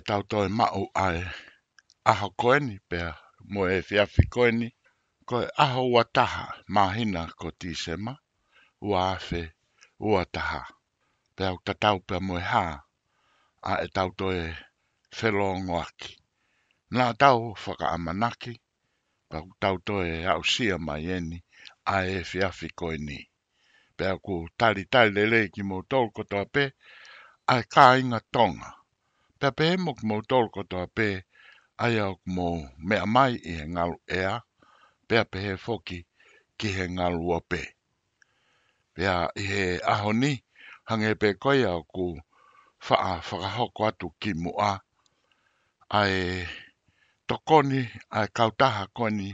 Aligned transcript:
E 0.00 0.02
tau 0.10 0.22
toi 0.30 0.44
e 0.50 0.54
mau 0.60 0.82
ai. 1.06 1.18
Aho 2.10 2.28
koeni 2.40 2.74
pea, 2.90 3.08
mo 3.52 3.60
e 3.76 3.78
fiafi 3.88 4.22
koeni, 4.34 4.68
ko 5.28 5.36
e 5.46 5.48
aho 5.64 5.82
ua 5.94 6.02
taha, 6.16 6.46
mahina 6.74 7.22
ko 7.38 7.48
tisema, 7.60 8.12
ua 8.88 9.00
afe, 9.14 9.42
ua 10.08 10.22
taha. 10.34 10.62
Pea 11.36 11.48
uta 11.56 11.72
tau 11.82 11.96
pea 12.08 12.20
mo 12.26 12.34
e 12.42 12.44
ha, 12.52 12.64
a 13.70 13.72
e 13.84 13.86
tau 13.96 14.08
toi 14.18 14.38
e 14.46 14.52
whelongo 15.16 15.74
aki. 15.86 16.12
Nā 16.96 17.04
tau 17.22 17.38
whaka 17.62 17.86
amanaki, 17.96 18.52
pa 19.28 19.36
tau 19.62 19.76
toi 19.86 20.06
e 20.22 20.26
au 20.32 20.42
sia 20.52 20.76
mai 20.86 21.02
eni, 21.16 21.38
a 21.94 21.94
e 22.14 22.18
fiafi 22.30 22.68
koeni. 22.78 23.18
Pea 23.96 24.12
ku 24.24 24.34
tali 24.58 24.84
tali 24.92 25.10
lele 25.16 25.40
ki 25.54 25.62
mo 25.70 25.76
tolko 25.90 26.20
toa 26.30 26.44
pe, 26.54 26.64
a 27.52 27.54
e 27.76 27.98
inga 28.00 28.20
tonga 28.36 28.70
pepe 29.42 29.66
mo 29.84 29.92
mo 30.08 30.16
tol 30.30 30.44
ko 30.54 30.60
to 30.70 30.80
pe 30.96 31.08
aya 31.84 32.06
mo 32.34 32.46
me 32.86 32.94
amai 33.04 33.32
e 33.52 33.54
ngal 33.72 33.92
e 34.18 34.20
a 34.32 34.34
pe 35.08 35.16
pe 35.30 35.40
foki 35.64 35.98
ki 36.58 36.66
he 36.76 36.84
ngal 36.94 37.14
wo 37.26 37.36
pe 37.50 37.60
pe 38.94 39.02
a 39.16 39.18
e 39.42 39.46
ahoni 39.92 40.32
hange 40.88 41.10
pe 41.20 41.28
ko 41.42 41.50
ya 41.64 41.72
ku 41.92 42.04
fa 42.86 42.94
a 43.10 43.12
fa 43.28 43.34
ka 43.42 43.50
ho 43.56 43.64
ko 43.76 43.82
tu 43.98 44.06
ki 44.20 44.30
mu 44.42 44.50
a 44.70 44.72
ai 45.98 46.14
to 47.28 47.34
koni 47.48 47.80
ai 48.18 48.26
kauta 48.36 48.66
ha 48.76 48.84
koni 48.98 49.28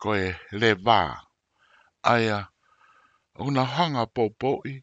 ko 0.00 0.08
e 0.26 0.28
le 0.60 0.70
va 0.86 0.98
aya 2.12 2.38
una 3.46 3.64
hanga 3.74 4.04
popo 4.16 4.50
i 4.72 4.74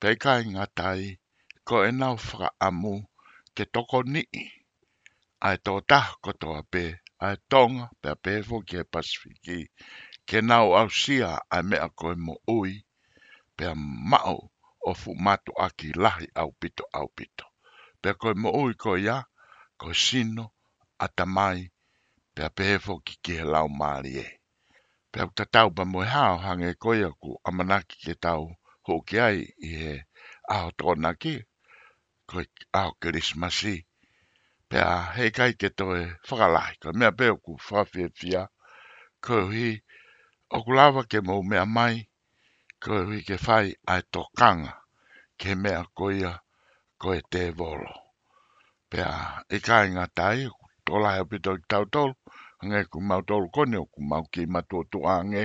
pe 0.00 0.08
kai 0.22 0.40
ngatai 0.54 1.02
ko 1.66 1.74
e 1.88 1.90
nau 2.00 2.16
fra 2.28 2.48
amu 2.68 2.94
te 3.58 3.64
toko 3.74 3.98
ni. 4.12 4.22
Ai 5.46 5.56
tō 5.66 5.72
tah 5.90 6.06
kotoa 6.24 6.60
pē, 6.72 6.82
ai 7.26 7.34
tonga 7.50 7.84
pē 8.02 8.10
pē 8.24 8.32
fō 8.48 8.56
ki 8.68 8.76
e 8.82 8.84
pasifiki. 8.92 9.58
Ke 10.28 10.38
nau 10.48 10.68
au 10.80 10.88
sia 11.00 11.30
ai 11.54 11.62
mea 11.70 11.86
koe 11.98 12.14
mo 12.26 12.34
ui, 12.58 12.72
pē 13.56 13.66
mao 14.10 14.36
o 14.88 14.92
fumatu 15.02 15.52
aki 15.66 15.88
lahi 16.02 16.26
au 16.42 16.50
pito 16.60 16.84
au 16.98 17.08
pito. 17.16 17.46
Pē 18.02 18.10
koe 18.20 18.32
mo 18.42 18.50
ui 18.62 18.72
koe 18.82 18.96
ia, 19.06 19.18
koe 19.80 19.94
sino, 20.06 20.44
ata 21.04 21.24
mai, 21.36 21.58
pē 22.34 22.44
pē 22.56 22.66
fō 22.84 22.94
ki 23.06 23.14
ki 23.24 23.32
he 23.38 23.44
lau 23.54 23.66
maari 23.80 24.12
e. 24.24 24.26
Pē 25.10 25.18
au 25.24 25.30
tatau 25.38 25.68
pa 25.76 25.82
moe 25.92 26.06
hao 26.14 26.34
hange 26.46 26.70
koe 26.82 26.98
aku 27.10 27.30
amanaki 27.48 27.94
ke 28.06 28.14
tau 28.24 28.42
hoki 28.86 29.16
ai 29.28 29.38
i 29.68 29.70
he 29.82 29.94
aho 30.54 30.68
tōna 30.78 31.10
ki 31.22 31.34
koi 32.30 32.46
ao 32.80 32.90
kerismasi. 33.00 33.74
Pea 34.68 34.90
he 35.16 35.24
kai 35.38 35.52
ke 35.60 35.68
toe 35.78 36.00
whakalai, 36.26 36.72
koe 36.80 36.92
mea 36.98 37.10
peo 37.18 37.34
ku 37.44 37.52
whawhiawhia, 37.66 38.42
koe 39.24 39.40
hui 39.48 39.68
okulawa 40.56 41.02
ke 41.10 41.18
mou 41.28 41.42
mea 41.50 41.64
mai, 41.76 41.96
koe 42.82 43.00
hui 43.06 43.20
ke 43.28 43.36
whai 43.44 43.66
ai 43.92 44.02
tō 44.12 44.22
kanga, 44.38 44.72
ke 45.40 45.50
mea 45.62 45.82
koia 45.96 46.32
koe 47.00 47.18
te 47.32 47.42
volo. 47.58 47.94
Pea 48.90 49.10
i 49.54 49.56
e 49.56 49.64
kai 49.66 49.86
ngā 49.94 50.04
tai, 50.18 50.38
tō 50.84 50.92
lai 51.04 51.16
apito 51.22 51.50
i 51.60 51.64
tau 51.70 51.84
tolu, 51.94 52.14
ngai 52.66 52.84
ku 52.92 52.98
mau 53.08 53.22
tolu 53.28 53.46
kone 53.56 53.76
o 53.84 53.86
ku 53.92 54.00
mau 54.10 54.24
ki 54.32 54.42
matua 54.52 54.82
tuange, 54.92 55.42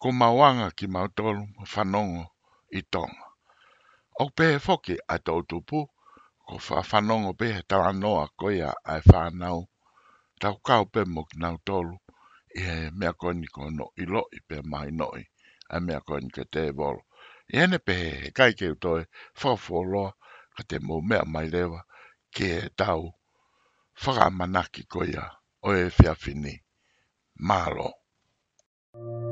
ku 0.00 0.08
mau 0.20 0.36
anga 0.48 0.68
ki 0.78 0.86
mau 0.94 1.06
tolu 1.18 1.42
whanongo 1.72 2.24
i 2.78 2.80
tonga. 2.92 3.22
Ok 4.20 4.32
pe 4.36 4.56
foki 4.58 4.94
a 5.06 5.16
tau 5.24 5.40
tupu, 5.48 5.78
ko 6.46 6.54
wha 6.66 6.78
whanongo 6.88 7.30
pe 7.38 7.46
he 7.54 7.60
tau 7.70 7.82
anoa 7.90 8.24
koia 8.38 8.68
ai 8.90 9.00
whanau. 9.10 9.58
Tau 10.40 10.54
kau 10.66 10.84
pe 10.92 11.00
mok 11.14 11.28
nau 11.42 11.54
tolu, 11.66 11.94
i 12.56 12.60
he 12.66 12.76
mea 12.98 13.12
koni 13.20 13.46
ko 13.54 13.60
no 13.78 13.86
ilo 14.02 14.20
lo 14.22 14.22
i 14.38 14.40
pe 14.48 14.56
mai 14.70 14.88
noi, 14.98 15.22
a 15.74 15.80
mea 15.86 16.00
koni 16.08 16.28
ke 16.34 16.42
te 16.52 16.62
volo. 16.78 17.00
I 17.50 17.58
hene 17.60 17.78
pe 17.86 17.92
he 18.00 18.10
he 18.22 18.30
kai 18.38 18.52
keu 18.58 18.74
toi, 18.82 19.02
whawho 19.40 19.78
loa, 19.92 20.10
ka 20.54 20.62
te 20.68 20.76
mou 20.86 21.00
mea 21.08 21.24
mai 21.32 21.46
lewa, 21.54 21.80
ke 22.34 22.46
he 22.54 22.60
tau, 22.80 23.00
whaka 24.02 24.26
manaki 24.38 24.82
koia, 24.92 25.24
o 25.66 25.74
e 25.80 25.90
whiawhini. 25.96 26.54
Mālo. 27.48 27.88
Mālo. 28.94 29.23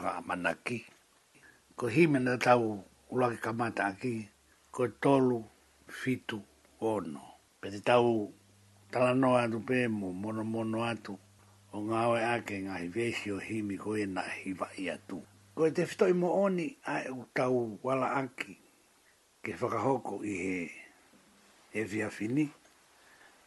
whanga 0.00 0.22
mana 0.26 0.54
ki. 0.64 0.84
Ko 1.76 1.86
himena 1.88 2.38
tau 2.38 2.84
ulake 3.12 3.36
kamata 3.40 3.86
aki, 3.86 4.28
ko 4.72 4.88
tolu 4.88 5.44
fitu 5.88 6.40
ono. 6.80 7.22
Pe 7.60 7.70
te 7.70 7.80
tau 7.80 8.32
talano 8.92 9.36
atu 9.36 9.60
pe 9.64 9.88
mo 9.88 10.12
mono 10.12 10.44
mono 10.44 10.84
atu, 10.84 11.16
o 11.72 11.78
ngāwe 11.80 12.20
ake 12.36 12.56
ngā 12.66 12.76
hivesi 12.84 13.30
o 13.32 13.38
himi 13.40 13.76
ko 13.78 13.96
e 13.96 14.06
na 14.06 14.22
hiva 14.42 14.66
atu. 14.92 15.20
Ko 15.54 15.68
te 15.70 15.86
fitoi 15.86 16.12
mo 16.14 16.32
oni 16.44 16.74
a 16.86 16.98
e 17.04 17.12
tau 17.34 17.78
wala 17.82 18.06
aki, 18.20 18.58
ke 19.42 19.52
whakahoko 19.56 20.22
i 20.24 20.34
he 20.36 20.70
e 21.72 21.84
via 21.84 22.10
fini, 22.10 22.48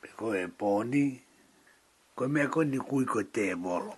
pe 0.02 0.08
ko 0.18 0.34
e 0.34 0.48
pōni, 0.48 1.06
ko 2.16 2.28
mea 2.28 2.48
ko 2.50 2.64
ni 2.64 2.78
kui 2.78 3.06
ko 3.06 3.24
te 3.24 3.52
e 3.54 3.58
bolo. 3.58 3.96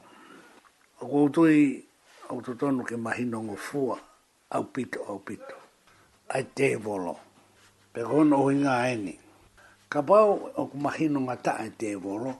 Ko 0.99 1.27
utui 1.27 1.84
au 2.29 2.41
totonu 2.41 2.81
ke 2.83 2.97
mahi 2.97 3.25
nongo 3.25 3.55
fua, 3.55 3.99
au 4.49 4.63
pito, 4.63 4.99
au 5.07 5.19
pito. 5.19 5.55
Ai 6.29 6.43
te 6.55 6.75
volo, 6.83 7.15
pe 7.93 8.01
kono 8.09 8.37
hui 8.43 8.55
ngā 8.63 8.73
eni. 8.93 9.13
Ka 9.89 9.99
pau 10.07 10.31
o 10.55 10.61
ku 10.69 10.77
mahi 10.85 11.05
nonga 11.13 11.35
ta 11.45 11.51
ai 11.61 11.71
te 11.79 11.89
volo, 12.03 12.31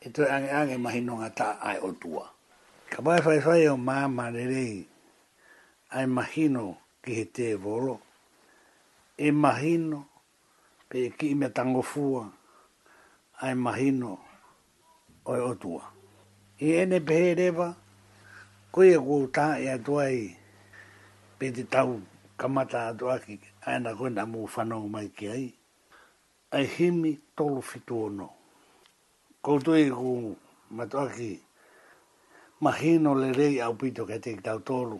e 0.00 0.06
toi 0.14 0.28
ange 0.34 0.50
ange 0.58 0.76
mahi 0.84 1.00
nonga 1.08 1.28
ta 1.38 1.48
ai 1.68 1.78
o 1.86 1.90
tua. 2.02 2.24
Ka 2.90 2.98
pai 3.04 3.20
fai 3.24 3.40
fai 3.44 3.62
o 3.72 3.76
mā 3.86 3.98
marerei, 4.16 4.76
ai 5.96 6.06
mahi 6.16 6.44
no 6.54 6.64
ki 7.04 7.10
he 7.18 7.24
te 7.36 7.46
volo, 7.64 7.96
e 9.18 9.28
mahi 9.42 9.74
no 9.90 10.00
pe 10.88 10.98
ki 11.18 11.28
me 11.38 11.48
tango 11.56 11.82
fua, 11.92 12.22
ai 13.44 13.54
mahi 13.64 13.88
no 14.00 14.12
oi 15.32 15.40
o 15.40 15.52
tua. 15.62 15.82
I 16.58 16.66
e 16.72 16.80
ene 16.82 16.98
pehe 17.08 17.34
rewa, 17.36 17.68
koe 18.76 18.90
e 18.92 18.96
kou 19.08 19.22
tā 19.36 19.44
e 19.56 19.66
atua 19.76 20.02
i 20.12 20.26
pe 21.40 21.46
te 21.56 21.62
tau 21.74 21.90
kamata 22.40 22.80
atua 22.90 23.14
ki 23.24 23.34
aina 23.70 23.90
koe 23.98 24.10
nā 24.16 24.24
mō 24.32 24.40
whanau 24.52 24.84
mai 24.94 25.06
ki 25.16 25.26
ai. 25.36 25.46
Ai 26.56 26.64
himi 26.74 27.10
tolu 27.36 27.60
fitu 27.68 27.94
ono. 28.10 28.26
Kou 29.44 29.56
tu 29.64 29.70
e 29.80 29.84
kou 29.96 30.14
matua 30.76 31.04
ki 31.16 31.30
mahino 32.64 33.10
le 33.20 33.28
rei 33.38 33.56
au 33.66 33.74
pito 33.80 34.02
kei 34.08 34.20
te 34.24 34.30
tau 34.46 34.58
tolu. 34.68 34.98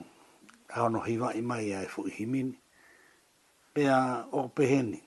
Kau 0.73 0.89
hiwa 1.09 1.29
i 1.37 1.43
mai 1.51 1.67
ai 1.79 1.85
fu 1.93 2.01
himini. 2.17 2.57
Pea 3.75 3.97
o 4.39 4.49
peheni. 4.55 5.01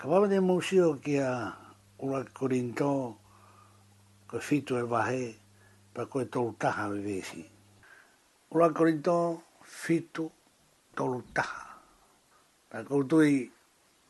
Ka 0.00 0.04
wawa 0.08 0.24
te 0.30 0.38
mōsio 0.48 0.86
ki 1.04 1.16
a 1.20 1.52
ura 2.04 2.20
korinto 2.36 2.92
ko 4.28 4.36
fitu 4.46 4.74
e 4.82 4.88
wahei 4.92 5.28
pa 5.94 6.02
koe 6.10 6.24
tolu 6.32 6.52
taha 6.60 6.82
me 6.90 7.00
vesi. 7.06 7.40
Ura 8.52 8.68
korito 8.76 9.42
fitu 9.80 10.24
tolu 10.96 11.18
taha. 11.36 11.62
Pa 12.70 12.78
koe 12.88 13.02
tui 13.10 13.32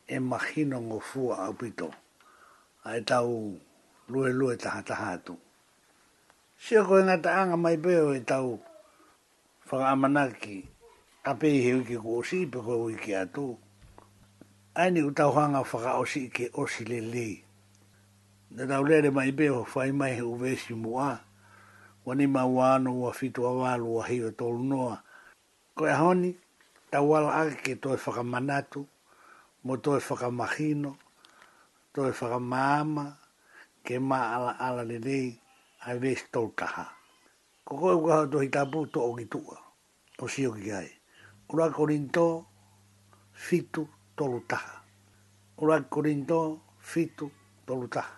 e 0.07 0.15
mahino 0.29 0.77
ngo 0.85 0.97
fua 1.09 1.35
au 1.45 1.53
pito. 1.59 1.87
A 2.87 2.95
e 2.97 3.01
tau 3.09 3.31
lue 4.11 4.29
lue 4.39 4.53
taha 4.63 4.81
taha 4.89 5.09
atu. 5.19 5.35
Sio 6.63 6.81
koe 6.87 7.01
ngā 7.07 7.15
taanga 7.25 7.57
mai 7.63 7.77
peo 7.83 8.09
e 8.15 8.19
tau 8.31 8.47
whakaamanaki 9.67 10.55
a 11.25 11.31
pei 11.39 11.57
he 11.63 11.71
wiki 11.77 11.97
ku 12.03 12.09
osi 12.23 12.39
pe 12.51 12.59
koe 12.65 12.77
wiki 12.87 13.11
atu. 13.23 13.45
Aini 14.79 15.01
u 15.03 15.11
tau 15.17 15.31
hanga 15.37 15.59
whaka 15.69 15.91
osi 16.01 16.21
ke 16.35 16.45
osi 16.61 16.83
le 16.91 16.99
le. 17.13 17.27
Nga 18.55 18.63
tau 18.71 18.83
lere 18.89 19.09
mai 19.17 19.31
peo 19.37 19.59
whai 19.75 20.15
he 20.17 20.23
uvesi 20.33 20.71
mua. 20.83 21.09
Nga 21.11 21.32
wani 22.05 22.27
mawano 22.27 23.01
wa 23.01 23.13
fitu 23.13 23.43
wa 23.43 23.55
walu 23.57 23.95
wa 23.95 24.07
hiyo 24.07 24.31
tolu 24.31 24.63
noa. 24.63 25.03
Koe 25.75 25.93
honi, 25.93 26.35
tawala 26.91 27.33
ake 27.35 27.55
ke 27.55 27.75
toe 27.75 27.97
whakamanatu, 28.05 28.85
mo 29.63 29.77
toe 29.77 30.01
whakamahino, 30.09 30.95
toe 31.93 32.11
whakamaama, 32.11 33.17
ke 33.83 33.99
ma 33.99 34.35
ala 34.35 34.59
ala 34.59 34.83
le 34.83 34.99
dei, 34.99 35.39
a 35.79 35.95
vees 35.95 36.29
tolu 36.31 36.49
kaha. 36.55 36.85
Ko 37.65 37.77
koe 37.77 37.95
kaha 38.07 38.27
to 38.31 38.37
hitapu 38.39 38.85
to 38.91 38.99
o 39.01 39.15
ki 39.15 39.25
tua, 39.25 39.57
o 40.19 40.27
si 40.27 40.47
o 40.47 40.51
kai. 40.51 40.91
Ura 41.49 41.69
korinto, 41.69 42.45
fitu 43.33 43.87
tolu 44.15 44.39
taha. 44.47 44.83
Ura 45.57 45.81
korinto, 45.81 46.59
fitu 46.79 47.31
tolu 47.65 47.87
taha. 47.87 48.15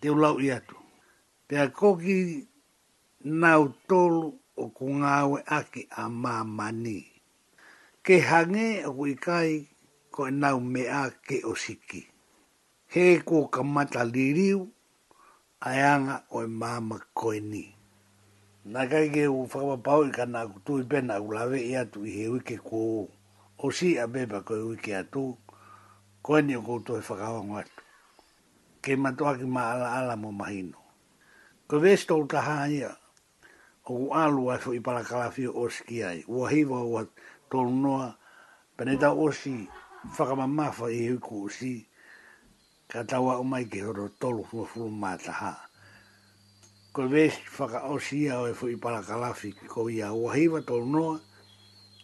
Te 0.00 0.10
ulau 0.10 0.36
i 0.40 0.50
atu. 0.52 0.76
Pea 1.48 1.68
nau 3.24 3.68
tolu 3.88 4.34
o 4.56 4.64
ku 4.76 4.86
ngāwe 5.00 5.38
ake 5.56 5.82
a 5.96 6.04
mamani. 6.22 6.98
Ke 8.04 8.14
hange 8.20 8.66
a 8.84 8.90
kuikai 8.96 9.64
ko 10.12 10.28
e 10.28 10.30
nau 10.30 10.60
mea 10.60 11.02
ke 11.26 11.36
o 11.48 11.54
siki. 11.56 12.00
He 12.92 13.18
ko 13.24 13.46
ka 13.48 13.62
mata 13.62 14.04
liriu 14.04 14.68
a 15.64 15.70
anga 15.94 16.24
o 16.30 16.42
e 16.44 16.46
mama 16.46 16.98
koe 17.14 17.40
ni. 17.40 17.64
Nā 18.72 18.90
kai 18.90 19.08
ke 19.14 19.24
u 19.26 19.48
whakapau 19.50 20.02
i 20.04 20.10
ka 20.16 20.24
nā 20.28 20.40
kutui 20.50 20.82
pena 20.90 21.16
u 21.20 21.32
lawe 21.32 21.56
i 21.56 21.72
atu 21.80 22.04
i 22.06 22.10
he 22.18 22.28
wike 22.28 22.56
ko 22.68 22.76
o. 22.98 23.08
O 23.64 23.70
si 23.72 23.96
a 23.98 24.06
beba 24.06 24.40
koe 24.44 24.60
wike 24.68 24.92
atu, 24.96 25.32
koe 26.24 26.40
ni 26.44 26.56
o 26.56 26.60
koutou 26.62 26.98
e 27.00 27.00
whakawango 27.06 27.56
atu 27.64 27.80
ke 28.84 28.92
matua 29.00 29.32
ki 29.40 29.46
maala 29.48 29.86
ala 29.98 30.16
mo 30.16 30.28
mahino. 30.32 30.76
Ko 31.66 31.80
vesto 31.80 32.16
o 32.20 32.28
ia, 32.68 32.92
o 33.84 33.84
ku 33.86 34.14
alu 34.16 34.48
ai 34.52 34.58
fo 34.64 34.72
i 34.72 34.80
parakalafi 34.80 35.44
o 35.48 35.52
oski 35.68 36.00
ai. 36.02 36.24
Ua 36.28 36.48
hiva 36.50 36.80
ua 36.82 37.02
tolunoa, 37.50 38.16
peneta 38.76 39.12
osi 39.12 39.68
whakamamafa 40.16 40.86
i 40.96 41.08
hiku 41.10 41.44
osi, 41.44 41.72
ka 42.90 43.00
tawa 43.08 43.36
o 43.38 43.44
mai 43.44 43.64
ke 43.64 43.80
horo 43.84 44.08
tolu 44.20 44.42
fua 44.48 44.64
fulu 44.66 44.88
mātaha. 44.90 45.52
Ko 46.94 47.02
vesi 47.08 47.44
whaka 47.58 47.78
osi 47.92 48.30
ai 48.30 48.36
oi 48.36 48.52
fo 48.58 48.68
i 48.68 48.76
parakalafi 48.76 49.52
ko 49.68 49.88
ia 49.88 50.12
ua 50.14 50.32
hiva 50.34 50.62
tolunoa, 50.62 51.20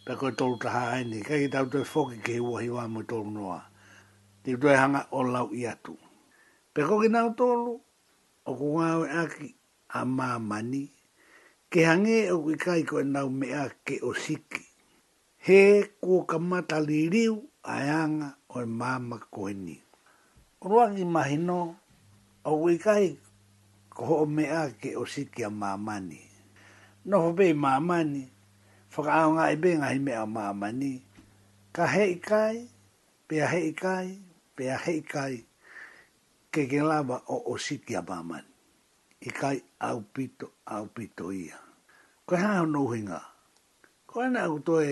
pe 0.04 0.12
koe 0.18 0.32
tolu 0.36 0.58
taha 0.60 0.82
ai 0.98 1.04
ni, 1.04 1.22
kai 1.22 1.40
ki 1.48 1.48
tau 1.48 1.64
toi 1.66 1.84
foki 1.84 2.20
ke 2.20 2.40
ua 2.40 2.60
hiva 2.60 2.88
mo 2.88 3.02
tolunoa. 3.02 3.64
Ti 4.44 4.56
toi 4.60 4.76
hanga 4.76 5.06
o 5.12 5.20
lau 5.24 5.48
i 5.56 5.64
atu. 5.66 5.96
Pe 6.76 6.84
koki 6.84 7.08
nau 7.08 7.32
tolu, 7.34 7.80
o 8.44 8.50
kukua 8.52 9.08
aki 9.24 9.56
a 9.88 10.04
mamani, 10.04 10.92
ke 11.72 11.80
hange 11.86 12.16
o 12.34 12.50
e 12.50 12.56
ki 12.58 12.62
kai 12.64 12.82
koe 12.90 13.02
nau 13.14 13.28
mea 13.40 13.64
ke 13.86 13.94
o 14.02 14.10
siki. 14.24 14.62
He 15.46 15.60
kua 16.02 16.24
kamata 16.30 16.78
li 16.88 16.98
riu 17.14 17.34
o 17.38 17.46
mama 17.64 18.34
māma 18.80 19.18
koe 19.34 19.52
ni. 19.64 19.76
Ruangi 20.68 21.04
mahino 21.14 21.60
o 22.50 22.66
ki 22.66 22.76
kai 22.86 23.06
koho 23.96 24.14
o 24.22 24.26
mea 24.36 24.62
ke 24.80 24.90
o 25.00 25.04
siki 25.14 25.42
a 25.46 25.50
māmani. 25.60 26.18
Noho 27.08 27.30
pei 27.38 27.52
māmani, 27.64 28.24
whakaonga 28.92 29.44
e 29.52 29.56
benga 29.62 29.88
hi 29.94 29.98
mea 30.06 30.24
māmani. 30.36 30.94
Ka 31.74 31.84
hei 31.94 32.10
kai, 32.28 32.56
pea 33.28 33.46
hei 33.52 33.72
kai, 33.82 34.06
pea 34.56 34.76
hei 34.84 35.00
kai, 35.12 35.34
ke 36.52 36.66
ke 36.70 36.80
lava 36.90 37.22
o 37.28 37.38
o 37.46 37.54
siki 37.66 37.94
a 37.94 38.02
māmani 38.02 38.49
i 39.20 39.28
kai 39.40 39.56
au 39.88 39.98
pito, 40.14 40.46
au 40.76 40.86
pito 40.96 41.28
ia. 41.32 41.56
Ko 42.26 42.36
hea 42.36 42.52
hau 42.56 42.66
nouhinga. 42.66 43.20
Ko 44.08 44.20
ana 44.20 44.42
au 44.48 44.58
toe 44.58 44.88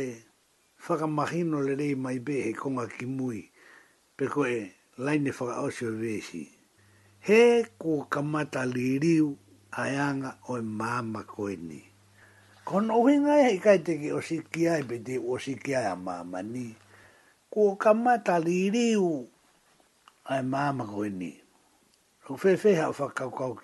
whakamahino 0.87 1.61
le 1.66 1.75
rei 1.80 1.94
mai 2.04 2.18
be 2.26 2.35
he 2.44 2.50
konga 2.61 2.85
ki 2.99 3.06
mui, 3.16 3.40
pe 4.16 4.25
ko 4.32 4.40
e 4.44 4.68
laine 5.04 5.30
whakaosio 5.37 5.90
vesi. 6.02 6.42
He 7.26 7.40
ko 7.80 7.92
kamata 8.12 8.62
li 8.75 8.87
riu 9.04 9.28
aianga 9.82 10.30
o 10.52 10.61
e 10.61 10.61
māma 10.78 11.23
koe 11.32 11.54
ni. 11.68 11.80
Ko 12.66 12.76
nouhinga 12.88 13.35
e 13.40 13.50
hei 13.50 13.58
kai 13.64 13.78
teki 13.87 14.08
o 14.12 14.20
siki 14.28 14.62
ai, 14.73 14.82
pe 14.88 14.97
te 15.06 15.14
o 15.30 15.35
siki 15.44 15.73
a 15.82 15.97
mama 16.06 16.40
ni. 16.52 16.66
Ko 17.52 17.62
kamata 17.82 18.35
li 18.47 18.58
riu 18.76 19.08
a 20.28 20.35
e 20.37 20.44
māma 20.52 20.85
koe 20.92 21.08
ni. 21.20 21.32
Ko 22.26 22.37
fefeha 22.42 22.92
o 22.92 22.92
whakaukau 22.99 23.56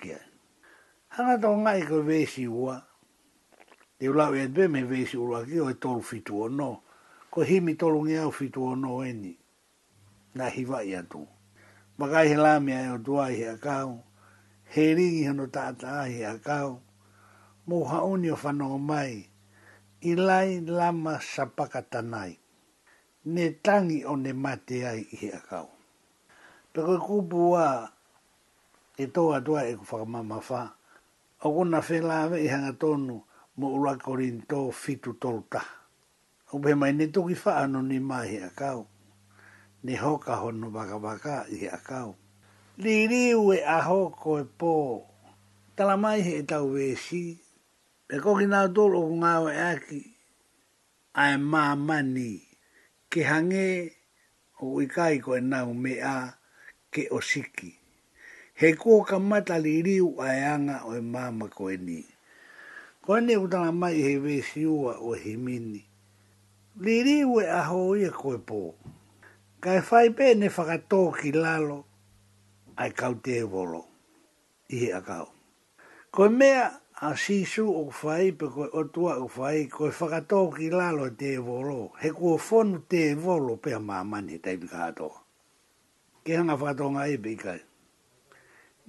Hanga 1.14 1.37
tō 1.47 1.50
ngai 1.62 1.83
ko 1.87 1.99
vēsi 2.02 2.44
ua. 2.50 2.73
Te 4.02 4.09
ulau 4.11 4.35
e 4.35 4.40
atbe 4.49 4.64
me 4.66 4.80
vēsi 4.92 5.14
ua 5.14 5.44
ki 5.47 5.61
o 5.62 5.68
e 5.71 6.02
fitu 6.02 6.40
o 6.42 6.49
no. 6.50 6.83
Ko 7.30 7.44
himi 7.47 7.75
tōru 7.78 8.00
ngi 8.02 8.16
au 8.18 8.33
fitu 8.35 8.61
o 8.71 8.75
no 8.75 8.99
eni. 9.06 9.33
Nā 10.35 10.50
hiwa 10.50 10.83
i 10.90 10.97
atu. 11.00 11.23
Makai 11.99 12.26
he 12.28 12.35
lāmia 12.35 12.80
e 12.83 12.90
o 12.99 12.99
tuai 12.99 13.33
he 13.38 13.47
akau. 13.49 14.02
He 14.75 14.94
ringi 14.94 15.23
hano 15.30 15.47
tāta 15.47 16.02
ahi 16.02 16.25
akau. 16.26 16.80
Mō 17.68 17.78
hauni 17.92 18.33
o 18.35 18.35
whanonga 18.35 18.78
mai. 18.83 19.28
I 20.02 20.14
lai 20.16 20.59
lama 20.66 21.21
sapaka 21.23 21.83
tanai. 21.83 22.38
Ne 23.25 23.50
tangi 23.62 24.04
o 24.04 24.16
ne 24.16 24.33
mate 24.33 24.83
ai 24.85 25.04
i 25.14 25.16
he 25.23 25.30
akau. 25.30 25.71
Pe 26.73 26.80
koe 26.85 26.99
kupu 26.99 27.54
e 28.99 29.06
tō 29.14 29.23
atua 29.38 29.61
e 29.71 29.76
kufaka 29.78 30.04
mamawhaa 30.12 30.75
o 31.44 31.52
kuna 31.52 31.80
whelawe 31.84 32.36
i 32.40 32.48
hanga 32.48 32.72
tonu 32.80 33.20
mo 33.56 33.66
ura 33.76 33.92
korin 34.04 34.40
tō 34.50 34.72
fitu 34.80 35.10
tolta. 35.22 35.60
O 36.56 36.58
pe 36.62 36.70
mai 36.80 36.92
ne 36.96 37.06
tuki 37.14 37.34
whaano 37.40 37.78
ni 37.88 37.98
mahi 38.10 38.36
a 38.40 38.48
kau, 38.60 38.80
ne 39.84 39.92
hoka 40.02 40.34
honu 40.42 40.68
waka 40.76 40.96
waka 41.04 41.34
i 41.56 41.68
a 41.68 41.76
kau. 41.88 42.10
Li 42.82 42.94
riu 43.12 43.42
e 43.52 43.60
aho 43.76 44.00
ko 44.20 44.30
e 44.42 44.48
pō, 44.58 44.74
tala 45.76 45.94
mai 46.04 46.18
he 46.26 46.32
e 46.42 46.48
tau 46.50 46.64
wesi, 46.74 47.24
e 48.09 48.16
koki 48.24 48.44
nga 48.50 48.61
tolu 48.76 48.98
o 49.07 49.12
ngā 49.20 49.33
o 49.44 49.52
e 49.52 49.61
aki, 49.72 50.02
a 51.22 51.37
e 51.37 51.37
mā 51.50 51.64
mani, 51.87 52.33
ke 53.12 53.20
hange 53.30 53.68
o 54.64 54.80
i 54.80 54.87
kai 54.96 55.14
ko 55.24 55.30
e 55.37 55.44
nau 55.52 55.68
me 55.83 55.92
a 56.00 56.40
ke 56.92 57.02
osiki 57.16 57.70
he 58.55 58.73
kua 58.79 59.03
ka 59.05 59.19
mata 59.19 59.59
li 59.64 59.75
riu 59.87 60.09
a 60.23 60.29
e 60.31 60.43
anga 60.55 60.77
o 60.88 60.95
e 60.99 61.03
mama 61.14 61.47
ko 61.57 61.64
e 61.75 61.77
ni. 61.87 62.01
Ko 63.05 63.11
e 63.19 63.21
ni 63.25 63.35
utanga 63.45 63.73
mai 63.81 63.97
he 64.07 64.12
we 64.25 64.37
siua 64.51 64.93
o 65.07 65.11
he 65.23 65.33
mini. 65.47 65.83
Li 66.85 66.97
riu 67.07 67.33
e 67.43 67.47
aho 67.61 67.81
i 67.99 68.05
e 68.07 68.11
koe 68.21 68.38
pō. 68.49 68.62
Ka 69.62 69.71
e 69.79 69.83
whai 69.90 70.09
pē 70.17 70.29
ne 70.38 70.49
whakatō 70.55 70.99
ki 71.19 71.31
lalo 71.43 71.79
ai 72.81 72.90
kau 72.99 73.14
te 73.25 73.37
volo. 73.53 73.83
I 74.71 74.77
he 74.83 74.88
akau. 74.95 75.27
Ko 76.14 76.27
e 76.31 76.31
mea 76.38 76.64
a 76.95 77.11
sisu 77.25 77.67
o 77.67 77.83
whai 77.99 78.31
pe 78.38 78.47
ko 78.55 78.71
o 78.71 78.83
tua 78.95 79.12
o 79.19 79.27
whai 79.37 79.67
ko 79.67 79.90
e 79.90 79.95
whakatō 79.99 80.38
ki 80.57 80.71
lalo 80.79 81.11
te 81.21 81.37
volo. 81.37 81.90
He 82.01 82.09
kua 82.19 82.38
fonu 82.38 82.79
te 82.90 83.03
volo 83.19 83.57
pe 83.62 83.75
a 83.77 83.81
mamani 83.81 84.38
teipi 84.43 84.69
kātoa. 84.75 85.19
Ke 86.27 86.38
hanga 86.38 86.57
whakatō 86.59 86.87
ngai 86.95 87.14
e, 87.19 87.23
pe 87.23 87.31
i 87.31 87.37
kai 87.43 87.61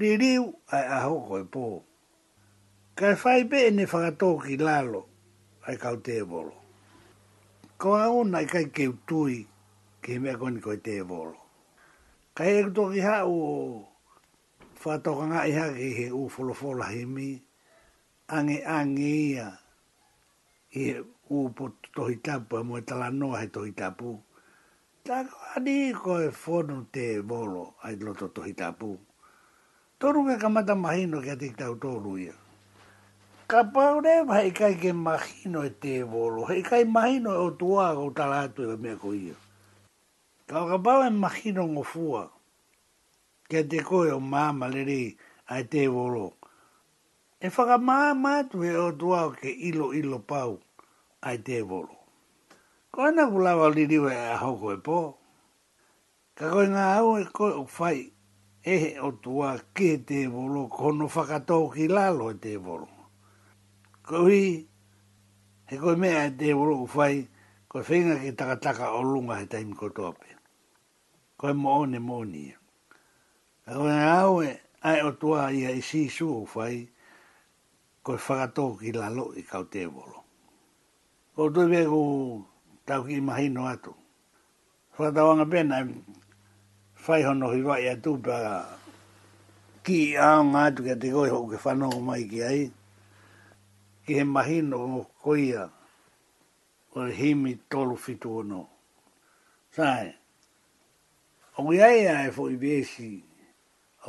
li 0.01 0.09
riu 0.21 0.43
ai 0.75 0.85
aho 0.97 1.15
koe 1.27 1.43
pō. 1.53 1.65
Ka 2.97 3.07
whai 3.21 3.41
pe 3.51 3.57
e 3.67 3.71
ne 3.77 3.83
whakatoki 3.91 4.55
lalo 4.67 5.01
ai 5.67 5.75
kau 5.83 5.95
te 6.07 6.15
bolo. 6.31 6.55
Ko 7.79 7.89
a 8.03 8.05
o 8.17 8.23
nai 8.33 8.45
kai 8.53 8.65
keu 8.75 8.93
tui 9.07 9.37
ke 10.01 10.09
he 10.15 10.19
mea 10.23 10.35
koni 10.41 10.59
koe 10.65 10.77
te 10.87 10.95
bolo. 11.09 11.39
Ka 12.35 12.41
he 12.47 12.53
eku 12.59 12.71
toki 12.77 12.99
ha 13.07 13.17
o 13.23 13.33
whatoka 14.83 15.25
ngā 15.31 15.39
iha 15.51 15.65
ki 15.77 15.87
he 15.99 16.05
uwholofola 16.21 16.85
he 16.95 17.01
mi, 17.15 17.29
ange 18.35 18.57
ange 18.77 19.11
ia 19.29 19.47
i 20.75 20.81
he 20.87 20.91
uupo 21.35 21.63
tohi 21.95 22.15
tapu, 22.25 22.53
e 22.59 22.63
mua 22.67 22.79
tala 22.87 23.07
he 23.41 23.47
tohi 23.55 23.71
tapu. 23.81 24.09
Tako 25.05 25.35
adi 25.55 25.75
koe 26.01 26.25
whonu 26.43 26.77
te 26.93 27.05
bolo 27.31 27.63
ai 27.85 27.95
loto 28.03 28.27
tohi 28.35 28.53
tapu. 28.61 28.89
Toru 29.95 30.27
ke 30.27 30.35
kamata 30.35 30.75
mahino 30.75 31.23
ke 31.23 31.39
te 31.39 31.55
tau 31.55 31.79
tōru 31.79 32.19
ia. 32.19 32.35
Ka 33.47 33.63
paure 33.63 34.27
hei 34.27 34.51
kai 34.51 34.75
ke 34.75 34.91
mahino 34.91 35.63
e 35.63 35.69
te 35.71 36.03
volo, 36.03 36.43
hei 36.45 36.61
kai 36.61 36.83
mahino 36.83 37.31
e 37.31 37.39
o 37.47 37.51
tua 37.55 37.95
o 37.95 38.11
talatu 38.11 38.75
e 38.75 38.75
mea 38.75 38.99
ko 38.99 39.13
ia. 39.15 39.35
Ka 40.47 40.67
o 40.67 40.67
ka 40.67 40.77
paure 40.83 41.07
mahino 41.15 41.63
ngofua, 41.71 42.27
ke 43.47 43.63
te 43.69 43.79
koe 43.87 44.11
o 44.11 44.19
māma 44.19 44.67
lerei 44.67 45.15
a 45.47 45.63
te 45.63 45.87
volo. 45.87 46.35
E 47.39 47.47
whaka 47.47 47.77
māma 47.79 48.43
atu 48.43 48.63
e 48.67 48.75
o 48.75 48.91
tua 48.91 49.27
o 49.31 49.31
ke 49.31 49.47
ilo 49.47 49.93
ilo 49.95 50.19
pau 50.19 50.59
a 51.23 51.37
te 51.39 51.61
volo. 51.61 51.95
Ko 52.91 53.07
ana 53.07 53.31
kulawa 53.31 53.71
liriwe 53.71 54.11
a 54.11 54.35
hoko 54.43 54.75
e 54.75 54.79
po. 54.87 54.99
Ka 56.35 56.51
koe 56.51 56.67
ngā 56.67 56.83
au 56.99 57.15
e 57.23 57.23
koe 57.31 57.53
o 57.63 57.63
whai 57.79 58.11
e 58.73 58.75
he 58.81 58.89
o 59.07 59.11
tua 59.23 59.51
ke 59.77 59.91
te 60.09 60.25
volo, 60.25 60.65
kono 60.67 61.05
whakatau 61.05 61.69
ki 61.73 61.85
lalo 61.87 62.33
te 62.41 62.55
volo. 62.57 62.89
Ko 64.01 64.25
i 64.25 64.65
he 65.69 65.75
ko 65.77 65.93
me 65.93 66.09
e 66.25 66.31
te 66.37 66.49
volo 66.57 66.85
fai 66.89 66.97
whai, 66.97 67.15
koi 67.69 67.83
whenga 67.85 68.15
ki 68.23 68.31
takataka 68.33 68.89
o 68.97 69.01
lunga 69.05 69.37
he 69.41 69.45
taimi 69.45 69.77
kotoape. 69.77 70.31
Koi 71.37 71.53
moone 71.53 71.99
moone 72.01 72.37
ia. 72.49 72.57
A 73.69 73.77
koi 73.77 73.93
nga 73.93 74.13
au 74.25 74.41
e, 74.41 74.51
ai 74.81 74.99
o 75.05 75.11
tua 75.21 75.51
ia 75.53 75.69
i 75.69 75.81
si 75.85 76.07
su 76.09 76.25
u 76.33 76.41
whai, 76.55 76.81
koi 78.01 78.17
ki 78.81 78.91
lalo 78.97 79.29
i 79.37 79.43
kau 79.45 79.69
te 79.69 79.85
volo. 79.85 80.19
Ko 81.37 81.49
tui 81.53 81.69
vea 81.69 81.85
ku 81.85 82.41
tau 82.85 83.05
ki 83.05 83.21
mahino 83.21 83.67
atu. 83.69 83.93
Whakatau 84.97 85.31
anga 85.35 85.45
pena, 85.45 85.77
fai 87.05 87.23
hono 87.23 87.51
hi 87.53 87.61
wai 87.61 87.85
atu 87.93 88.17
pa 88.17 88.35
ki 89.85 90.17
ao 90.17 90.41
ngā 90.49 90.63
tu 90.75 90.81
kia 90.87 90.95
te 91.01 91.07
koi 91.13 91.29
hoke 91.35 91.57
whanau 91.63 91.95
mai 92.07 92.21
ki 92.31 92.39
ai. 92.51 92.61
Ki 94.05 94.11
he 94.17 94.23
mahino 94.33 94.77
o 95.01 95.03
koia 95.21 95.63
o 96.97 97.01
himi 97.19 97.51
tolu 97.69 97.95
fitu 98.03 98.29
ono. 98.41 98.61
Sae, 99.75 100.09
o 101.61 101.69
ngi 101.69 101.77
ai 101.83 102.01
ai 102.15 102.29
fo 102.35 102.43
e 102.49 102.53
i 102.57 102.57
besi 102.63 103.09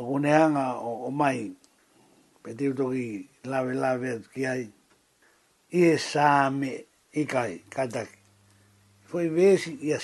o 0.00 0.08
kuneanga 0.08 0.66
o, 0.88 1.12
o 1.12 1.12
mai 1.20 1.40
pe 2.42 2.50
tiu 2.58 2.72
toki 2.78 3.06
lawe 3.50 3.72
lawe 3.82 4.08
atu 4.16 4.28
ki 4.32 4.42
ai. 4.48 4.64
I 5.76 5.88
e 5.92 5.96
saame 6.00 6.72
i 7.12 7.22
kai 7.32 7.52
kada 7.74 8.02
Fo 9.06 9.20
i 9.20 9.28
besi 9.36 9.72
i 9.88 9.92
a 9.92 9.98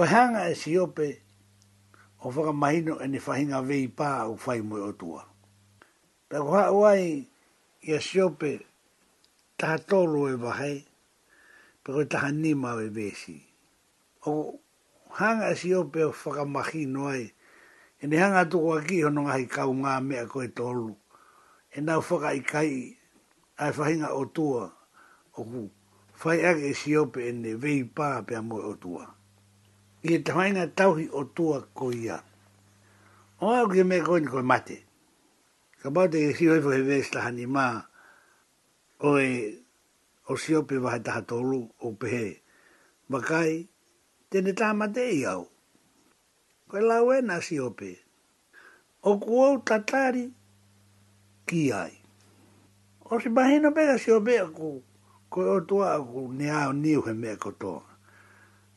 Ko 0.00 0.06
hanga 0.08 0.48
e 0.48 0.54
siope 0.56 1.08
o 2.24 2.30
whakamahino 2.32 2.94
e 3.04 3.08
ni 3.12 3.18
whahinga 3.20 3.58
vei 3.68 3.84
pā 3.98 4.10
o 4.30 4.38
whai 4.46 4.60
mui 4.68 4.80
o 4.88 4.92
tua. 5.00 5.22
Ta 6.32 6.36
ko 6.40 6.52
haa 6.56 6.70
wai 6.80 7.04
i 7.84 7.90
a 7.92 7.98
siope 8.08 8.52
taha 9.60 9.76
tolo 9.88 10.20
e 10.32 10.38
wahai, 10.44 10.78
pe 11.84 11.88
koe 11.94 12.06
taha 12.12 12.30
nima 12.42 12.70
e 12.80 12.88
vesi. 12.96 13.36
O 14.24 14.32
hanga 15.20 15.52
e 15.52 15.56
siope 15.60 16.00
o 16.08 16.12
whakamahino 16.22 17.02
ai, 17.14 17.26
e 18.00 18.08
ni 18.08 18.16
hanga 18.22 18.48
tuku 18.50 18.70
aki 18.78 18.96
hono 19.04 19.20
ngahi 19.28 19.44
kau 19.54 19.70
ngā 19.84 19.94
mea 20.08 20.24
koe 20.32 20.48
tolo, 20.58 20.88
e 21.68 21.78
nau 21.86 22.00
whaka 22.06 22.30
i 22.32 22.40
kai 22.52 22.72
ai 23.62 23.68
whahinga 23.76 24.08
o 24.16 24.22
tua 24.34 24.64
o 24.64 25.40
ku. 25.50 25.62
Whai 26.24 26.40
ake 26.48 26.64
e 26.72 26.74
siope 26.80 27.20
e 27.28 27.32
ne 27.42 27.52
vei 27.62 27.80
pā 27.96 28.08
pe 28.26 28.32
a 28.40 28.40
O 28.72 28.76
tua 28.84 29.19
i 30.02 30.14
e 30.16 30.18
tawaina 30.24 30.64
tauhi 30.66 31.10
o 31.12 31.24
tua 31.24 31.60
ko 31.76 31.92
O 33.40 33.46
au 33.54 33.68
ki 33.68 33.82
me 33.84 34.00
koini 34.00 34.26
koe 34.28 34.42
mate. 34.42 34.84
Ka 35.82 35.88
bau 35.92 36.08
te 36.08 36.32
si 36.32 36.44
oifo 36.48 36.72
he 36.72 36.82
vees 36.82 37.10
tahani 37.10 37.46
maa 37.46 37.84
o 39.00 39.18
e 39.20 39.32
o 40.28 40.34
siopi 40.36 40.76
waha 40.76 40.98
taha 41.04 41.22
tolu 41.28 41.60
o 41.84 41.92
pehe. 42.00 42.40
Wakai, 43.10 43.68
tene 44.30 44.52
taha 44.52 44.74
mate 44.74 45.04
i 45.20 45.24
au. 45.24 45.48
Koe 46.68 46.80
lau 46.80 47.12
e 47.12 47.20
na 47.20 47.40
siopi. 47.40 47.92
O 49.02 49.18
kuou 49.20 49.60
tatari 49.64 50.28
ki 51.46 51.72
ai. 51.72 51.94
O 53.10 53.20
si 53.20 53.28
bahino 53.28 53.72
pega 53.72 53.98
siopi 53.98 54.34
a 54.36 54.46
ku 54.48 54.82
koe 55.32 55.44
o 55.44 55.60
tua 55.64 55.96
a 55.96 55.98
ne 56.32 56.50
au 56.50 56.72
niu 56.72 57.00
he 57.06 57.12
me 57.12 57.36
kotoa. 57.36 57.89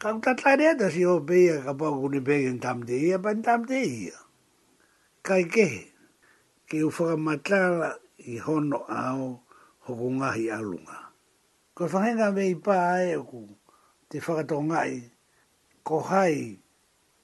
Kau 0.04 0.20
ta 0.20 0.34
tla 0.36 0.52
rea 0.60 0.76
ta 0.78 0.90
si 0.92 1.06
o 1.08 1.20
peia 1.26 1.64
ka 1.64 1.72
pao 1.80 1.96
kune 2.02 2.20
peia 2.28 2.50
in 2.52 2.60
tam 2.64 2.80
te 2.88 2.92
ia, 3.08 3.16
pa 3.24 3.32
tam 3.46 3.62
te 3.70 3.80
ia. 4.04 4.18
Kai 5.26 5.44
ke, 5.54 5.68
ke 6.68 6.78
u 6.86 6.90
whaka 6.96 7.16
matala 7.28 7.90
i 8.20 8.34
hono 8.46 8.80
ao 9.02 9.40
hoko 9.88 10.08
ngahi 10.20 10.46
alunga. 10.58 10.98
Ko 11.76 11.88
whahenga 11.92 12.28
me 12.36 12.44
i 12.52 12.56
pā 12.66 12.76
ae 13.00 13.16
ku 13.30 13.40
te 14.12 14.18
whakato 14.24 14.58
ngai, 14.70 14.94
ko 15.88 15.96
hai 16.12 16.36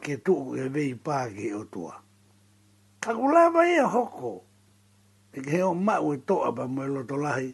ke 0.03 0.13
tuu 0.25 0.55
e 0.61 0.69
me 0.73 0.81
i 0.95 0.95
pā 1.05 1.17
ke 1.35 1.47
o 1.59 1.67
tua. 1.73 1.95
Ka 3.03 3.11
kulama 3.17 3.61
ia 3.75 3.85
hoko, 3.95 4.31
e 5.35 5.43
ke 5.43 5.49
heo 5.55 5.73
mau 5.87 6.07
e 6.15 6.23
toa 6.27 6.49
pa 6.57 6.63
mo 6.73 6.81
e 6.87 6.93
lotolahi, 6.95 7.49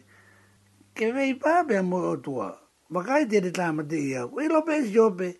ke 0.96 1.04
me 1.14 1.22
i 1.34 1.34
pā 1.42 1.66
pe 1.68 1.76
mo 1.90 1.98
e 2.04 2.08
o 2.14 2.14
tua. 2.16 2.48
Makai 2.90 3.28
tere 3.28 3.50
tāma 3.50 3.82
te 3.88 3.96
ia. 3.98 4.26
Ui 4.26 4.46
lope 4.48 4.68
e 4.78 4.82
siope. 4.86 5.34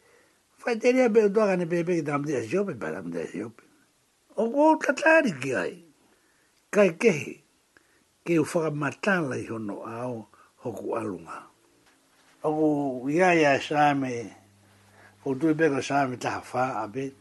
Fai 0.59 0.77
tere 0.81 1.05
a 1.07 1.09
beu 1.09 1.29
toa 1.31 1.47
kane 1.53 1.67
pepe 1.67 1.95
ki 2.01 2.03
tāma 2.03 2.27
te 2.27 2.35
a 2.37 2.43
siope. 2.43 2.75
Pai 2.79 2.93
tāma 2.93 3.13
te 3.13 3.23
a 3.23 3.27
siope. 3.31 3.63
O 4.37 4.49
kō 4.51 4.71
tatari 4.83 5.31
ki 5.41 5.55
ai. 5.55 5.83
Kai 6.73 6.89
kehi. 6.99 7.37
Ke 8.27 8.41
u 8.43 8.45
whakamatala 8.45 9.39
i 9.39 9.47
hono 9.47 9.79
ao 9.87 10.27
hoku 10.65 10.97
alunga. 10.99 11.43
O 12.43 12.53
kō 13.05 13.15
iaia 13.15 13.55
e 13.59 13.63
sāme. 13.63 14.11
O 15.25 15.35
tui 15.35 15.55
peko 15.55 15.79
sāme 15.79 16.19
taha 16.19 16.43
whā 16.51 16.67
a 16.85 16.89
bet. 16.89 17.15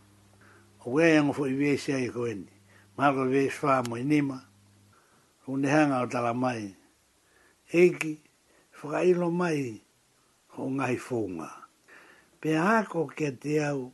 O 0.85 0.89
kō 0.89 0.97
iaia 1.03 1.21
ngofo 1.23 1.45
i 1.53 1.55
vese 1.59 1.93
ai 2.01 2.09
ko 2.09 2.25
eni. 2.25 2.49
Mako 2.97 3.29
vese 3.29 3.61
whā 3.61 3.79
mo 3.87 3.95
inima. 4.01 4.41
O 5.45 5.55
nehanga 5.55 6.01
o 6.01 6.07
tala 6.07 6.33
mai. 6.33 6.73
Eki. 7.71 8.19
Whakailo 8.81 9.31
mai. 9.31 9.61
Eki 9.61 9.81
o 10.57 10.69
ngai 10.69 10.97
fonga. 10.97 11.49
Pe 12.41 12.55
ako 12.57 13.07
ke 13.07 13.31
te 13.41 13.59
au 13.65 13.89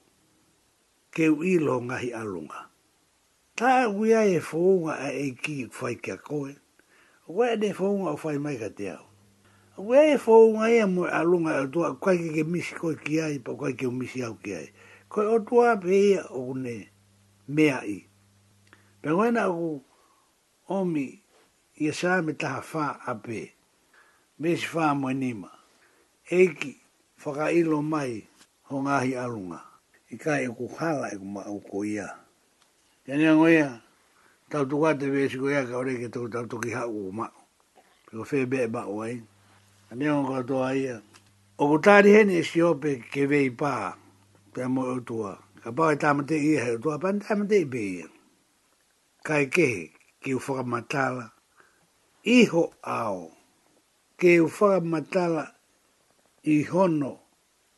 ke 1.14 1.30
uilo 1.30 1.80
ngai 1.82 2.10
alunga. 2.16 2.62
Tā 3.58 3.88
wia 3.98 4.22
e 4.36 4.40
fonga 4.40 4.94
a 5.02 5.10
e 5.14 5.32
ki 5.42 5.66
whai 5.80 5.96
kia 5.96 6.18
koe. 6.18 6.56
Wea 7.28 7.56
de 7.58 7.72
fonga 7.74 8.10
o 8.12 8.18
whai 8.18 8.38
mai 8.38 8.58
ka 8.60 8.70
te 8.78 8.90
au. 8.92 9.06
Wea 9.78 10.14
e 10.14 10.18
fonga 10.20 10.66
e 10.70 10.84
mo 10.86 11.04
alunga 11.06 11.54
o 11.64 11.68
tua 11.68 11.96
kwa 11.96 12.14
ke 12.18 12.30
ke 12.36 12.44
misi 12.44 12.76
koe 12.76 12.96
ki 13.04 13.22
ai 13.22 13.38
pa 13.40 13.54
kwa 13.56 13.72
ke 13.74 13.88
misi 13.92 14.24
au 14.24 14.36
ki 14.44 14.56
ai. 14.56 14.68
Koe 15.10 15.26
o 15.26 15.40
tua 15.40 15.78
pe 15.82 15.94
ea 15.96 16.26
o 16.36 16.54
ne 16.54 16.90
mea 17.48 17.80
i. 17.88 18.00
Pe 19.02 19.10
wena 19.16 19.48
o 19.50 19.82
omi 20.68 21.08
i 21.82 21.90
sa 21.92 22.18
sāme 22.18 22.34
taha 22.38 22.62
whā 22.62 23.00
ape. 23.08 23.54
Mesi 24.40 24.66
whā 24.68 24.92
mo 24.98 25.10
eiki 26.36 26.74
whakailo 27.24 27.78
mai 27.92 28.14
ho 28.70 28.80
ngāhi 28.84 29.12
arunga. 29.20 29.60
I 30.12 30.16
ka 30.18 30.40
e 30.40 30.48
ku 30.58 30.68
hala 30.80 31.08
e 31.14 31.18
ku 31.20 31.26
ma 31.26 31.42
au 31.50 31.60
ko 31.70 31.84
ia. 31.84 32.08
Tēnei 33.06 33.28
ango 33.32 33.48
ia, 33.48 33.70
tau 34.52 34.64
tuka 34.70 34.90
te 35.00 35.08
vēsi 35.12 35.36
ko 35.40 35.48
ia 35.52 35.68
ka 35.68 35.76
ore 35.84 35.96
ke 36.00 36.08
tau 36.14 36.28
tau 36.32 36.48
ki 36.60 36.72
hau 36.72 36.88
ku 36.96 37.12
ma. 37.12 37.28
Piko 38.08 38.24
whē 38.24 38.46
bē 38.52 38.72
ba 38.74 38.82
o 38.88 39.02
ai. 39.04 39.20
Tēnei 39.92 40.08
ango 40.12 40.32
ka 40.36 40.42
toa 40.48 40.72
ia. 40.76 40.96
O 41.60 41.64
ku 41.70 41.78
tāri 41.84 42.16
hene 42.16 42.34
e 42.40 42.44
siope 42.48 43.04
ke 43.12 43.28
vei 43.28 43.50
pā. 43.52 43.96
Pea 44.56 44.70
mo 44.72 44.88
e 44.92 44.96
utua. 45.04 45.36
Ka 45.64 45.70
pā 45.76 45.92
e 45.94 46.00
tāmate 46.00 46.40
i 46.40 46.56
hei 46.58 46.76
utua 46.80 47.00
pan 47.00 47.20
tāmate 47.20 47.60
i 47.60 47.66
e 47.68 47.68
bē 47.74 47.84
ia. 48.00 48.08
Ka 49.24 49.42
e 49.44 49.50
kehe 49.52 49.92
ki 50.22 50.34
u 50.38 50.40
matala 50.66 51.32
Iho 52.24 52.72
ao. 52.86 53.32
Ke 54.18 54.38
u 54.40 54.46
whakamatala 54.46 54.86
matala 54.90 55.44
i 56.44 56.64
hono 56.64 57.20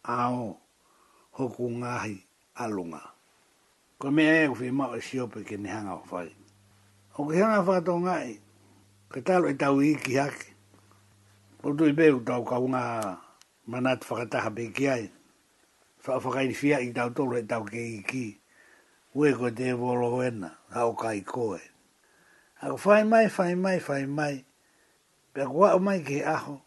ao 0.03 0.59
hoku 1.31 1.69
ngahi 1.69 2.17
alunga. 2.55 3.01
Ko 3.97 4.11
me 4.11 4.23
ae 4.23 4.47
kufi 4.47 4.71
mao 4.71 4.95
e 4.95 5.01
si 5.01 5.19
ope 5.19 5.43
ke 5.43 5.55
ni 5.57 5.69
hanga 5.69 5.99
whai. 6.11 6.31
O 7.17 7.25
ke 7.27 7.35
hanga 7.43 7.59
whato 7.67 7.99
ngai, 7.99 8.31
e, 8.31 8.41
ke 9.11 9.19
talo 9.25 9.47
e 9.49 9.53
tau 9.59 9.81
iki 9.81 10.15
hake. 10.15 10.55
O 11.63 11.73
tu 11.75 11.85
i 11.85 11.91
beu 11.91 12.23
tau 12.23 12.43
ka 12.45 12.55
unga 12.65 12.81
manat 13.67 13.99
whakataha 14.07 14.49
pe 14.55 14.71
ki 14.75 14.87
ai. 14.89 15.03
E. 15.03 15.11
Wha 16.05 16.19
whakaini 16.23 16.53
fia 16.55 16.79
i 16.79 16.91
tau 16.95 17.09
tolo 17.09 17.35
e 17.37 17.43
tau 17.43 17.63
ke 17.65 17.81
iki. 17.99 18.39
Ue 19.15 19.33
ko 19.35 19.51
te 19.51 19.69
e 19.75 19.75
volo 19.75 20.21
ena, 20.23 20.57
hao 20.71 20.95
kai 20.95 21.19
koe. 21.21 21.59
Ako 22.63 22.77
whai 22.77 23.03
mai, 23.03 23.27
whai 23.27 23.55
mai, 23.55 23.79
whai 23.79 24.05
mai. 24.05 24.45
Pea 25.33 25.47
kua 25.51 25.75
o 25.75 25.79
mai 25.79 25.99
ke 26.03 26.23
aho 26.23 26.61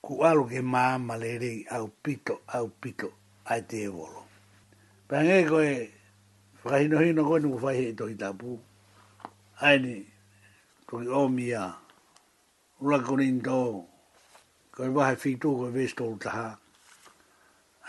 ku 0.00 0.22
alo 0.22 0.46
ke 0.46 0.62
le 0.62 1.30
re 1.42 1.66
au 1.74 1.88
pito, 2.02 2.34
au 2.54 2.68
pito, 2.70 3.08
ai 3.46 3.62
te 3.68 3.76
evolo. 3.86 4.22
Pange 5.08 5.44
koe, 5.48 6.78
no 6.88 6.98
hino 7.02 7.22
koe 7.28 7.38
nuku 7.42 7.58
whaihe 7.62 7.84
e 7.90 7.94
tohi 7.98 8.14
tapu, 8.22 8.50
ai 9.60 9.76
ni, 9.84 9.94
koe 10.88 11.04
o 11.20 11.28
mia, 11.28 11.62
ula 12.80 12.98
kore 13.02 13.24
into, 13.26 13.84
koe 14.74 14.88
wahe 14.96 15.14
whitu 15.22 15.48
koe 15.58 15.70
vestolu 15.76 16.16
taha, 16.22 16.46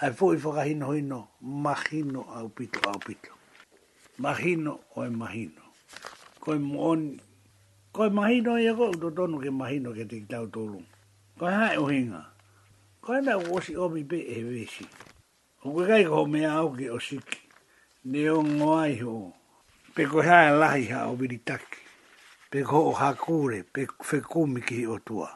ai 0.01 0.11
fuhi 0.17 0.37
whakahino 0.43 0.87
hino, 0.93 0.95
hino 0.95 1.27
mahino 1.63 2.21
au 2.37 2.47
pito, 2.49 2.79
au 2.89 2.99
pito. 2.99 3.31
Mahino 4.19 4.73
o 4.97 5.05
e 5.05 5.09
mahino. 5.09 5.63
Koe 6.43 6.57
moon, 6.59 7.21
koe 7.95 8.09
mahino 8.17 8.53
e 8.59 8.67
ako, 8.67 8.85
to 8.99 9.07
tonu 9.15 9.37
ke 9.39 9.47
mahino 9.51 9.95
ke 9.95 10.03
te 10.09 10.17
tau 10.27 10.45
tolungu. 10.47 10.88
E 11.39 11.41
ko 11.41 11.47
ha 11.55 11.71
o 11.79 11.87
hinga. 11.87 12.25
Ko 12.99 13.15
na 13.23 13.39
o 13.39 13.59
si 13.63 13.71
o 13.71 13.87
bi 13.87 14.03
be 14.03 14.19
e 14.19 14.43
vesi. 14.43 14.83
O 15.63 15.71
ko 15.71 15.87
kai 15.87 16.03
ko 16.03 16.25
me 16.27 16.43
a 16.43 16.59
o 16.67 16.75
ke 16.75 16.91
o 16.91 16.99
sik. 16.99 17.29
Ne 18.11 18.27
o 18.27 18.43
ngoi 18.43 18.99
ho. 18.99 19.31
Pe 19.95 20.03
ko 20.03 20.19
ha 20.19 20.51
la 20.59 20.75
hi 20.75 20.83
ha 20.91 21.07
o 21.07 21.15
bi 21.15 21.39
tak. 21.47 21.63
Pe 22.51 22.59
ko 22.67 22.91
o 22.91 22.91
ha 22.91 23.15
pe 23.71 23.83
fe 24.03 24.19
ku 24.19 24.43
ki 24.67 24.83
o 24.91 24.99
tua. 24.99 25.29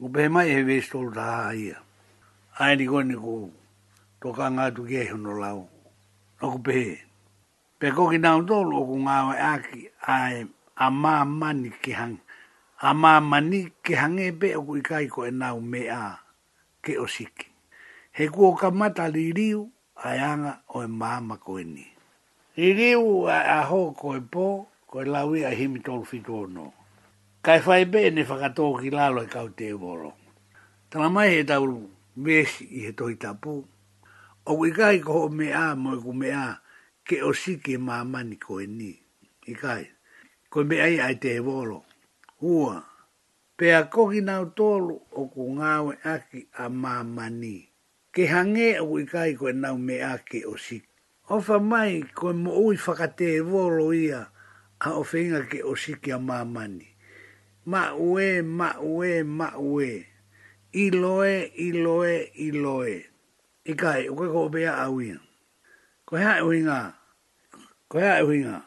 O 0.00 0.08
be 0.08 0.22
mai 0.32 0.56
e 0.56 0.62
vesi 0.64 0.88
to 0.88 1.10
da 1.12 1.52
ia. 1.52 1.76
Ai 2.58 2.76
ni 2.76 2.86
ko 2.88 3.02
ni 3.04 3.12
ko. 3.14 3.52
To 4.22 4.32
ka 4.32 4.48
tu 4.72 4.88
ke 4.88 5.04
ho 5.12 5.16
lau. 5.36 5.68
O 6.40 6.46
ko 6.52 6.58
be. 6.64 6.96
Pe 7.78 7.90
ko 7.92 8.08
ki 8.08 8.16
na 8.24 8.40
o 8.40 8.42
to 8.42 8.56
o 8.56 8.86
ko 8.88 8.94
nga 9.04 9.36
a 9.52 9.60
ki 9.60 9.84
ai 10.08 10.48
a 10.80 10.86
ma 10.90 11.26
mani 11.28 11.68
ki 11.82 11.92
hanga 11.92 12.24
a 12.82 12.90
ma 12.94 13.20
mani 13.20 13.60
ke 13.84 13.94
hange 13.94 14.26
be 14.40 14.48
o 14.58 14.62
kui 14.66 14.80
kai 14.88 15.06
ko 15.06 15.22
e 15.30 15.30
nau 15.30 15.56
me 15.72 15.86
a 15.86 16.02
ke 16.82 16.98
o 16.98 17.06
siki. 17.06 17.46
He 18.10 18.26
kuo 18.28 18.56
ka 18.58 18.70
mata 18.74 19.06
li 19.08 19.30
riu 19.38 19.70
a 19.96 20.08
anga 20.30 20.52
o 20.74 20.82
e 20.82 20.88
maama 20.90 21.38
ko 21.38 21.58
e 21.62 21.64
ni. 21.64 21.86
Li 22.58 22.68
riu 22.78 23.30
a 23.30 23.38
aho 23.62 23.94
ko 23.94 24.16
e 24.18 24.20
po 24.32 24.46
ko 24.90 24.96
e 25.02 25.06
lawi 25.06 25.46
a 25.46 25.50
himi 25.54 25.78
tolu 25.78 26.02
fitu 26.02 26.48
no. 26.50 26.74
Kai 27.46 27.60
fai 27.62 27.84
be 27.86 28.10
ne 28.10 28.26
whakato 28.26 28.74
ki 28.82 28.90
lalo 28.90 29.22
e 29.22 29.30
kau 29.30 29.46
te 29.54 29.70
uoro. 29.72 30.12
Tala 30.90 31.06
mai 31.08 31.30
he 31.30 31.46
tau 31.46 31.62
mesi 32.18 32.66
i 32.66 32.78
he 32.90 32.92
tohi 32.98 33.14
tapu. 33.14 33.62
O 34.50 34.56
kui 34.58 34.74
kai 34.74 34.98
ko 34.98 35.22
ho 35.22 35.28
me 35.30 35.54
a 35.54 35.76
mo 35.78 35.94
e 35.94 36.02
ku 36.02 36.10
me 36.12 36.34
a 36.34 36.58
ke 37.06 37.22
o 37.22 37.30
siki 37.30 37.78
e 37.78 37.78
maama 37.78 38.26
ni 38.26 38.36
ko 38.42 38.58
e 38.58 38.66
ni. 38.66 38.90
I 39.50 39.54
kai. 39.54 39.86
Ko 40.50 40.66
me 40.66 40.76
ai 40.82 40.98
ai 40.98 41.14
te 41.22 41.38
uoro. 41.38 41.78
E 41.78 41.91
ua 42.42 42.82
Pea 43.56 43.78
a 43.78 43.82
kohi 43.92 44.20
nau 44.20 44.44
tolu 44.56 44.96
o 45.14 45.22
ko 45.34 45.42
ngāwe 45.54 45.94
aki 46.02 46.48
a 46.58 46.64
mamani. 46.68 47.60
Ke 48.12 48.26
hange 48.26 48.74
a 48.76 48.82
ui 48.82 49.04
kai 49.06 49.34
koe 49.38 49.52
nau 49.52 49.76
me 49.78 50.00
ake 50.02 50.40
o 50.48 50.56
siki. 50.58 50.88
Ofa 51.30 51.60
mai 51.60 52.02
koe 52.16 52.32
mo 52.32 52.50
ui 52.64 52.76
whakate 52.76 53.28
e 53.38 53.40
volo 53.40 53.92
ia 53.92 54.24
a 54.80 54.88
ofenga 54.98 55.44
ke 55.48 55.62
o 55.62 55.74
siki 55.76 56.10
a 56.14 56.18
mamani. 56.18 56.88
Ma 57.70 57.92
ue, 57.94 58.42
ma 58.42 58.70
ue, 58.82 59.22
ma 59.22 59.50
ue. 59.60 60.06
I 60.74 60.90
loe, 60.90 61.50
i 61.66 61.70
loe, 61.72 62.16
i 62.46 62.50
loe. 62.50 62.96
I 63.70 63.74
kai, 63.78 64.08
uke 64.10 64.26
ko 64.32 64.48
opea 64.48 64.74
a 64.82 64.88
uia. 64.90 65.20
Koe 66.06 66.18
hae 66.20 66.40
uinga. 66.42 66.80
Koe 67.88 68.00
hae 68.02 68.22
uinga. 68.26 68.62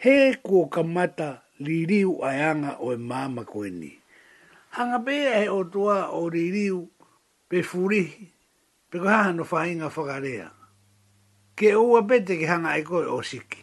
He 0.00 0.34
kuo 0.40 0.68
kamata. 0.72 0.90
mata 0.94 1.41
ririu 1.64 2.18
aanga 2.24 2.76
o 2.82 2.92
e 2.92 2.96
māma 2.96 3.44
koe 3.44 3.70
ni. 3.70 3.90
Hanga 4.74 4.98
bea 4.98 5.38
he 5.42 5.48
o 5.48 5.64
tua 5.64 6.08
o 6.16 6.26
ririu 6.32 6.82
pe 7.48 7.62
furihi, 7.62 8.28
pe 8.90 8.98
ko 8.98 9.06
haha 9.08 9.32
no 9.36 9.44
whainga 9.48 9.88
whakarea. 9.90 10.50
Ke 11.56 11.74
oa 11.76 12.02
pete 12.08 12.38
ke 12.40 12.46
hanga 12.48 12.76
e 12.78 12.82
koe 12.86 13.04
o 13.06 13.20
siki. 13.22 13.62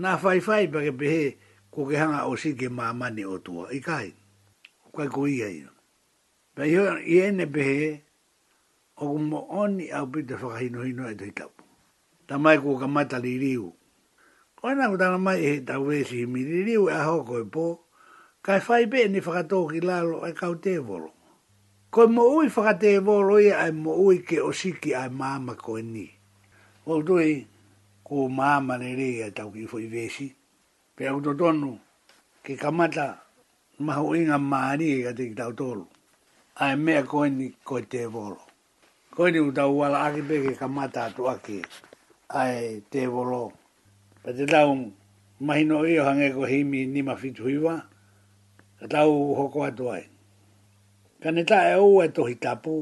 Nā 0.00 0.16
whaiwhai 0.20 0.66
pa 0.72 0.80
ke 0.86 0.92
pehe 0.98 1.24
ko 1.70 1.86
ke 1.86 1.96
hanga 2.00 2.24
o 2.26 2.36
siki 2.36 2.66
e 2.70 2.74
māma 2.74 3.10
ni 3.14 3.24
o 3.24 3.38
toa. 3.38 3.68
I 3.76 3.80
kai, 3.84 4.12
kai 4.96 5.08
ko 5.08 5.26
ia 5.28 5.48
ia. 5.50 5.68
Pa 6.56 6.64
iho 6.66 6.96
i 6.98 7.20
ene 7.26 7.46
pehe 7.46 7.90
o 9.00 9.12
kumo 9.12 9.44
oni 9.60 9.90
au 9.92 10.06
pete 10.08 10.34
whakahinohino 10.40 11.10
e 11.10 11.14
toi 11.14 11.30
tapu. 11.30 11.64
ko 12.62 12.70
ka 12.80 12.86
mata 12.88 13.18
ririu. 13.20 13.74
Oina 14.60 14.92
ku 14.92 14.96
tana 15.00 15.16
mai 15.16 15.40
e 15.40 15.52
tau 15.64 15.88
e 15.88 16.04
si 16.04 16.20
himiri 16.20 16.68
riu 16.68 16.84
e 16.92 16.92
aho 17.00 17.16
koe 17.28 17.44
po, 17.54 17.66
kai 18.44 18.60
fai 18.66 18.84
pe 18.92 18.98
ni 19.08 19.20
whakato 19.24 19.58
ki 19.72 19.80
lalo 19.88 20.16
e 20.28 20.32
kau 20.40 20.54
te 20.64 20.74
volo. 20.86 21.08
Koe 21.92 22.06
mo 22.14 22.22
ui 22.36 22.48
whakate 22.54 22.88
e 23.00 23.00
volo 23.08 23.34
i 23.40 23.48
ai 23.62 23.72
mo 23.82 23.92
ui 24.04 24.16
ke 24.26 24.36
o 24.40 24.50
siki 24.60 24.90
ai 25.00 25.08
māma 25.20 25.54
koe 25.64 25.80
ni. 25.94 26.04
O 26.90 27.00
tui, 27.06 27.32
ko 28.06 28.14
māma 28.38 28.74
ne 28.82 28.90
rei 29.00 29.16
e 29.26 29.30
tau 29.36 29.48
ki 29.54 29.64
fwoi 29.70 29.86
vesi, 29.94 30.28
pe 30.96 31.08
au 31.10 31.18
to 31.24 31.32
tonu 31.40 31.72
ke 32.44 32.52
kamata 32.62 33.06
mahu 33.84 34.08
inga 34.20 34.36
maari 34.50 34.86
e 34.94 34.98
kate 35.08 35.24
ki 35.32 35.36
tau 35.40 35.52
tolu. 35.58 35.84
Ai 36.60 36.76
mea 36.84 37.00
koe 37.10 37.28
ni 37.38 37.48
koe 37.64 37.82
te 37.92 38.04
volo. 38.12 38.42
Koe 39.16 39.32
ni 39.32 39.40
utau 39.40 39.72
wala 39.80 40.04
ake 40.10 40.20
pe 40.28 40.36
ke 40.44 40.52
kamata 40.60 41.08
atu 41.08 41.30
ake 41.32 41.56
ai 42.28 42.84
te 42.84 42.84
Ai 42.84 42.84
te 42.92 43.06
volo 43.08 43.42
pa 44.22 44.30
te 44.36 44.44
tau 44.46 44.74
mahino 45.46 45.76
i 45.88 45.94
o 46.00 46.04
hange 46.08 46.26
ko 46.36 46.42
himi 46.52 46.80
ni 46.92 47.00
ma 47.02 47.14
fitu 47.22 47.44
iwa, 47.56 47.74
ka 48.78 48.86
tau 48.94 49.12
hoko 49.38 49.60
atu 49.68 49.84
ai. 49.96 50.04
Ka 51.24 51.28
ne 51.34 51.42
ta 51.50 51.58
e 51.72 51.76
ou 51.84 52.02
e 52.04 52.08
tohi 52.16 52.34
tapu, 52.44 52.74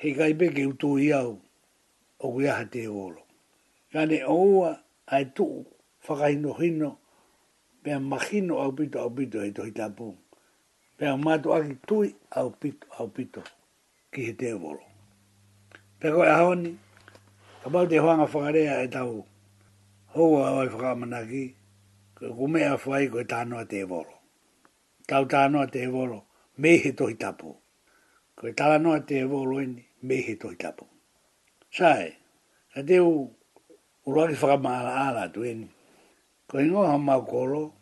he 0.00 0.08
kai 0.18 0.32
peke 0.38 0.62
utu 0.70 0.90
i 1.02 1.08
au 1.20 1.30
o 2.24 2.30
kuiaha 2.34 2.64
te 2.72 2.80
olo. 3.04 3.22
Ka 3.92 4.00
ne 4.10 4.18
oua 4.38 4.70
ai 5.14 5.24
tu 5.36 5.46
whakahino 6.06 6.50
hino, 6.60 6.90
pia 7.82 7.96
mahino 8.10 8.54
au 8.64 8.72
pito 8.78 8.96
au 9.04 9.10
pito 9.16 9.38
he 9.44 9.50
tohi 9.56 9.72
tapu, 9.80 10.06
pia 10.98 11.10
matu 11.24 11.48
aki 11.56 11.72
tui 11.88 12.08
au 12.40 12.48
pito 12.60 12.86
au 12.98 13.06
pito 13.16 13.42
ki 14.14 14.20
he 14.30 14.36
te 14.40 14.48
olo. 14.68 14.84
Pia 15.98 16.10
koe 16.14 16.28
ahoni, 16.38 16.70
ka 17.64 17.74
mau 17.74 17.86
te 17.90 17.96
hoanga 18.02 18.26
whakarea 18.32 18.78
e 18.86 18.92
tau 18.96 19.14
hoa 20.14 20.50
oi 20.56 20.68
whakamanaki, 20.68 21.42
ko 22.16 22.44
mea 22.52 22.76
whai 22.84 23.06
koe 23.12 23.24
tānoa 23.32 23.68
te 23.70 23.78
evolo. 23.84 24.14
ta 25.06 25.20
tānoa 25.24 25.68
te 25.72 25.82
evolo, 25.84 26.20
mehe 26.58 26.92
tohi 26.96 27.14
tapu. 27.14 27.56
Koe 28.36 28.52
tānoa 28.52 29.04
te 29.06 29.20
evolo 29.24 29.60
ini, 29.60 29.84
mehe 30.02 30.34
tohi 30.40 30.56
tapu. 30.56 30.86
sai 31.70 32.16
ka 32.72 32.82
te 32.82 33.00
u, 33.00 33.30
uroari 34.06 34.34
whakamaala 34.34 34.92
ala 35.06 35.28
tu 35.28 35.40
ini, 35.44 35.68
ko 36.48 36.58
ingoha 36.58 36.96
mau 36.98 37.22
koro, 37.22 37.74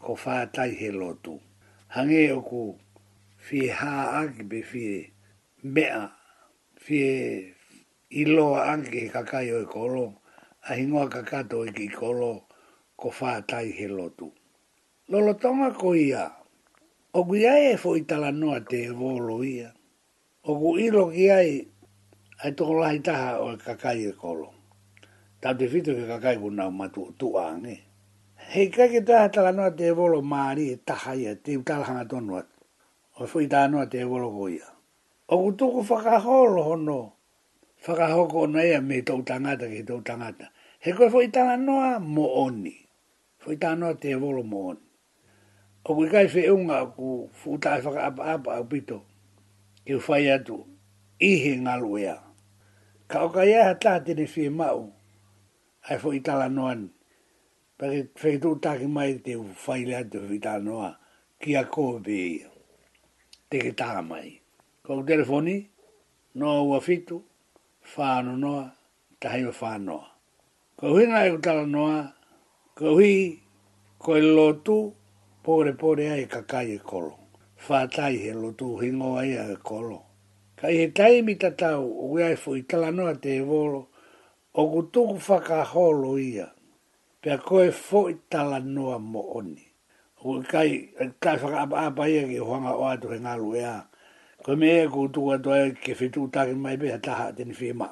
ko 0.00 0.14
fa 0.14 0.40
whātai 0.46 0.72
he 0.78 0.88
lotu. 0.90 1.38
Hange 1.92 2.32
o 2.32 2.40
ku, 2.40 2.78
fie 3.36 3.68
haa 3.68 4.22
aki 4.22 4.48
pe 4.48 4.62
fie 4.62 5.12
mea, 5.62 6.08
fie 6.78 7.04
iloa 8.10 8.64
aki 8.72 8.98
he 9.00 9.08
kakai 9.12 9.52
oi 9.52 9.66
koronga, 9.68 10.19
a 10.68 10.74
hingoa 10.76 11.08
ka 11.08 11.22
kato 11.24 11.64
i 11.66 11.72
ki 11.72 11.88
kolo 11.88 12.44
ko 12.98 13.08
whātai 13.10 13.72
he 13.76 13.86
lotu. 13.88 14.28
Lolo 15.08 15.34
tonga 15.40 15.72
ko 15.72 15.94
ia, 15.96 16.28
o 17.14 17.24
ku 17.24 17.34
iai 17.36 17.72
e 17.72 17.76
fo 17.82 17.96
itala 17.96 18.28
noa 18.30 18.60
te 18.68 18.78
e 18.88 18.92
volo 18.94 19.40
ia, 19.44 19.70
o 20.48 20.56
ku 20.60 20.76
ilo 20.78 21.08
ki 21.10 21.22
iai 21.24 21.50
ai 22.44 22.52
toko 22.56 22.74
lahi 22.82 22.98
taha 23.06 23.40
o 23.44 23.52
e 23.56 23.60
kakai 23.60 24.00
e 24.12 24.12
kolo. 24.12 24.48
Tau 25.40 25.56
te 25.56 25.64
fito 25.72 25.92
ke 25.96 26.04
kakai 26.04 26.36
ku 26.40 26.50
nau 26.52 26.68
matu 26.70 27.02
tu 27.18 27.26
aange. 27.40 27.74
Hei 28.52 28.68
kai 28.74 28.88
ke 28.92 29.00
taha 29.08 29.30
tala 29.32 29.52
noa 29.56 29.70
te 29.78 29.84
e 29.88 29.94
volo 29.98 30.20
maari 30.22 30.64
e 30.74 30.76
taha 30.88 31.12
ia, 31.16 31.32
te 31.42 31.56
utala 31.56 31.84
hanga 31.88 32.04
tonu 32.10 32.36
atu. 32.40 32.56
O 33.20 33.26
fo 33.26 33.40
itala 33.40 33.66
noa 33.68 33.86
te 33.90 33.98
e 34.00 34.04
volo 34.08 34.28
ko 34.36 34.48
ia. 34.52 34.68
O 35.32 35.38
ku 35.40 35.48
tuku 35.56 35.80
whakaholo 35.88 36.60
hono, 36.68 36.84
no 36.84 37.00
whakahoko 37.86 38.46
na 38.46 38.58
naia 38.58 38.80
me 38.82 39.02
tau 39.02 39.22
tangata 39.22 39.68
ki 39.68 39.82
tau 39.82 40.00
tangata. 40.04 40.48
He 40.80 40.92
koe 40.92 41.08
fwoi 41.10 41.32
tanga 41.32 41.56
noa 41.56 41.98
mo 42.00 42.28
oni. 42.44 42.74
Fwoi 43.40 43.56
tanga 43.60 43.76
noa 43.76 43.94
te 43.94 44.14
volo 44.14 44.42
mo 44.42 44.68
oni. 44.72 44.80
O 45.86 45.94
kui 45.94 46.08
kai 46.12 46.26
whi 46.28 46.48
unga 46.52 46.84
ku 46.94 47.30
fwutai 47.40 47.80
e 47.80 47.84
whaka 47.84 48.06
apa 48.08 48.22
apa 48.34 48.50
au 48.60 48.64
pito. 48.68 49.00
Ki 49.84 49.94
whai 49.96 50.28
atu. 50.30 50.64
Ihe 51.20 51.56
ngaluea. 51.56 52.20
Ka 53.08 53.24
o 53.24 53.28
kai 53.32 53.54
aha 53.56 53.74
taha 53.74 54.00
tene 54.04 54.24
whi 54.28 54.48
mao. 54.48 54.92
Ai 55.88 55.98
fwoi 55.98 56.20
tanga 56.20 56.48
noa 56.48 56.74
ni. 56.74 56.88
Pake 57.80 58.08
whi 58.20 58.38
tu 58.40 58.56
taki 58.60 58.86
mai 58.86 59.18
te 59.24 59.36
whai 59.36 59.84
le 59.88 59.96
atu 60.04 60.20
fwoi 60.26 60.40
tanga 60.40 60.64
noa. 60.64 60.90
Ki 61.40 61.56
a 61.56 61.64
koe 61.64 61.98
be 62.04 62.16
ia. 62.36 62.48
Te 63.50 63.58
ki 63.58 63.72
taha 63.72 64.02
mai. 64.04 64.36
Kau 64.84 65.00
telefoni. 65.02 65.56
Noa 66.36 66.60
ua 66.60 66.60
fitu. 66.60 66.68
Noa 66.68 66.76
ua 66.76 66.80
fitu 66.84 67.24
whāno 67.96 68.38
noa, 68.38 68.70
tahi 69.20 69.44
o 69.48 69.52
whāno. 69.52 70.00
Ko 70.78 70.92
hui 70.94 71.06
nai 71.06 71.30
o 71.30 71.38
tala 71.38 71.66
noa, 71.66 72.02
ko 72.76 72.94
hui 72.96 73.42
ko 73.98 74.14
e 74.16 74.20
lotu, 74.22 74.78
pōre 75.44 75.74
pōre 75.78 76.10
ai 76.12 76.26
ka 76.30 76.42
kai 76.42 76.70
e 76.74 76.78
kolo. 76.78 77.16
Whātai 77.66 78.16
he 78.22 78.32
lotu 78.32 78.76
hingo 78.80 79.16
ai 79.20 79.32
a 79.36 79.50
e 79.52 79.56
kolo. 79.56 80.00
Ka 80.56 80.68
i 80.68 80.76
he 80.80 80.88
taimi 80.92 81.36
tatau 81.40 81.82
o 81.88 82.06
wea 82.14 82.30
e 82.32 82.38
i 82.58 82.62
tala 82.68 82.90
noa 82.90 83.14
te 83.16 83.38
e 83.40 83.42
volo, 83.44 83.86
o 84.54 84.68
ku 84.72 84.82
tuku 84.92 85.18
whaka 85.28 85.64
holo 85.64 86.16
ia, 86.18 86.50
pia 87.20 87.38
ko 87.38 87.60
e 87.64 87.70
fu 87.70 88.08
i 88.10 88.16
tala 88.30 88.60
noa 88.60 88.98
mo 88.98 89.24
oni. 89.36 89.64
O 90.24 90.40
kai, 90.42 90.92
kai 91.20 91.36
whaka 91.36 91.62
apa 91.66 91.76
apa 91.86 92.08
ia 92.08 92.24
ki 92.28 92.38
hoanga 92.44 92.76
o 92.76 92.84
atu 92.86 93.08
he 93.08 93.18
ngalu 93.20 93.56
ea 93.58 93.89
ko 94.44 94.56
me 94.56 94.68
e 94.84 94.88
ko 94.88 95.04
tu 95.12 95.20
ka 95.28 95.36
to 95.44 95.50
ke 95.84 95.92
fi 95.94 96.08
tu 96.08 96.28
ta 96.32 96.46
mai 96.46 96.76
be 96.80 96.88
ta 97.06 97.12
ha 97.14 97.26
den 97.30 97.52
fi 97.52 97.72
ma 97.72 97.88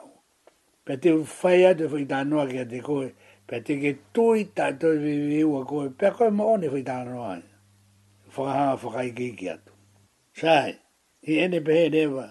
pe 0.85 0.95
te 0.97 1.11
fai 1.41 1.65
a 1.69 1.73
de 1.75 1.87
fi 1.89 2.05
ta 2.13 2.25
no 2.25 2.41
ke 2.49 2.65
te 2.71 2.79
ko 2.81 3.05
pe 3.49 3.57
te 3.65 3.75
ke 3.83 3.93
tu 4.15 4.33
i 4.41 4.45
ta 4.57 4.73
to 4.81 4.89
vi 4.97 5.15
vi 5.29 5.43
u 5.45 5.61
ko 5.69 5.93
pe 6.01 6.09
ko 6.17 6.31
mo 6.31 6.57
ne 6.57 6.69
fi 6.73 6.83
ta 6.83 7.05
a 7.05 7.33
fo 8.35 8.43
ha 8.53 8.77
fo 8.81 8.89
kai 8.97 9.11
ki 9.17 9.37
ki 9.39 9.47
atu 9.55 9.73
sai 10.41 10.73
i 11.29 11.33
ene 11.45 11.61
pe 11.61 11.89
de 11.93 12.05
va 12.07 12.27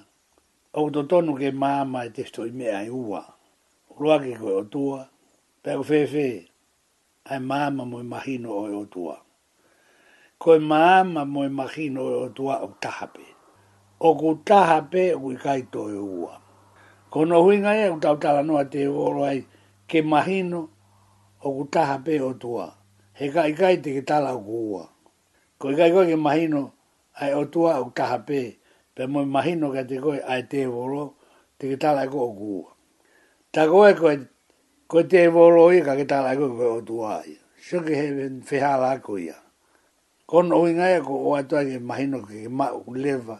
e 0.73 0.80
o 0.82 0.89
to 0.89 1.03
to 1.12 1.17
ke 1.41 1.49
ma 1.51 1.84
ma 1.86 2.01
te 2.10 2.23
sto 2.25 2.41
i 2.49 2.51
me 2.51 2.67
a 2.73 2.82
u 2.89 3.13
a 3.13 3.23
ro 3.99 4.10
a 4.15 4.17
ke 4.25 4.34
ko 4.41 4.49
o 4.62 4.63
tu 4.65 4.84
a 4.97 5.03
ko 5.62 5.84
fe 5.84 6.03
ai 7.30 7.39
ma 7.39 7.69
ma 7.69 7.84
mo 7.86 7.99
imagino 8.01 8.49
o 8.82 8.86
tu 8.89 9.01
a 9.13 9.17
ko 10.41 10.58
ma 10.60 11.03
ma 11.03 11.21
mo 11.25 11.41
imagino 11.53 12.01
o 12.25 12.27
tu 12.34 12.49
e 12.49 12.56
o 12.65 12.69
ta 12.82 12.89
ha 12.97 13.08
pe 13.13 13.37
o 14.05 14.10
ku 14.19 14.29
taha 14.47 14.77
pe 14.91 15.03
ui 15.25 15.36
kaito 15.43 15.81
e 15.89 15.97
ua. 16.21 16.33
Ko 17.12 17.19
no 17.25 17.36
huinga 17.43 17.71
e 17.75 17.86
u 17.93 17.97
tautala 18.03 18.41
noa 18.47 18.63
te 18.73 18.81
uoro 18.95 19.23
ai 19.31 19.39
ke 19.89 19.99
mahino 20.12 20.60
o 21.41 21.47
ku 21.55 21.63
taha 21.75 21.95
pe 22.05 22.13
o 22.21 22.31
tua. 22.41 22.65
He 23.17 23.25
ka 23.33 23.41
kai 23.60 23.75
te 23.83 23.89
ke 23.97 24.01
tala 24.10 24.29
o 24.38 24.41
ku 24.47 24.57
ua. 24.75 24.86
Ko 25.60 25.65
i 25.73 25.75
kai 25.79 25.91
koe 25.95 26.05
ke 26.12 26.17
mahino 26.25 26.62
ai 27.21 27.31
o 27.33 27.43
tua 27.53 27.71
o 27.83 27.89
taha 27.97 28.17
pe 28.27 28.39
pe 28.95 29.03
mo 29.12 29.19
mahino 29.36 29.67
ka 29.75 29.81
te 29.89 29.95
koe 30.03 30.19
ai 30.31 30.41
te 30.51 30.60
uoro 30.73 31.03
te 31.57 31.63
ke 31.73 31.77
tala 31.83 32.01
ko 32.12 32.19
o 32.29 32.31
ku 32.39 32.47
ua. 32.62 32.71
Ta 33.53 33.62
koe 33.71 33.91
koe 34.01 34.15
koe 34.89 35.03
te 35.12 35.19
uoro 35.36 35.63
i 35.73 35.79
ka 35.88 35.93
ke 35.99 36.05
tala 36.12 36.29
koe 36.39 36.51
koe 36.57 36.69
o 36.69 36.81
tua 36.88 37.12
ai. 37.25 37.33
Shoke 37.65 37.93
he 37.99 38.05
fehala 38.49 38.89
ako 39.01 39.13
ia. 39.27 39.38
Kono 40.29 40.55
huinga 40.62 40.86
e 40.91 40.99
ko 41.07 41.13
o 41.33 41.33
atua 41.39 41.65
ke 41.67 41.77
mahino 41.81 42.19
ke 42.29 42.38
ma 42.57 42.67
leva. 42.69 42.93
leva 43.03 43.38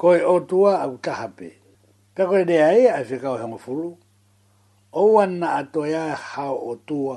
ko 0.00 0.16
o 0.16 0.40
tua 0.48 0.72
au 0.86 0.94
tahape. 1.04 1.50
Pea 2.14 2.24
koe 2.28 2.42
rea 2.50 2.68
e 2.72 2.84
a 2.88 3.00
whika 3.08 3.28
e 3.28 3.32
o 3.36 3.36
hanga 3.36 3.96
O 5.00 5.12
wana 5.14 5.48
a 5.60 5.64
toia 5.72 6.04
hao 6.30 6.56
o 6.56 6.74
tua 6.88 7.16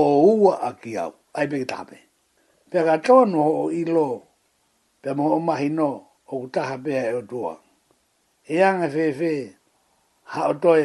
o 0.00 0.02
ua 0.42 0.54
a 0.56 0.70
ki 0.80 0.92
au. 1.04 1.12
Ai 1.36 1.46
peki 1.50 1.66
tahape. 1.70 1.98
Pea 2.70 2.82
ka 2.88 2.96
tono 3.06 3.42
o 3.60 3.70
ilo. 3.70 4.08
Pea 5.02 5.12
mo 5.18 5.24
o 5.36 5.38
mahi 5.48 5.68
no 5.78 5.90
o 6.32 6.46
tahape 6.54 6.94
e 6.96 7.12
o 7.18 7.22
tua. 7.30 7.54
E 8.52 8.56
anga 8.68 8.88
whewe 8.94 9.34
ha 10.30 10.40
o 10.50 10.54
toi 10.62 10.84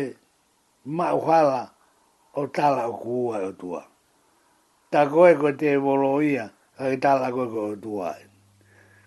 ma 0.95 1.07
o 1.13 1.19
hala 1.27 1.62
o 2.36 2.43
tala 2.55 2.83
o 2.88 2.93
kua 3.03 3.36
e 3.39 3.45
o 3.45 3.51
tua. 3.62 3.81
Ta 4.91 4.99
koe 5.12 5.33
ko 5.41 5.49
te 5.59 5.69
volo 5.83 6.19
ia 6.21 6.45
ka 6.77 6.83
ki 6.91 6.97
tala 7.03 7.27
koe 7.36 7.47
ko 7.53 7.59
o 7.71 7.75
tua 7.83 8.09
e. 8.19 8.33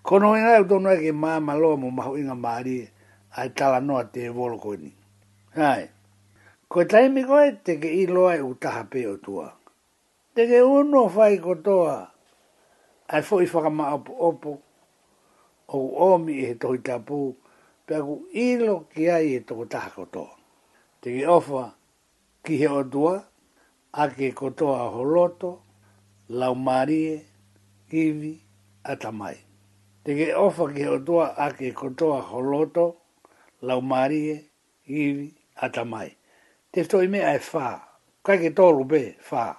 Kono 0.08 0.28
inga 0.38 0.52
e 0.56 0.60
utono 0.64 0.88
e 0.96 1.02
ke 1.04 1.12
maa 1.22 1.40
malo 1.48 1.68
mo 1.82 1.88
maho 1.96 2.12
inga 2.20 2.36
maari 2.44 2.78
ai 3.38 3.48
tala 3.58 3.78
noa 3.86 4.02
te 4.12 4.18
e 4.30 4.30
volo 4.36 4.54
koe 4.64 4.76
ni. 4.82 4.90
Hai. 5.58 5.82
Ko 6.70 6.78
taimi 6.90 7.20
koe 7.28 7.46
te 7.66 7.72
ke 7.82 7.90
i 7.90 8.04
loa 8.14 8.32
e 8.38 8.42
utaha 8.52 8.82
pe 8.92 9.00
o 9.12 9.16
tua. 9.24 9.46
Te 10.32 10.40
ke 10.48 10.58
uno 10.76 11.00
fai 11.14 11.34
kotoa 11.44 11.94
ai 13.12 13.22
fo 13.26 13.34
i 13.44 13.50
whaka 13.52 13.70
maa 13.78 13.92
opo 13.98 14.12
opo 14.28 14.50
o 15.76 16.12
omi 16.14 16.32
e 16.40 16.46
he 16.48 16.54
tohi 16.62 16.78
tapu 16.88 17.16
pe 17.86 17.92
aku 17.98 18.14
i 18.30 18.46
lo 18.64 18.74
ki 18.90 19.02
ai 19.16 19.26
e 19.40 19.40
toko 19.48 19.64
taha 19.72 19.90
kotoa. 19.96 20.32
Te 21.02 21.06
ke 21.14 21.22
ofa 21.38 21.64
ki 22.46 22.54
he 22.60 22.68
o 22.70 22.82
tua 22.92 23.14
a 23.90 24.02
ke 24.14 24.26
kotoa 24.40 24.78
holoto 24.94 25.50
lau 26.38 26.54
marie, 26.66 27.16
kivi, 27.90 28.32
atamai 28.92 29.36
te 30.06 30.14
ke 30.14 30.26
ofa 30.38 30.68
ke 30.70 30.84
o 30.86 31.00
toa 31.02 31.32
a 31.34 31.48
ke 31.50 31.72
kotoa 31.74 32.20
holoto, 32.30 32.84
laumarie, 33.62 34.36
iwi, 34.86 35.32
atamai. 35.66 36.12
Te 36.70 36.84
to 36.86 37.00
i 37.02 37.08
mea 37.10 37.32
e 37.34 37.40
whaa, 37.42 37.80
kai 38.22 38.36
ke 38.38 38.52
tolu 38.54 38.84
be, 38.86 39.00
whaa. 39.30 39.56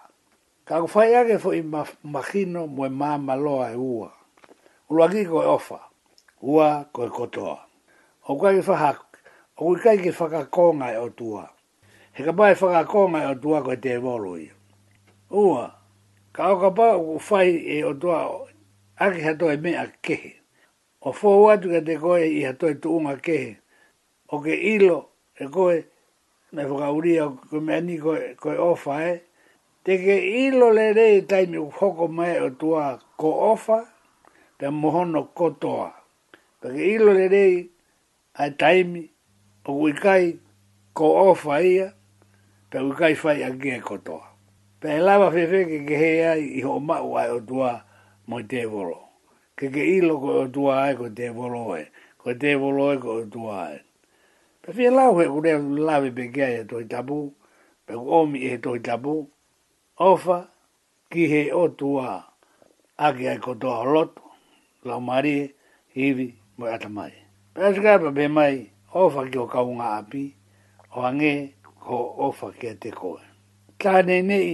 Ka 0.64 0.80
ku 0.80 0.88
whai 0.94 1.12
ake 1.20 1.36
fo 1.44 1.52
i 1.52 1.60
ma, 1.62 1.84
makino 2.08 2.64
mo 2.68 2.86
e 2.88 2.92
māma 2.96 3.36
loa 3.36 3.68
e 3.74 3.76
ua. 3.76 4.08
Ulo 4.90 5.04
aki 5.04 5.26
ko 5.28 5.44
e 5.44 5.48
ofa, 5.58 5.82
ua 6.40 6.70
ko 6.96 7.04
e 7.04 7.12
kotoa. 7.20 7.60
O 8.32 8.40
kai 8.40 8.56
ke 8.62 8.66
whaha, 8.72 8.96
o 9.60 9.66
kui 9.68 9.84
kai 9.84 10.00
ke 10.00 10.16
whakakonga 10.16 10.94
e 10.96 11.00
o 11.04 11.10
tua. 11.10 11.44
He 12.14 12.24
ka 12.24 12.32
pae 12.32 12.56
whakakonga 12.56 13.26
e 13.28 13.34
o 13.36 13.36
tua 13.36 13.60
ko 13.68 13.76
e 13.76 13.82
te 13.84 13.98
evolui. 14.00 14.48
Ua, 15.28 15.68
ka 16.32 16.54
o 16.54 16.62
ka 16.64 16.72
pae 16.72 16.96
u 17.04 17.20
whai 17.20 17.52
e 17.76 17.84
o 17.84 17.92
tua, 18.00 18.24
ake 19.04 19.20
hatoe 19.28 19.60
e 19.60 19.64
mea 19.66 19.88
kehe 20.02 20.37
o 21.00 21.12
fōu 21.14 21.52
atu 21.54 21.70
ka 21.72 21.82
te 21.86 21.96
koe 22.02 22.26
i 22.26 22.42
a 22.50 22.54
toi 22.58 22.74
tu 22.82 22.90
unga 22.98 23.16
kehe. 23.26 23.52
O 24.34 24.42
ke 24.44 24.54
ilo 24.74 24.98
e 25.38 25.46
koe, 25.56 25.78
me 26.54 26.62
whakauria 26.70 27.22
o 27.28 27.32
koe 27.52 27.62
mea 27.68 27.80
ni 27.88 27.96
koe, 28.04 28.56
ofa 28.72 28.96
e, 29.06 29.14
te 29.86 29.94
ke 30.04 30.16
ilo 30.46 30.68
le 30.78 30.86
re 30.98 31.06
i 31.18 31.22
taimi 31.30 31.58
u 31.66 31.70
hoko 31.78 32.06
mai 32.18 32.36
o 32.46 32.50
tua 32.60 32.86
ko 33.20 33.30
ofa, 33.52 33.80
te 34.60 34.66
mohono 34.82 35.22
kotoa. 35.38 35.90
Te 36.62 36.68
ke 36.76 36.84
ilo 36.96 37.12
le 37.18 37.26
re 37.36 37.46
a 38.34 38.46
taimi 38.60 39.04
o 39.70 39.78
uikai 39.84 40.26
ko 40.98 41.06
ofa 41.32 41.56
ia, 41.62 41.88
te 42.74 42.78
uikai 42.88 43.14
fai 43.22 43.40
a 43.44 43.50
kia 43.62 43.80
kotoa. 43.88 44.24
Te 44.82 44.90
lava 45.06 45.28
whewhe 45.34 45.62
ke 45.70 45.78
ke 45.88 45.96
hea 46.04 46.32
i 46.42 46.62
ho 46.66 46.74
mau 46.90 47.18
ai 47.22 47.30
o 47.34 47.40
tua 47.48 47.70
mo 48.28 48.38
te 48.50 48.66
voloa 48.66 49.07
ke 49.58 49.74
ke 49.74 49.82
ilo 49.98 50.22
ko 50.22 50.30
o 50.46 50.46
tua 50.54 50.74
ai 50.86 50.94
ko 50.94 51.06
te 51.18 51.26
voloe, 51.38 51.84
ko 52.22 52.30
te 52.42 52.50
voloe 52.62 52.94
ko 53.04 53.10
o 53.24 53.24
tua 53.34 53.54
ai. 53.68 53.80
Pe 54.62 54.70
fie 54.76 54.90
lau 54.98 55.12
he 55.20 55.26
kure 55.34 55.52
lawe 55.88 56.08
pe 56.18 56.24
kia 56.36 56.48
e 56.62 56.64
toi 56.70 56.86
tabu, 56.92 57.20
pe 57.86 57.94
ku 58.00 58.06
omi 58.20 58.40
e 58.46 58.54
toi 58.64 58.78
tabu, 58.88 59.16
ofa 60.10 60.38
ki 61.12 61.24
he 61.34 61.42
o 61.50 61.64
tua 61.80 62.10
ake 63.06 63.24
ai 63.34 63.40
ko 63.44 63.52
toa 63.62 63.80
loto, 63.94 64.22
lau 64.88 65.00
marie, 65.10 65.44
hivi, 65.98 66.28
mo 66.58 66.66
atamai. 66.76 67.14
Pe 67.54 67.60
asukai 67.70 67.98
pe 68.18 68.26
mai, 68.38 68.54
ofa 69.04 69.22
ki 69.32 69.38
o 69.44 69.48
kaunga 69.54 69.88
api, 70.00 70.24
o 70.94 71.00
ange 71.08 71.34
ko 71.86 71.98
ofa 72.30 72.48
kia 72.60 72.74
te 72.82 72.90
koe. 73.00 73.24
Tane 73.82 74.18
nei, 74.30 74.52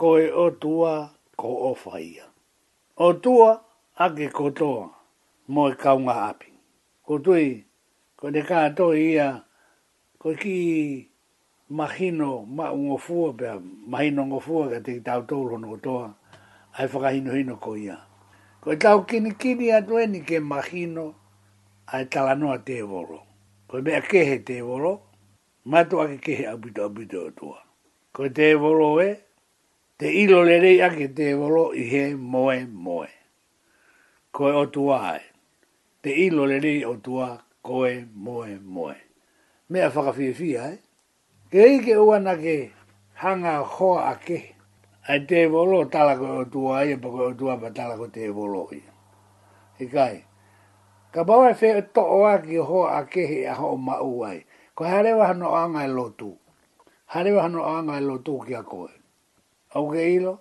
koe 0.00 0.24
o 0.34 0.46
tua 0.62 0.92
ko 1.40 1.48
ofa 1.70 1.94
ia. 2.12 2.26
O 2.96 3.08
tua, 3.22 3.50
ake 4.04 4.26
kotoa 4.38 4.84
mo 5.52 5.62
e 5.68 5.74
kaunga 5.82 6.14
api. 6.30 6.50
Ko 7.04 7.12
tui, 7.24 7.48
ko 8.18 8.24
te 8.34 8.40
katoa 8.50 8.96
ia, 9.08 9.28
ko 10.20 10.28
ki 10.40 10.56
mahino 11.76 12.30
ma 12.56 12.64
ngofua, 12.84 13.28
pia 13.38 13.54
mahino 13.90 14.22
ngofua 14.30 14.62
ka 14.72 14.78
te 14.84 14.90
ki 14.96 15.02
tau 15.08 15.20
tōlo 15.30 15.56
no 15.60 15.66
kotoa, 15.76 16.06
ai 16.76 16.86
whakahino 16.90 17.30
hino 17.38 17.54
ko 17.64 17.70
ia. 17.86 17.96
Ko 18.62 18.68
e 18.72 18.76
tau 18.82 18.98
kini 19.08 19.30
kini 19.40 19.66
atu 19.78 19.94
eni 20.02 20.20
ke 20.28 20.36
mahino, 20.50 21.06
ai 21.92 22.04
talanoa 22.12 22.56
te 22.66 22.76
voro. 22.90 23.20
Ko 23.68 23.74
mea 23.84 24.00
kehe 24.10 24.36
te 24.48 24.56
voro, 24.66 24.92
matu 25.70 25.94
ake 26.02 26.16
kehe 26.24 26.44
abito 26.52 26.80
abito 26.88 27.18
atua. 27.28 27.58
Ko 28.14 28.22
te 28.36 28.46
voro 28.62 28.90
e, 29.02 29.10
te 29.98 30.06
ilo 30.22 30.38
lerei 30.48 30.78
ake 30.86 31.06
te 31.16 31.26
voro 31.38 31.64
i 31.74 31.84
he 31.92 32.02
moe 32.32 32.58
moe 32.84 33.08
koe 34.32 34.52
o 34.54 34.66
tua 34.66 34.96
ai. 35.12 35.20
Te 36.02 36.10
ilo 36.10 36.46
le 36.48 36.56
ni 36.60 36.84
o 36.84 36.94
tua 37.04 37.28
koe 37.68 37.90
moe 38.24 38.58
moe. 38.74 38.96
Mea 39.70 39.88
whakawhiwhia 39.94 40.62
ai. 40.64 40.76
Ke 41.50 41.66
ike 41.76 41.96
uana 41.96 42.36
ke 42.36 42.56
hanga 43.14 43.52
hoa 43.74 44.02
ake. 44.12 44.56
Ai 45.08 45.20
te 45.28 45.38
volo 45.52 45.84
tala 45.84 46.14
koe 46.20 46.34
o 46.42 46.44
tua 46.44 46.78
ai, 46.80 46.96
pa 47.02 47.08
koe 47.14 47.24
o 47.32 47.32
tua 47.40 47.54
pa 47.62 47.68
tala 47.76 47.94
koe 47.98 48.08
te 48.14 48.22
volo 48.36 48.62
i. 48.72 48.80
Ikai. 49.84 50.16
Ka 51.14 51.24
bawa 51.28 51.50
e 51.52 51.56
whee 51.60 51.82
to 51.94 52.00
oa 52.16 52.38
ki 52.46 52.56
hoa 52.68 52.88
ake 52.98 53.22
he 53.30 53.38
a 53.46 53.54
hoa 53.60 53.76
mau 53.86 54.24
ai. 54.30 54.38
Ko 54.76 54.82
harewa 54.84 55.26
hano 55.26 55.48
anga 55.62 55.80
e 55.84 55.88
lotu. 55.98 56.30
Harewa 57.12 57.42
hano 57.44 57.60
anga 57.76 57.94
e 58.00 58.00
lotu 58.08 58.34
ki 58.46 58.54
a 58.54 58.62
koe. 58.70 58.88
Au 59.74 59.90
ke 59.92 60.00
ilo. 60.16 60.34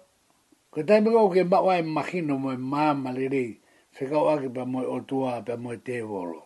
Ko 0.71 0.79
taimiko 0.83 1.29
ke 1.33 1.43
mawa 1.43 1.73
e 1.77 1.83
mahino 1.95 2.35
mo 2.43 2.49
e 2.55 2.57
maa 2.57 2.93
maliri. 2.93 3.45
Ko 3.53 3.60
se 3.95 4.03
kau 4.11 4.25
aki 4.33 4.49
pa 4.55 4.63
moi 4.71 4.87
o 4.87 4.97
tua 5.09 5.33
pa 5.47 5.53
moi 5.63 5.77
te 5.85 5.97
volo. 6.11 6.41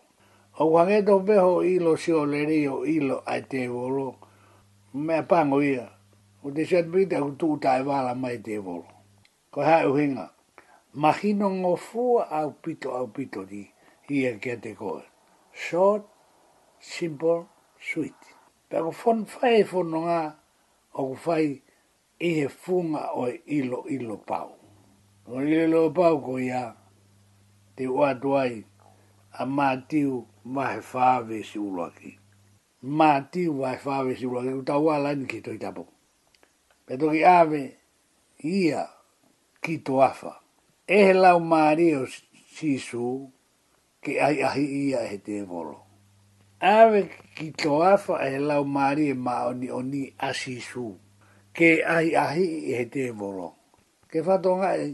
O 0.59 0.63
wange 0.73 0.97
to 1.07 1.15
peho 1.27 1.53
ilo 1.75 1.91
si 2.03 2.11
o 2.21 2.23
le 2.31 2.41
rio 2.51 2.75
ilo 2.97 3.17
ai 3.31 3.41
te 3.51 3.61
volo, 3.75 4.07
mea 5.05 5.23
pango 5.31 5.59
ia, 5.71 5.85
o 6.45 6.51
te 6.55 6.61
siat 6.69 6.87
pita 6.93 7.19
ku 7.23 7.31
tu 7.39 7.47
tai 7.63 7.81
wala 7.89 8.13
mai 8.23 8.37
te 8.47 8.53
volo. 8.65 8.89
Ko 9.51 9.59
hae 9.67 9.85
uhinga, 9.91 10.25
mahino 11.01 11.47
ngofua 11.59 12.21
au 12.39 12.49
pito 12.63 12.87
au 12.99 13.07
pito 13.15 13.41
di, 13.51 13.61
hia 14.07 14.29
e 14.35 14.39
kia 14.43 14.57
te 14.63 14.71
koe. 14.81 15.03
Short, 15.63 16.03
simple, 16.91 17.37
sweet. 17.87 18.19
Pea 18.69 18.83
ku 18.85 18.91
fon 19.01 19.19
fai 19.33 19.57
fono 19.69 19.99
ngā, 20.07 20.21
o 20.97 21.01
ku 21.11 21.15
fai 21.25 21.45
ihe 22.27 22.47
funga 22.61 23.03
o 23.21 23.29
ilo 23.57 23.79
ilo 23.95 24.15
pau. 24.29 24.49
O 25.29 25.41
ilo 25.45 25.59
ilo 25.67 25.81
pau 25.97 26.15
ko 26.25 26.33
ia, 26.51 26.63
te 27.77 27.83
oa 27.97 28.11
doai 28.21 28.55
a 29.35 29.43
mātiu 29.57 30.13
mahe 30.55 30.79
whāwe 30.89 31.39
si 31.49 31.59
uloaki. 31.59 32.11
Mātiu 32.99 33.53
mahe 33.59 33.79
whāwe 33.83 34.15
si 34.17 34.25
uloaki, 34.27 34.51
ku 34.61 34.65
tau 34.69 34.85
ala 34.93 35.11
ni 35.15 35.25
ki 35.31 35.39
toi 35.43 35.57
tapo. 35.63 35.83
Peto 36.87 37.09
ki 37.11 37.21
awe 37.27 37.61
ia 38.55 38.81
ki 39.63 39.73
to 39.85 39.99
afa. 40.05 40.33
Ehe 40.87 41.11
lau 41.17 41.39
mārio 41.43 42.05
sisu 42.55 43.29
ke 44.03 44.19
ai 44.23 44.37
ahi 44.45 44.65
ia 44.87 45.03
e 45.03 45.07
he 45.11 45.17
te 45.25 45.41
volo. 45.43 45.79
Awe 46.63 47.01
ki 47.35 47.51
to 47.59 47.81
afa 47.83 48.21
ehe 48.23 48.39
lau 48.39 48.63
mārio 48.63 49.17
ma 49.19 49.41
oni 49.51 49.67
oni 49.69 50.05
asisu 50.29 50.87
ke 51.55 51.79
ai 51.83 52.13
ahi 52.15 52.45
ia 52.71 52.77
he 52.83 52.91
te 52.93 53.09
volo. 53.11 53.51
Ke 54.07 54.21
whatonga 54.23 54.77
ai, 54.77 54.91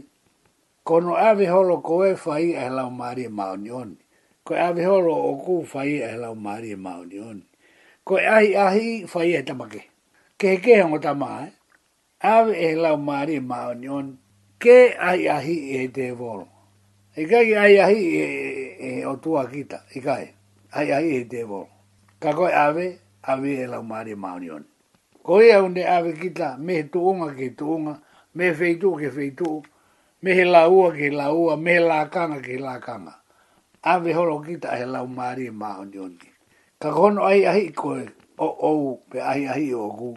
kono 0.88 1.12
ave 1.28 1.44
holo 1.52 1.74
ko 1.86 1.94
e 2.06 2.12
fai 2.24 2.48
e 2.58 2.66
lau 2.76 2.90
mari 3.00 3.22
e 3.24 3.28
ma 3.38 3.44
union 3.58 3.90
ko 4.46 4.52
ave 4.68 4.82
holo 4.90 5.14
o 5.14 5.38
ku 5.42 5.54
fai 5.72 5.92
e 6.02 6.12
lau 6.22 6.34
mari 6.46 6.68
e 6.74 6.76
ma 6.84 6.92
union 7.04 7.38
ko 8.06 8.14
ai 8.36 8.48
ahi 8.64 8.88
fai 9.12 9.28
e 9.38 9.42
tamake 9.48 9.82
ke 10.40 10.50
ke 10.64 10.74
ngo 10.88 10.98
tama 11.06 11.30
e 11.46 11.54
ave 12.34 12.52
e 12.58 12.70
lau 12.84 12.96
mari 13.10 13.32
e 13.38 13.40
ma 13.50 13.58
union 13.74 14.06
ke 14.62 14.78
ai 15.08 15.22
ahi 15.36 15.56
e 15.86 15.88
de 15.96 16.06
volo 16.20 16.46
e 17.20 17.30
kai 17.30 17.48
ai 17.62 17.74
ahi 17.86 18.02
ai 18.22 18.32
e, 18.82 18.90
o 19.10 19.14
tua 19.22 19.42
kita 19.52 19.78
e 19.96 20.00
kai. 20.06 20.26
ai 20.78 20.88
ahi 20.96 21.10
e 21.22 21.24
de 21.32 21.42
volo 21.50 21.68
ka 22.22 22.30
ko 22.38 22.44
ave 22.66 22.86
ave 23.32 23.50
e 23.54 23.66
lau 23.72 23.84
mari 23.92 24.12
ma 24.22 24.30
union 24.38 24.64
ko 25.26 25.34
e 25.50 25.54
unde 25.64 25.82
ave 25.96 26.10
kita 26.22 26.48
me 26.64 26.76
tuunga 26.92 27.28
ke 27.38 27.48
tuunga 27.58 27.94
me 28.36 28.46
feitu 28.60 28.88
ke 29.00 29.06
feitu, 29.06 29.06
ke 29.06 29.08
feitu 29.62 29.71
me 30.24 30.32
he 30.34 30.44
la 30.44 30.68
ua 30.70 30.92
ki 30.94 31.10
la 31.10 31.32
ua, 31.34 31.56
me 31.56 31.72
he 31.74 31.80
la 31.80 32.04
kanga 32.06 32.38
ki 32.40 32.58
la 32.58 32.78
kanga. 32.78 33.12
Awe 33.82 34.12
holo 34.12 34.38
kita 34.46 34.70
he 34.78 34.84
lau 34.86 35.06
maari 35.06 35.46
e 35.50 35.50
maa 35.50 35.78
onioni. 35.82 36.30
Ka 36.80 36.92
kono 36.94 37.22
ai 37.26 37.42
ahi 37.46 37.72
koe 37.74 38.06
o 38.38 38.48
ou 38.70 39.00
pe 39.10 39.18
ahi 39.20 39.48
ahi 39.50 39.74
o 39.74 39.86
ku 39.98 40.08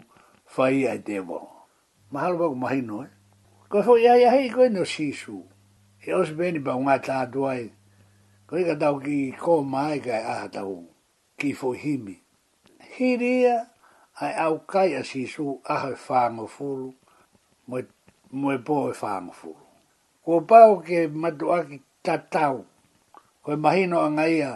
whai 0.56 0.86
ai 0.88 0.98
te 1.02 1.18
wau. 1.20 1.50
Mahalo 2.14 2.38
pa 2.38 2.50
ku 2.50 2.56
mahi 2.56 2.82
Koe 3.70 3.82
fo 3.82 3.98
ia 3.98 4.14
ia 4.16 4.30
koe 4.54 4.70
no 4.70 4.82
sisu. 4.86 5.42
E 6.08 6.14
os 6.14 6.30
beni 6.38 6.60
pa 6.62 6.76
unga 6.78 6.98
tā 7.02 7.26
duai. 7.32 7.72
Koe 8.48 8.62
ka 8.64 8.76
tau 8.78 9.00
ki 9.02 9.34
kō 9.34 9.66
mai 9.66 9.98
kai 10.00 10.22
aha 10.22 10.48
tau 10.48 10.86
ki 11.40 11.50
fo 11.54 11.74
himi. 11.74 12.22
Hiria 12.98 13.66
ai 14.22 14.34
au 14.46 14.60
kai 14.70 14.94
a 14.94 15.02
sisu 15.04 15.62
aha 15.66 15.90
e 15.90 15.98
whāngo 15.98 16.46
fulu. 16.48 16.94
Moe 18.40 18.58
po 18.66 18.90
e 18.90 18.94
whāngo 18.94 19.65
ko 20.26 20.34
pao 20.42 20.82
ke 20.82 21.06
matu 21.14 21.54
aki 21.54 21.78
tatau, 22.02 22.66
ko 23.46 23.54
e 23.54 23.58
mahino 23.62 23.98
anga 24.08 24.26
ia, 24.26 24.52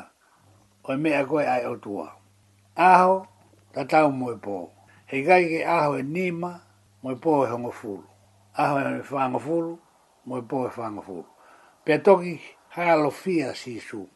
ko 0.82 0.94
e 0.98 0.98
mea 0.98 1.22
ai 1.54 1.64
o 1.70 1.78
tua. 1.78 2.08
Aho, 2.76 3.18
tatau 3.74 4.10
mo 4.12 4.34
po. 4.42 4.74
He 5.06 5.22
kai 5.22 5.46
ke 5.46 5.62
aho 5.62 5.94
e 6.02 6.04
nima, 6.04 6.62
mo 7.04 7.14
e 7.14 7.16
po 7.22 7.46
e 7.46 7.50
hongo 7.52 7.70
fulu. 7.72 8.04
Aho 8.58 8.76
e 8.82 9.02
whango 9.14 9.38
fulu, 9.40 9.74
mo 10.26 10.38
e 10.38 10.42
po 10.50 10.66
e 10.66 10.72
whango 10.74 11.02
fulu. 11.02 11.30
Pea 11.86 12.02
toki 12.02 12.42
halo 12.76 13.10
fia 13.12 13.54
sisu, 13.54 14.08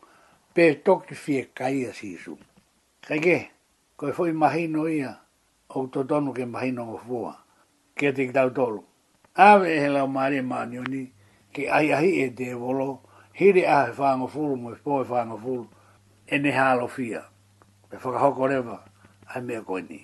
pe 0.54 0.82
toki 0.86 1.14
fie 1.16 1.45
kaia 1.54 1.93
sisu. 1.93 2.34
Kai 3.06 3.20
ke, 3.22 3.38
ko 3.97 4.10
e 4.10 4.14
foi 4.14 4.34
mahino 4.34 4.89
ia, 4.89 5.22
o 5.70 5.86
totonu 5.86 6.34
ke 6.34 6.45
mahino 6.49 6.93
o 6.97 6.97
fua. 6.97 7.38
Kia 7.93 8.10
tiki 8.12 8.34
tau 8.34 8.49
tolu. 8.49 8.82
Ave 9.38 9.70
e 9.76 9.80
he 9.82 9.89
lau 9.89 10.08
maare 10.08 10.41
maanioni, 10.41 10.89
ni, 10.89 11.12
ke 11.54 11.70
ai 11.70 11.93
ai 11.93 12.10
e 12.26 12.30
te 12.34 12.51
volo, 12.58 13.01
hiri 13.38 13.64
a 13.66 13.93
fango 13.93 14.26
e 14.26 14.28
whanga 14.28 14.28
fulu 14.34 14.56
mo 14.58 14.72
e 14.74 14.76
po 14.84 15.01
e 15.01 15.06
whanga 15.06 15.38
fulu, 15.38 15.68
e 16.26 16.38
ne 16.39 16.51
halo 16.51 16.88
fia. 16.88 17.30
Pe 17.89 17.97
whakahoko 18.01 18.47
rewa, 18.47 18.78
ai 19.30 19.41
mea 19.41 19.62
koe 19.62 19.82
ni. 19.86 20.01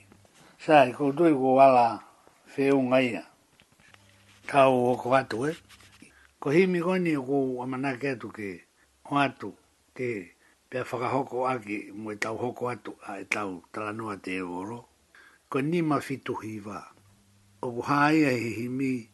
Sa, 0.60 0.86
i 0.86 0.94
ko 0.94 1.12
tui 1.12 1.34
ko 1.34 1.58
wala 1.58 2.00
whiunga 2.56 3.02
ia. 3.02 3.24
Ka 4.46 4.70
o 4.70 4.94
o 4.94 4.96
ko 4.96 5.10
atu 5.18 5.48
e. 5.50 5.56
Ko 6.40 6.52
himi 6.54 6.80
koe 6.84 7.00
ni 7.00 7.16
ko 7.18 7.64
amana 7.64 7.98
ke 7.98 8.14
atu 8.14 8.30
ke 8.30 8.70
o 9.10 9.18
atu 9.18 9.54
ke 9.98 10.38
pe 10.70 10.84
whakahoko 10.86 11.48
aki 11.50 11.90
mo 11.94 12.12
e 12.14 12.16
tau 12.16 12.38
hoko 12.38 12.70
atu 12.70 12.94
a 13.10 13.18
e 13.20 13.26
tau 13.26 13.64
talanoa 13.74 14.22
te 14.22 14.38
e 14.38 14.42
volo. 14.46 14.86
Ko 15.50 15.62
ni 15.62 15.82
ma 15.82 15.98
fituhi 15.98 16.62
wa. 16.62 16.78
O 17.66 17.72
buhaia 17.72 18.38
he 18.38 18.50
himi 18.62 19.10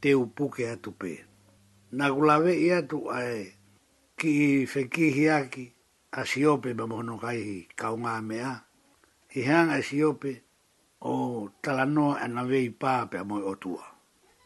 te 0.00 0.14
upuke 0.14 0.66
atu 0.70 0.94
pēr 0.94 1.25
na 1.96 2.12
gulave 2.12 2.52
ia 2.60 2.84
tu 2.84 3.08
ai 3.08 3.56
ki 4.20 4.68
feki 4.68 5.08
aki 5.32 5.64
a 6.12 6.20
siope 6.28 6.76
ma 6.76 6.84
mohono 6.84 7.16
kai 7.16 7.40
hi 7.40 7.56
kaunga 7.72 8.20
mea. 8.20 8.52
I 9.36 9.40
hanga 9.48 9.80
a 9.80 9.80
siope 9.82 10.40
o 11.00 11.48
talanoa 11.64 12.28
na 12.28 12.44
vei 12.44 12.68
pāpe 12.68 13.16
a 13.16 13.24
moi 13.24 13.40
o 13.40 13.54
tua. 13.56 13.84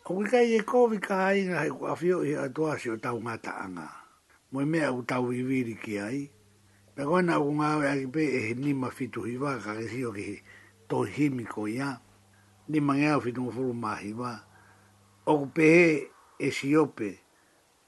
O 0.07 0.22
ki 0.22 0.30
kai 0.30 0.48
e 0.55 0.61
kovi 0.62 0.98
ka 1.03 1.16
ainga 1.34 1.59
hei 1.59 1.72
ku 1.74 1.90
awhio 1.90 2.22
i 2.22 2.32
atua 2.38 2.78
si 2.78 2.90
o 2.90 2.96
tau 3.03 3.18
ngata 3.18 3.51
anga. 3.66 3.88
Moi 4.53 4.64
mea 4.64 4.92
u 4.94 5.03
tau 5.03 5.32
i 5.34 5.42
viri 5.42 5.74
ki 5.82 5.94
ai. 5.98 6.22
Pea 6.94 7.05
koina 7.07 7.42
u 7.42 7.51
ngāwe 7.59 7.86
aki 7.90 8.07
pe 8.14 8.22
e 8.26 8.38
he 8.46 8.55
nima 8.55 8.90
fitu 8.94 9.26
hiwa 9.26 9.59
ka 9.59 9.72
sio 9.90 10.12
ki 10.12 10.38
to 10.88 11.03
ko 11.53 11.66
ia. 11.66 11.98
Nima 12.68 12.94
ngea 12.94 13.20
fitu 13.20 13.42
ngufuru 13.42 13.74
mahiwa. 13.74 14.30
O 15.26 15.32
ku 15.38 15.61
e 16.38 16.51
siope 16.59 17.05
hiwa 17.09 17.19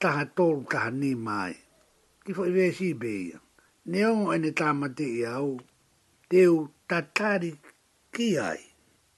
taha 0.03 0.25
tolu 0.25 0.63
taha 0.71 0.91
ni 0.91 1.15
mai. 1.15 1.55
Ki 2.23 2.33
fo 2.35 2.43
iwe 2.47 2.71
si 2.77 2.93
beia. 2.93 3.39
Ne 3.85 4.05
ongo 4.05 4.33
ene 4.35 4.51
tamate 4.51 5.05
i 5.07 5.23
au, 5.25 5.59
teu 6.29 6.67
tatari 6.89 7.51
ki 8.13 8.27
ai. 8.39 8.63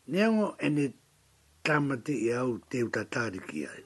Ne 0.08 0.20
ongo 0.30 0.50
ene 0.66 0.86
tamate 1.66 2.14
i 2.14 2.30
au, 2.42 2.58
teu 2.70 2.90
tatari 2.96 3.40
ki 3.50 3.66
ai. 3.66 3.84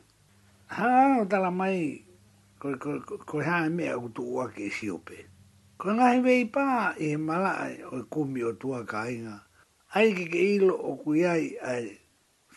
Ha, 0.76 0.90
o 1.22 1.26
tala 1.32 1.52
mai, 1.56 2.04
koi 2.60 2.76
ko, 2.84 3.00
ko, 3.08 3.18
ko, 3.26 3.42
hae 3.48 3.70
mea 3.70 3.98
kutu 4.00 4.24
uake 4.34 4.64
e 4.68 4.72
siope. 4.72 5.18
Ko 5.80 5.94
ngahi 5.96 6.20
vei 6.24 6.44
pā 6.54 6.66
i 6.98 7.14
he 7.14 7.18
malae 7.18 7.84
o 7.92 7.98
e 8.00 8.06
kumi 8.12 8.44
o 8.44 8.52
tua 8.60 8.84
ka 8.88 9.08
inga. 9.08 9.38
Ai 9.96 10.12
ke 10.16 10.26
ke 10.34 10.40
ilo 10.56 10.76
o 10.76 10.96
kuiai 11.04 11.54
ai 11.64 11.92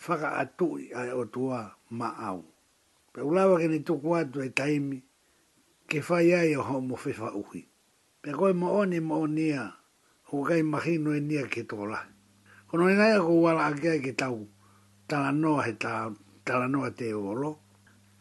whaka 0.05 0.35
atui 0.43 0.91
ai 0.93 1.11
o 1.15 1.23
tua 1.31 1.69
ma 1.95 2.09
au 2.31 2.43
pe 3.13 3.21
ulawa 3.21 3.61
ke 3.61 3.67
ni 3.69 3.79
tuku 3.85 4.09
atu 4.17 4.41
e 4.41 4.49
taimi, 4.49 4.97
ke 5.85 6.01
fai 6.01 6.33
ai 6.33 6.55
o 6.57 6.65
hao 6.65 6.81
mo 6.81 6.97
fefa 6.97 7.29
uhi. 7.29 7.69
Pe 8.25 8.33
koe 8.33 8.53
mo 8.57 8.73
oni 8.81 8.99
mo 8.99 9.21
onia, 9.21 9.69
o 10.33 10.41
kai 10.41 10.65
mahino 10.65 11.13
e 11.13 11.21
nia 11.21 11.45
ke 11.45 11.61
tō 11.69 11.85
lahi. 11.85 12.09
Kono 12.67 12.89
e 12.89 12.95
naia 12.97 13.21
ko 13.21 13.37
wala 13.45 13.69
ake 13.69 13.89
ai 13.93 14.01
ke 14.01 14.17
tau, 14.17 14.41
tala 15.05 15.29
noa 15.29 15.61
he 15.61 15.77
ta, 15.77 16.09
tala 16.41 16.65
noa 16.67 16.89
te 16.89 17.13
olo, 17.13 17.59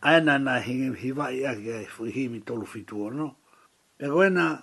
aena 0.04 0.36
na 0.38 0.60
hingi 0.60 0.92
hivai 0.92 1.40
ake 1.40 1.72
ai 1.72 1.86
fui 1.88 2.12
himi 2.12 2.44
tolu 2.44 2.68
fitu 2.68 3.08
o 3.08 3.08
no. 3.08 3.36
Pe 3.96 4.12
koe 4.12 4.28
na, 4.28 4.60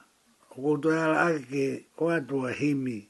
o 0.53 0.61
koutu 0.61 0.93
e 0.93 0.99
ala 1.01 1.25
ake 1.33 1.49
ke 1.89 2.03
o 2.05 2.13
atu 2.13 2.45
a 2.45 2.53
himi 2.53 3.01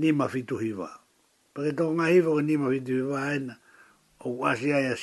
nima 0.00 0.24
fitu 0.32 0.56
hivaa. 0.56 1.04
Pake 1.52 1.76
tō 1.76 1.92
ngā 1.96 2.08
hivo 2.16 2.40
ke 2.40 2.48
nima 2.48 2.72
fitu 2.72 2.96
hivaa 3.04 3.28
aena, 3.36 3.60
o 4.24 4.32
kua 4.36 4.56
si 4.56 4.72
aia 4.72 4.96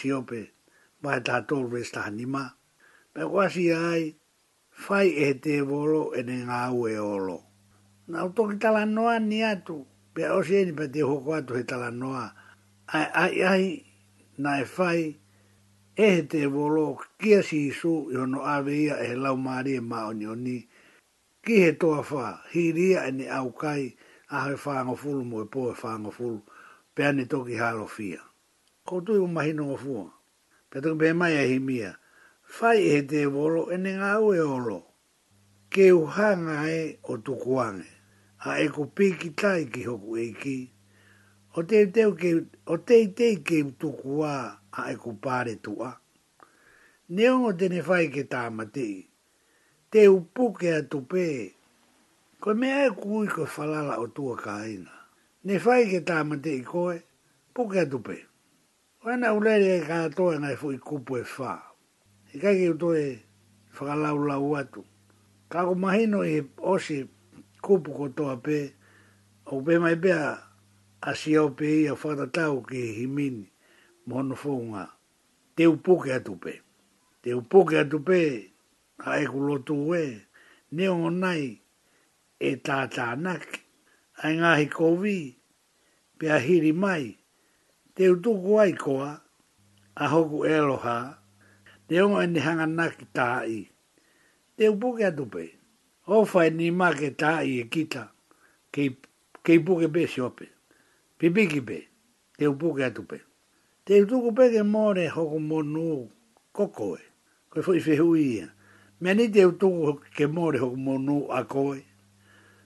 vai 1.03 1.19
ta 1.21 1.41
to 1.43 1.67
resta 1.67 2.05
anima 2.07 2.55
pe 3.13 3.21
quasi 3.27 3.71
ai 3.71 4.15
fai 4.71 5.09
e 5.15 5.33
te 5.35 5.59
volo 5.61 6.13
e 6.15 6.23
ne 6.23 6.43
nga 6.47 6.71
ue 6.71 6.95
olo 6.99 7.39
na 8.07 8.23
to 8.33 8.47
tala 8.57 8.85
noa 8.85 9.19
ni 9.19 9.43
atu 9.43 9.77
pe 10.15 10.23
o 10.35 10.39
se 10.47 10.63
ni 10.65 10.71
pe 10.77 10.85
te 10.93 11.03
ho 11.03 11.15
kwa 11.23 11.41
tala 11.69 11.91
noa 11.91 12.25
ai 12.95 13.05
ai 13.23 13.35
ai 13.53 13.65
na 14.43 14.51
e 14.61 14.65
fai 14.75 15.19
e 15.95 16.23
te 16.31 16.41
volo 16.47 16.97
kia 17.19 17.41
si 17.43 17.71
su 17.71 18.07
i 18.11 18.15
hono 18.15 18.39
aveia 18.57 18.95
e 19.07 19.11
lau 19.23 19.35
maari 19.35 19.71
e 19.75 19.81
ma 19.89 20.07
oni 20.09 20.25
oni 20.35 20.57
ki 21.43 21.53
he 21.63 21.69
toa 21.81 22.01
fa 22.09 22.23
hi 22.55 22.71
ria 22.71 23.03
e 23.07 23.11
ne 23.11 23.25
au 23.27 23.51
kai 23.61 23.83
a 24.35 24.47
he 24.47 24.55
whaanga 24.55 24.95
mo 25.29 25.37
e 25.43 25.45
po 25.53 25.61
e 25.71 25.75
whaanga 25.79 26.11
fulu 26.15 26.39
pe 26.95 27.03
toki 27.31 27.55
halo 27.59 27.87
fia. 27.87 28.21
Koutui 28.87 29.17
o 29.17 29.27
mahino 29.27 29.65
o 29.73 29.77
Petong 30.73 30.97
pe 30.97 31.13
mai 31.13 31.33
ahi 31.43 31.59
mia. 31.69 31.91
Fai 32.57 32.79
e 32.97 33.01
te 33.09 33.19
volo 33.35 33.61
ene 33.75 33.91
ngā 34.01 34.13
ue 34.25 34.39
olo. 34.57 34.77
Ke 35.73 35.85
uha 35.93 36.29
ngā 36.45 36.55
e 36.65 36.79
o 37.13 37.17
tukuange. 37.25 37.85
A 38.49 38.55
e 38.61 38.65
ku 38.73 38.81
piki 38.97 39.29
tai 39.41 39.61
ki 39.73 39.81
hoku 39.89 40.09
eiki. 40.23 40.55
O 41.61 41.61
te 41.69 41.77
teo 41.93 42.15
ke, 42.21 42.31
o 42.65 42.75
te 42.87 42.97
te 43.17 43.27
ke 43.47 43.59
tukua 43.81 44.33
a 44.79 44.81
e 44.89 44.95
ku 45.01 45.11
pare 45.23 45.53
tua. 45.65 45.91
Neongo 47.15 47.51
tene 47.59 47.79
fai 47.87 48.09
ke 48.13 48.23
tāmatei. 48.33 48.95
Te 49.91 49.99
a 50.09 50.81
tu 50.89 50.97
pe. 51.11 51.25
Ko 52.41 52.49
mea 52.59 52.79
e 52.89 52.89
kui 53.01 53.27
ko 53.35 53.45
falala 53.45 54.01
o 54.03 54.07
tua 54.15 54.35
kaina. 54.45 54.91
Ne 55.45 55.55
fai 55.65 55.81
ke 55.91 55.99
tāmatei 56.01 56.63
koe, 56.71 56.97
puke 56.97 57.03
atupe. 57.05 57.53
Puke 57.53 57.79
atupe. 57.85 58.19
Wana 59.03 59.29
ulele 59.37 59.69
e 59.77 59.81
katoa 59.87 60.33
ngai 60.39 60.55
fui 60.61 60.77
kupu 60.87 61.13
e 61.17 61.23
fa. 61.33 61.51
E 62.33 62.39
kake 62.43 62.65
uto 62.73 62.89
e 62.95 63.19
whakalau 63.75 64.17
lau 64.29 64.47
atu. 64.61 64.81
Kako 65.51 65.73
mahino 65.83 66.19
e 66.25 66.37
osi 66.71 66.97
kupu 67.65 67.89
kotoa 67.97 68.35
pe, 68.45 68.57
o 69.45 69.55
pe 69.65 69.73
mai 69.83 69.95
pea 70.03 70.21
a 71.01 71.11
siau 71.19 71.47
pe 71.57 71.67
i 71.83 71.87
a 71.87 71.93
whakatau 72.01 72.55
ki 72.69 72.81
himini 72.97 73.45
mohono 74.07 74.35
whunga. 74.43 74.83
Te 75.55 75.63
upoke 75.73 76.09
atu 76.17 76.33
pe. 76.43 76.53
Te 77.21 77.29
upoke 77.39 77.75
atu 77.81 77.97
pe, 78.07 78.19
ha 79.03 79.11
e 79.19 79.25
kulotu 79.31 79.73
ue, 79.89 80.03
ne 80.75 80.85
o 81.05 81.09
nai 81.23 81.45
e 82.39 82.49
tātānaki. 82.65 83.59
Ai 84.23 84.31
ngahi 84.39 84.65
kovi, 84.77 85.17
pe 86.17 86.25
a 86.31 86.37
e 86.41 86.47
hiri 86.47 86.71
mai, 86.85 87.03
te 87.95 88.07
utuku 88.13 88.59
ai 88.59 88.73
koa, 88.73 89.21
a 89.95 90.05
hoku 90.13 90.37
eloha, 90.55 90.97
te 91.87 91.93
ongo 92.03 92.19
ene 92.25 92.39
hanga 92.45 92.65
naki 92.77 93.05
tāi, 93.17 93.57
te 94.57 94.63
upuke 94.73 95.03
atupe, 95.05 95.43
o 96.13 96.23
whai 96.31 96.49
ni 96.57 96.71
make 96.71 97.07
tāi 97.21 97.47
e 97.61 97.67
kita, 97.73 98.03
kei, 98.73 98.89
kei 99.45 99.59
ke 99.59 99.87
pe 99.93 100.01
siope, 100.13 100.45
ki 101.19 101.27
pe, 101.67 101.77
te 102.37 102.43
upuke 102.47 102.83
atupe. 102.85 103.19
Te 103.85 104.01
utuku 104.01 104.31
peke 104.35 104.63
more 104.63 105.07
hoku 105.09 105.39
monu 105.39 106.09
kokoe, 106.55 107.01
koe 107.49 107.61
fwoi 107.65 107.79
whehu 107.85 108.15
ia, 108.17 108.49
me 109.01 109.13
ni 109.13 109.29
te 109.29 109.45
utuku 109.45 109.99
ke 110.17 110.25
more 110.27 110.57
hoku 110.57 110.77
monu 110.77 111.27
a 111.29 111.43
koe, 111.43 111.83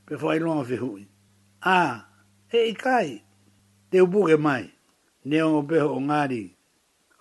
pe 0.06 0.16
fwoi 0.16 0.40
longa 0.40 0.64
whehu 0.70 0.98
ia. 1.02 1.08
Ah, 1.62 2.08
e 2.52 2.70
ikai, 2.72 3.22
te 3.92 4.02
upuke 4.02 4.38
mai 4.38 4.72
ne 5.30 5.40
o 5.44 5.60
beho 5.68 5.92
o 5.98 6.02
ngāri 6.08 6.42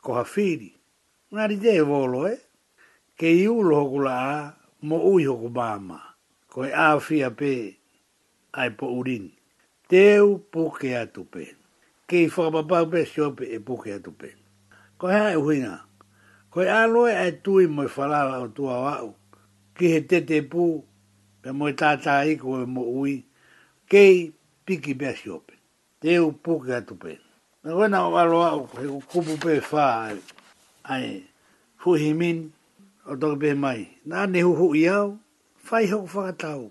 ko 0.05 0.15
hawhiri. 0.17 0.71
Ngāri 1.35 1.57
te 1.63 1.73
e 1.81 1.83
wolo 1.89 2.21
e, 2.31 2.35
eh? 2.39 2.41
ke 3.19 3.33
i 3.35 3.43
ulo 3.51 3.81
hoku 3.81 4.03
la 4.05 4.15
a, 4.31 4.37
mo 4.87 5.01
ui 5.11 5.25
hoku 5.27 5.51
bāma, 5.51 5.99
ko 6.53 6.67
e 6.69 6.71
āwhia 6.71 7.33
pē 7.35 7.51
ai 8.63 8.69
po 8.79 8.87
urin. 9.01 9.27
Teu 9.91 10.37
puke 10.53 10.93
atu 11.01 11.25
pē. 11.31 11.49
Ke 12.07 12.23
i 12.27 12.31
whakapapau 12.31 12.87
pē 12.95 13.03
siope 13.11 13.51
e 13.51 13.59
puke 13.59 13.91
atu 13.97 14.15
pē. 14.15 14.31
Ko 15.03 15.11
hea 15.11 15.35
e 15.35 15.41
huinga, 15.43 15.75
ko 16.53 16.63
e 16.63 16.71
aloe 16.71 17.15
ai 17.17 17.33
tui 17.43 17.67
mo 17.67 17.83
i 17.89 17.91
e 17.91 17.95
whalala 17.97 18.39
o 18.47 18.51
tua 18.55 18.77
wau, 18.87 19.15
ki 19.75 19.87
he 19.97 20.01
tete 20.13 20.45
pū, 20.53 20.69
pe 21.43 21.51
mo 21.53 21.69
e 21.73 21.75
i 21.75 21.79
tātā 21.83 22.21
iku 22.35 22.61
e 22.63 22.67
mo 22.71 22.87
ui, 23.03 23.19
ke 23.91 24.07
i 24.15 24.27
piki 24.67 24.95
pē 25.01 25.15
siope. 25.19 25.55
Teu 26.03 26.31
puke 26.45 26.75
atu 26.79 26.95
pēna. 26.95 27.23
Na 27.67 27.75
wena 27.75 27.99
o 28.07 28.15
alo 28.15 28.41
au, 28.53 28.61
he 28.79 28.87
kupu 29.11 29.35
pe 29.43 29.59
wha 29.59 29.85
ai, 30.07 30.19
ai, 30.95 31.11
fuhi 31.83 32.11
min, 32.21 32.39
o 33.11 33.17
toki 33.21 33.39
pe 33.43 33.51
mai. 33.63 33.81
Nā 34.09 34.21
ne 34.33 34.41
huhu 34.47 34.67
i 34.79 34.85
au, 34.99 35.09
whai 35.67 35.85
hoku 35.93 36.07
whakatau. 36.15 36.63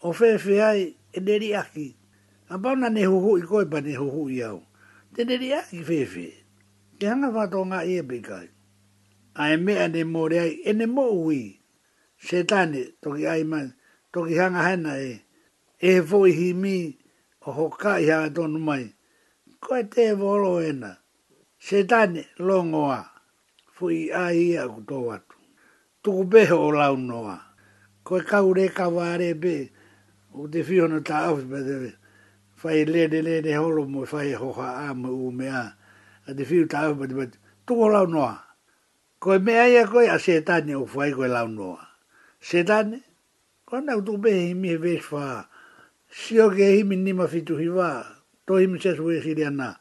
O 0.00 0.08
whewhi 0.16 0.56
ai, 0.70 0.80
e 1.12 1.18
neri 1.26 1.50
aki. 1.62 1.88
A 2.52 2.58
pauna 2.62 2.86
hu 3.06 3.16
huhu 3.24 3.32
i 3.38 3.42
koipa 3.50 3.78
ne 3.86 3.92
huhu 4.02 4.22
i 4.30 4.38
au. 4.48 4.58
Te 5.14 5.20
neri 5.28 5.48
aki 5.60 5.78
whewhi. 5.88 6.28
Ke 7.00 7.04
hanga 7.10 7.28
whato 7.36 7.60
ngā 7.70 7.80
ia 7.92 8.02
pe 8.08 8.16
kai. 8.28 8.46
A 9.34 9.50
e 9.50 9.56
mea 9.64 9.86
ne 9.94 10.00
mōre 10.14 10.38
ai, 10.44 10.52
e 10.62 10.70
ne 10.78 10.86
mō 10.96 11.06
ui. 11.26 11.42
Se 12.26 12.38
tāne, 12.50 12.80
toki 13.02 13.24
ai 13.32 13.42
man, 13.50 13.66
toki 14.12 14.34
hanga 14.40 14.62
hana 14.68 14.94
e. 14.94 15.12
E 15.88 15.98
fuhi 16.08 16.48
mi, 16.62 16.76
o 17.40 17.48
hokai 17.58 18.02
hanga 18.12 18.30
tonu 18.36 18.60
mai 18.70 18.84
koe 19.64 19.82
te 19.92 20.04
volo 20.20 20.52
ena. 20.70 20.92
Se 21.64 21.78
tane 21.90 22.22
longoa, 22.46 23.00
fui 23.74 23.98
a 24.12 24.24
ia 24.46 24.62
kuto 24.74 24.96
watu. 25.08 25.36
Tuku 26.02 26.22
peho 26.32 26.56
o 26.68 26.70
launoa. 26.78 27.36
Koe 28.06 28.20
kaure 28.30 28.66
kaware 28.78 29.30
be, 29.42 29.54
u 30.38 30.48
te 30.52 30.60
fiona 30.68 30.98
ta 31.08 31.16
awi 31.28 31.42
pa 31.50 31.58
te 31.66 31.74
Fai 32.60 32.80
lene 32.92 33.18
lene 33.26 33.52
holo 33.60 33.82
mo 33.92 34.00
fai 34.12 34.30
hoha 34.40 34.68
ama 34.88 35.08
u 35.08 35.30
mea. 35.38 35.60
A 36.28 36.34
te 36.36 36.42
fiu 36.48 36.64
ta 36.70 36.76
awi 36.88 36.94
pa 36.98 37.04
te 37.10 37.14
pati. 37.18 37.36
Tuku 37.66 37.84
launoa. 37.94 38.34
Koe 39.22 39.38
mea 39.46 39.64
ia 39.72 39.84
koe 39.92 40.06
a 40.08 40.18
se 40.24 40.34
tane 40.48 40.72
o 40.76 40.84
fai 40.94 41.10
koe 41.16 41.28
launoa. 41.36 41.80
Se 42.48 42.58
tane, 42.68 42.98
koe 43.66 43.80
nau 43.86 44.00
tuku 44.04 44.18
pehe 44.24 44.40
himi 44.50 44.68
e 44.76 44.80
vesfa. 44.84 45.22
Sio 46.18 46.46
ke 46.54 46.66
himi 46.76 46.96
nima 47.06 47.26
fitu 47.32 47.54
hivaa 47.62 48.00
to 48.50 48.56
him 48.56 48.80
ses 48.80 48.98
we 48.98 49.20
here 49.20 49.46
ana 49.46 49.78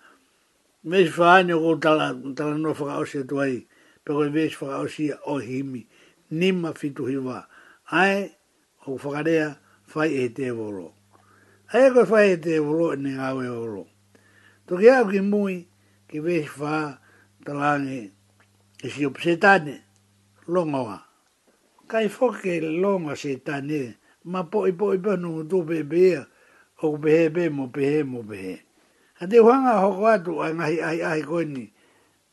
me 0.83 1.05
fa 1.07 1.41
ni 1.43 1.53
go 1.53 1.75
tala 1.75 2.13
tala 2.35 2.57
no 2.57 2.73
fa 2.73 2.99
o 3.01 3.03
se 3.03 3.23
toi 3.25 3.65
pe 4.05 4.11
go 4.13 4.29
ve 4.29 4.47
fa 4.49 4.77
o 4.83 4.85
si 4.87 5.09
o 5.25 5.39
himi 5.41 5.81
nimma 6.31 6.69
ma 6.69 6.73
fi 6.79 6.89
tu 6.93 7.03
hiva 7.09 7.47
ai 8.01 8.29
o 8.85 8.97
fa 9.01 9.09
garea 9.15 9.49
fa 9.89 10.05
e 10.21 10.29
te 10.29 10.51
volo 10.53 10.93
ai 11.73 11.89
go 11.89 12.05
fa 12.05 12.21
e 12.21 12.37
te 12.37 12.59
volo 12.61 12.93
e 12.93 12.97
ni 13.01 13.15
ga 13.17 13.33
volo 13.33 13.83
e 13.85 14.63
to 14.69 14.77
ki 14.77 14.89
a 14.93 15.01
ki 15.09 15.19
mui 15.25 15.65
ki 16.07 16.19
ve 16.21 16.45
fa 16.45 17.01
tala 17.45 17.77
ni 17.81 18.05
e 18.85 18.87
si 18.93 19.01
o 19.05 19.09
psetane 19.09 19.81
longa 20.45 21.01
kai 21.89 22.05
foke 22.07 22.45
ke 22.45 22.61
longa 22.61 23.17
ma 24.29 24.43
poi 24.45 24.73
poi 24.77 24.77
po 24.77 24.85
i 24.93 24.99
pe 25.01 25.13
no 25.17 25.41
do 25.41 25.63
bebe 25.65 26.05
ya 26.13 26.28
o 26.85 26.89
behe 27.03 27.25
be 27.35 27.43
mo 27.57 27.63
behe 27.75 27.99
mo 28.11 28.19
behe. 28.29 28.55
A 29.21 29.27
te 29.29 29.37
hoanga 29.45 29.73
hoko 29.83 30.03
atu 30.13 30.31
a 30.39 30.47
ngahi 30.55 30.77
ai 30.89 30.99
ai 31.11 31.21
koe 31.29 31.43
ni 31.53 31.63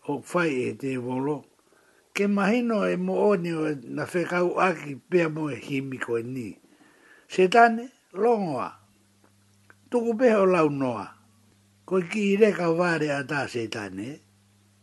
o 0.06 0.22
whai 0.28 0.52
e 0.70 0.72
te 0.80 0.90
wolo. 1.04 1.36
Ke 2.14 2.24
mahino 2.36 2.78
e 2.86 2.94
mo 3.06 3.14
o 3.34 3.34
ni 3.44 3.50
o 3.50 3.64
na 3.96 4.04
whekau 4.10 4.48
aki 4.66 4.90
pia 5.10 5.26
mo 5.34 5.44
e 5.50 5.56
himi 5.66 5.98
koe 6.06 6.22
ni. 6.34 6.48
Se 7.32 7.42
tane, 7.54 7.84
longoa. 8.20 8.68
Tuku 9.90 10.10
peho 10.20 10.44
lau 10.54 10.68
noa. 10.80 11.06
Koe 11.88 12.02
ki 12.10 12.22
i 12.34 12.38
reka 12.42 12.68
vare 12.78 13.08
a 13.10 13.20
ta 13.30 13.40
se 13.52 13.62
tane. 13.74 14.06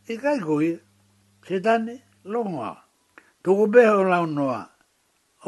E 0.03 0.13
kai 0.23 0.39
koe, 0.47 0.69
se 1.47 1.55
tane, 1.65 1.95
longoa. 2.31 2.71
Tuku 3.43 3.63
peho 3.73 4.01
lau 4.11 4.25
noa. 4.27 4.59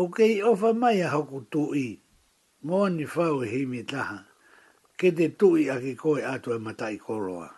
O 0.01 0.11
ofa 0.51 0.69
mai 0.73 0.99
a 1.05 1.11
hoku 1.13 1.39
tu 1.51 1.75
ii 1.75 1.99
moani 2.65 3.05
whau 3.13 3.41
he 3.51 3.59
me 3.71 3.81
taha, 3.91 4.17
ke 4.97 5.09
te 5.17 5.27
tui 5.39 5.69
ake 5.73 5.93
koe 6.01 6.21
atu 6.33 6.49
e 6.57 6.59
matai 6.65 6.97
koroa. 7.05 7.49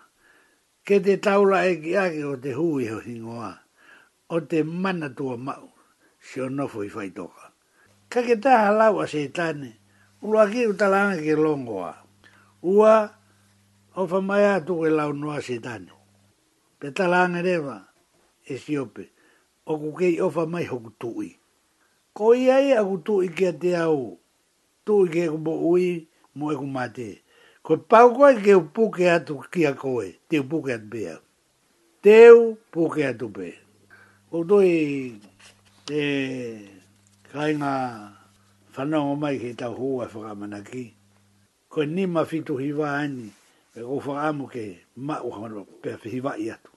Ke 0.85 0.97
te 1.05 1.13
taula 1.25 1.59
e 1.71 1.73
ki 1.81 1.91
ake 2.03 2.21
o 2.33 2.35
te 2.43 2.51
hui 2.59 2.87
ho 2.91 2.99
hingoa, 3.07 3.51
o 4.35 4.37
te 4.39 4.59
mana 4.63 5.09
tua 5.17 5.35
mau, 5.47 5.65
si 6.25 6.41
o 6.43 6.49
nofo 6.49 6.83
i 6.87 6.91
whaitoka. 6.95 7.45
Ka 8.11 8.21
ke 8.27 8.35
taha 8.35 8.69
lau 8.79 8.99
a 9.03 9.05
se 9.13 9.21
tane, 9.37 9.71
ulu 10.23 10.37
aki 10.43 10.67
u 10.71 10.73
talanga 10.81 11.23
ke 11.23 11.35
longoa. 11.39 11.93
Ua, 12.67 13.07
o 13.95 14.01
whamai 14.09 14.43
atu 14.55 14.75
ke 14.83 14.89
lau 14.91 15.11
noa 15.13 15.39
se 15.41 15.59
tane. 15.63 15.91
Pe 16.79 16.91
talanga 16.91 17.41
rewa, 17.47 17.79
e 18.43 18.57
siope, 18.59 19.05
o 19.65 19.77
kukei 19.79 20.19
o 20.19 20.27
whamai 20.29 20.67
hoku 20.67 20.91
tui. 20.99 21.31
Ko 22.13 22.33
iai 22.35 22.73
aku 22.73 22.95
tui 23.05 23.27
kia 23.35 23.51
te 23.53 23.75
au, 23.77 24.17
tu 24.87 24.95
i 25.05 25.09
ke 25.13 25.23
kumbo 25.31 25.53
ui 25.71 25.87
mo 26.37 26.45
e 26.51 26.55
kumate. 26.61 27.09
Ko 27.65 27.71
pau 27.89 28.07
koe 28.17 28.31
ke 28.45 28.53
upuke 28.61 29.05
atu 29.15 29.33
kia 29.53 29.71
koe, 29.81 30.07
te 30.29 30.35
upuke 30.43 30.71
atu 30.77 30.87
bea. 30.93 31.15
Teu 32.03 32.37
puke 32.71 33.01
atu 33.11 33.27
bea. 33.35 33.55
Ko 34.31 34.37
tui 34.49 34.73
te 35.87 36.01
kainga 37.31 37.71
whanau 38.73 39.05
o 39.11 39.15
e, 39.17 39.19
mai 39.21 39.35
ke 39.41 39.49
tau 39.61 39.73
hua 39.79 40.03
e 40.07 40.11
whakamana 40.15 40.59
ki. 40.69 40.83
Ko 41.71 41.79
ni 41.85 42.03
ma 42.13 42.21
fitu 42.29 42.53
hiwa 42.63 42.87
ani, 43.03 43.27
e 43.77 43.81
ko 43.87 43.95
whakamu 44.05 44.45
ke 44.53 44.63
ma 45.05 45.15
uhamara 45.27 45.63
pia 45.81 45.95
hiwa 46.13 46.31
i 46.43 46.51
atu. 46.55 46.71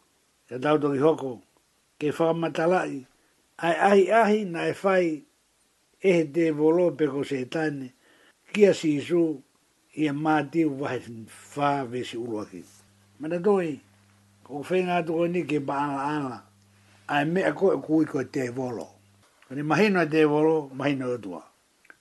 E 0.52 0.58
tau 0.62 0.76
tuki 0.82 0.98
hoko, 1.06 1.32
ke 2.00 2.10
whakamatalai, 2.16 2.96
ai 3.66 3.74
ahi 3.90 4.04
ahi 4.22 4.40
na 4.52 4.60
e 4.66 4.74
whai, 4.82 5.06
e 6.00 6.12
te 6.34 6.44
volo 6.58 6.90
pe 6.98 7.04
ko 7.12 7.22
se 7.24 7.44
tane, 7.52 7.88
kia 8.52 8.74
si 8.74 8.94
isu 8.98 9.20
i 10.02 10.08
a 10.10 10.14
mātī 10.14 10.64
wahi 10.68 11.26
whā 11.54 11.86
vesi 11.90 12.16
uruaki. 12.18 12.62
Mana 13.20 13.38
doi, 13.38 13.80
ko 14.44 14.62
whenga 14.64 14.98
atuko 15.02 15.28
ni 15.30 15.42
ke 15.44 15.58
baala 15.62 15.98
ala, 16.16 16.40
a 17.08 17.22
e 17.22 17.24
mea 17.24 17.52
koe 17.52 17.76
kui 17.82 18.04
koe 18.04 18.24
te 18.24 18.48
volo. 18.48 18.88
Kani 19.48 19.62
mahino 19.62 20.00
e 20.02 20.06
te 20.08 20.24
volo, 20.24 20.70
mahino 20.74 21.14
e 21.14 21.18
tua. 21.18 21.42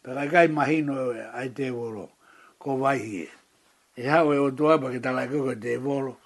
Pera 0.03 0.27
kai 0.29 0.47
mahino 0.47 1.11
e 1.13 1.27
ai 1.33 1.49
te 1.53 1.69
volo, 1.69 2.09
ko 2.57 2.77
vai 2.77 2.97
hie. 2.99 3.27
E, 3.95 4.01
e 4.03 4.07
hau 4.09 4.33
e 4.33 4.37
o 4.37 4.49
tua, 4.51 4.79
pa 4.79 4.89
ke 4.91 5.01
tala 5.03 5.27
koe 5.27 5.55
te 5.59 5.77
volo, 5.77 6.17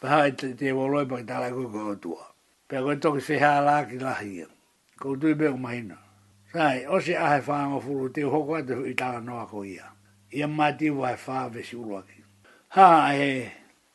pa 0.00 0.08
hau 0.08 0.22
e 0.26 0.34
te 0.54 0.72
volo 0.72 1.00
e 1.00 1.06
pa 1.06 1.16
ke 1.22 1.26
tala 1.26 1.48
koe 1.50 1.88
o 1.94 1.96
tua. 1.96 2.28
Pera 2.68 2.82
koe 2.82 2.96
toki 2.98 3.20
se 3.20 3.38
hala 3.38 3.84
ki 3.88 3.98
lahi 4.00 4.40
e. 4.42 4.46
Ko 4.98 5.16
tui 5.16 5.34
beo 5.34 5.56
mahino. 5.56 5.94
Mahino. 5.94 6.04
Sai, 6.52 6.82
o 6.90 6.98
se 7.00 7.14
ahe 7.16 7.38
whaanga 7.46 7.78
furu 7.80 8.08
te 8.14 8.22
hoko 8.26 8.56
atu 8.58 8.82
i 8.90 8.94
tanga 8.98 9.20
noa 9.20 9.46
ko 9.46 9.62
ia. 9.62 9.86
Ia 10.34 10.48
mati 10.48 10.90
wa 10.90 11.14
he 11.14 11.48
vesi 11.48 11.76
uruaki. 11.76 12.24
Ha, 12.74 13.14
e, 13.14 13.52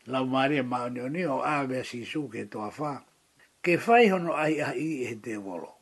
lau 0.07 0.25
maria 0.25 0.63
maone 0.63 1.01
o 1.01 1.09
nio, 1.09 1.41
a 1.43 1.65
vesi 1.67 2.05
su 2.05 2.29
ke 2.31 2.45
toa 2.49 2.71
wha. 2.79 3.03
Ke 3.61 3.75
whai 3.75 4.07
hono 4.07 4.31
ai 4.33 4.59
a 4.61 4.71
i 4.73 5.03
e 5.03 5.15
te 5.19 5.35
wolo. 5.37 5.75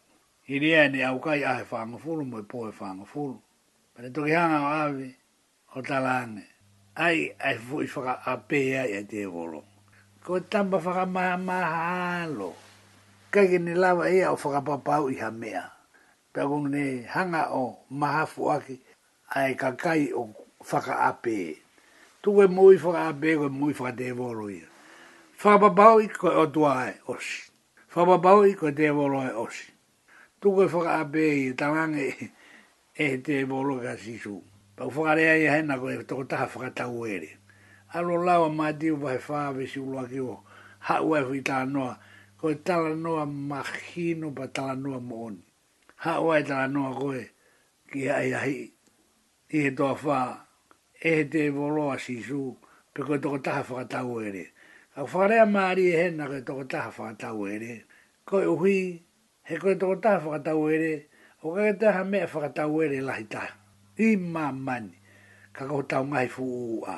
I 0.47 0.57
rea 0.59 0.87
ni 0.89 1.03
au 1.03 1.19
kai 1.21 1.43
ahe 1.43 1.61
whaanga 1.69 1.97
furu, 1.97 2.25
moi 2.25 2.41
po 2.41 2.65
e 2.65 2.71
whaanga 2.73 3.05
furu. 3.05 3.37
Pane 3.95 4.09
toki 4.09 4.31
hanga 4.31 4.61
o 4.65 4.65
ave, 4.65 5.15
o 5.75 5.81
talane. 5.81 6.43
Ai, 6.97 7.29
ai 7.39 7.57
fu 7.57 7.81
i 7.83 7.87
whaka 7.87 8.21
a 8.25 8.37
pea 8.37 8.85
i 8.89 8.93
e 8.97 9.03
te 9.05 9.25
wolo. 9.25 9.61
Ko 10.25 10.39
tamba 10.41 10.79
whaka 10.81 11.05
maha 11.05 11.37
maha 11.37 12.23
alo. 12.23 12.53
Kaike 13.29 13.59
ni 13.61 13.75
lawa 13.77 14.09
ea 14.09 14.31
o 14.33 14.41
whaka 14.41 14.61
papau 14.65 15.09
i 15.13 15.17
ha 15.21 15.29
mea 15.29 15.72
pagong 16.33 16.65
ne 16.73 17.05
hanga 17.13 17.53
o 17.53 17.77
mahafu 17.93 18.49
aki 18.49 18.75
ai 19.37 19.53
kakai 19.55 20.09
o 20.17 20.33
whaka 20.65 20.93
ape. 21.13 21.61
Tu 22.23 22.29
e 22.43 22.47
mui 22.49 22.75
whaka 22.81 23.13
ape, 23.13 23.37
e 23.37 23.49
mui 23.53 23.73
whaka 23.77 23.93
devoro 23.95 24.49
ia. 24.49 24.67
Whababau 25.39 25.99
i 26.01 26.07
koe 26.07 26.33
o 26.33 26.45
tua 26.49 26.71
ai 26.89 26.93
osi. 27.07 27.45
Whababau 27.93 28.43
i 28.49 28.55
koe 28.57 28.71
devoro 28.73 29.21
ai 29.21 29.33
osi. 29.45 29.69
Tu 30.41 30.49
e 30.49 30.65
whaka 30.65 30.91
ape 31.05 31.21
i 31.21 31.53
tamange 31.53 32.09
e 32.97 33.17
devoro 33.21 33.77
ka 33.83 33.93
sisu. 33.95 34.41
Pau 34.75 34.89
whaka 34.89 35.15
rea 35.15 35.37
i 35.37 35.45
hena 35.53 35.77
koe 35.77 36.01
toko 36.07 36.23
taha 36.23 36.49
whaka 36.55 36.71
tau 36.81 37.05
ere. 37.05 37.37
Alo 37.93 38.17
lawa 38.17 38.49
ma 38.49 38.71
diu 38.73 38.97
vai 38.97 39.17
whāwesi 39.21 39.77
ulua 39.79 40.07
ki 40.09 40.19
o 40.19 40.41
hau 40.89 41.13
e 41.15 41.21
ko 41.21 41.33
tā 41.45 41.61
noa. 41.69 41.93
Koe 42.41 42.55
tala 42.63 42.95
noa 42.95 43.25
mahino 43.25 44.31
pa 44.33 44.47
tala 44.49 44.75
noa 44.75 44.99
mooni 44.99 45.43
ha 46.03 46.13
wai 46.25 46.41
tala 46.47 46.67
noa 46.75 46.91
koe 46.99 47.21
ki 47.89 48.01
ai 48.19 48.29
ahi 48.39 48.55
i 49.55 49.59
he 49.63 49.69
toa 49.77 49.93
wha 50.03 50.17
e 51.09 51.13
he 51.15 51.23
te 51.33 51.41
voloa 51.55 51.95
si 52.05 52.15
su 52.27 52.39
pe 52.93 52.99
koe 53.07 53.17
toko 53.23 53.37
taha 53.45 53.61
whakatau 53.69 54.15
ere 54.27 54.43
a 54.99 55.01
wharea 55.11 55.45
maari 55.53 55.83
e 55.93 55.95
hena 56.01 56.23
koe 56.31 56.39
toko 56.47 56.63
taha 56.71 56.89
whakatau 56.97 57.39
ere 57.55 57.73
koe 58.27 58.43
uhi 58.55 58.77
he 59.49 59.55
koe 59.63 59.73
toko 59.81 59.95
taha 60.03 60.19
whakatau 60.27 60.61
ere 60.75 60.93
o 61.43 61.45
kake 61.55 61.73
taha 61.81 62.01
mea 62.11 62.27
whakatau 62.33 62.71
ere 62.83 62.99
lahi 63.09 63.25
taha 63.33 63.51
i 64.05 64.07
ma 64.33 64.43
mani 64.65 64.95
ka 65.55 65.63
koko 65.69 65.83
tau 65.91 66.03
ngai 66.11 66.27
fu 66.35 66.43
uu 66.63 66.79
a 66.95 66.97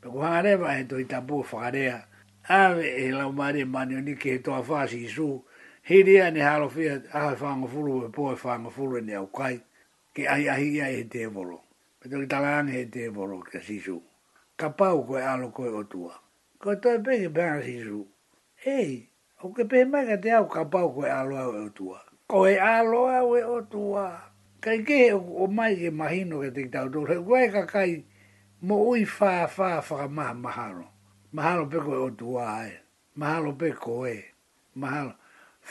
pe 0.00 0.06
koe 0.10 0.20
whakarewa 0.22 0.68
he 0.78 0.82
toi 0.90 1.04
tapu 1.12 1.34
whakarea 1.50 1.96
Awe 2.50 2.82
e 3.04 3.04
lau 3.12 3.30
maare 3.38 3.62
mani 3.74 3.92
o 4.00 4.00
ni 4.06 4.14
ke 4.22 4.28
he 4.34 4.38
toa 4.44 4.58
whaasi 4.68 4.98
i 5.06 5.10
suu 5.16 5.38
he 5.82 6.02
dia 6.02 6.30
ni 6.30 6.40
halo 6.40 6.68
fia 6.68 7.02
ahai 7.12 7.34
whanga 7.40 7.66
furu 7.68 8.02
e, 8.04 8.06
e 8.06 8.08
poe 8.08 8.34
whanga 8.36 8.70
furu 8.70 8.98
e 8.98 9.00
ni 9.00 9.14
au 9.14 9.26
kai 9.26 9.60
ke 10.14 10.26
ai 10.28 10.48
ahi 10.48 10.68
ia 10.76 10.84
he 10.84 11.04
te 11.04 11.26
volo 11.26 11.60
me 12.00 12.10
toki 12.10 12.26
talaani 12.26 12.72
he 12.72 12.84
te 12.84 13.08
volo 13.08 13.40
ka 13.42 13.58
sisu 13.60 14.02
ka 14.56 14.68
pau 14.70 15.04
koe 15.06 15.20
alo 15.22 15.48
koe 15.50 15.68
o 15.68 15.82
tua 15.84 16.14
ko 16.60 16.74
toi 16.76 16.98
pege 17.00 17.28
pēna 17.32 17.64
sisu 17.64 18.04
hei 18.64 19.08
o 19.42 19.48
ke 19.52 19.64
pē 19.64 19.88
mai 19.88 20.06
ka 20.06 20.16
te 20.20 20.30
au 20.36 20.48
ka 20.48 20.64
pau 20.64 20.92
koe 20.92 21.08
alo 21.08 21.36
au 21.36 21.52
e 21.56 21.60
o 21.64 21.68
tua 21.70 22.00
koe 22.28 22.58
alo 22.60 23.08
au 23.08 23.36
e 23.36 23.42
o 23.42 23.60
tua 23.64 24.20
kai 24.60 24.84
ke 24.84 25.12
o 25.16 25.46
mai 25.46 25.76
ke 25.80 25.90
mahino 25.90 26.44
ke 26.44 26.50
te 26.52 26.68
tau 26.68 26.88
tōre 26.92 27.16
koe 27.24 27.48
ka 27.52 27.64
kai 27.66 28.04
mo 28.62 28.76
ui 28.92 29.04
fa 29.08 29.48
fā 29.48 29.80
whaka 29.80 30.08
maha 30.08 30.34
maharo 30.34 30.86
maharo 31.32 31.64
pe 31.68 31.78
koe 31.80 31.96
o 31.96 32.10
tua 32.12 32.44
ai 32.64 32.72
maharo 33.16 33.56
pe 33.56 33.72
koe 33.72 34.20
maharo 34.76 35.16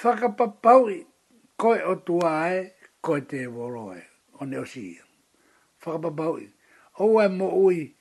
whakapapaui 0.03 1.07
koe 1.59 1.79
o 1.83 1.93
tuae 2.07 2.57
koe 3.03 3.19
te 3.27 3.39
voroe 3.51 3.99
o 4.39 4.45
ne 4.45 4.59
osi. 4.63 4.83
Whakapapaui. 5.83 6.45
Oua 7.03 7.29
mo 7.29 7.47
ui 7.65 7.93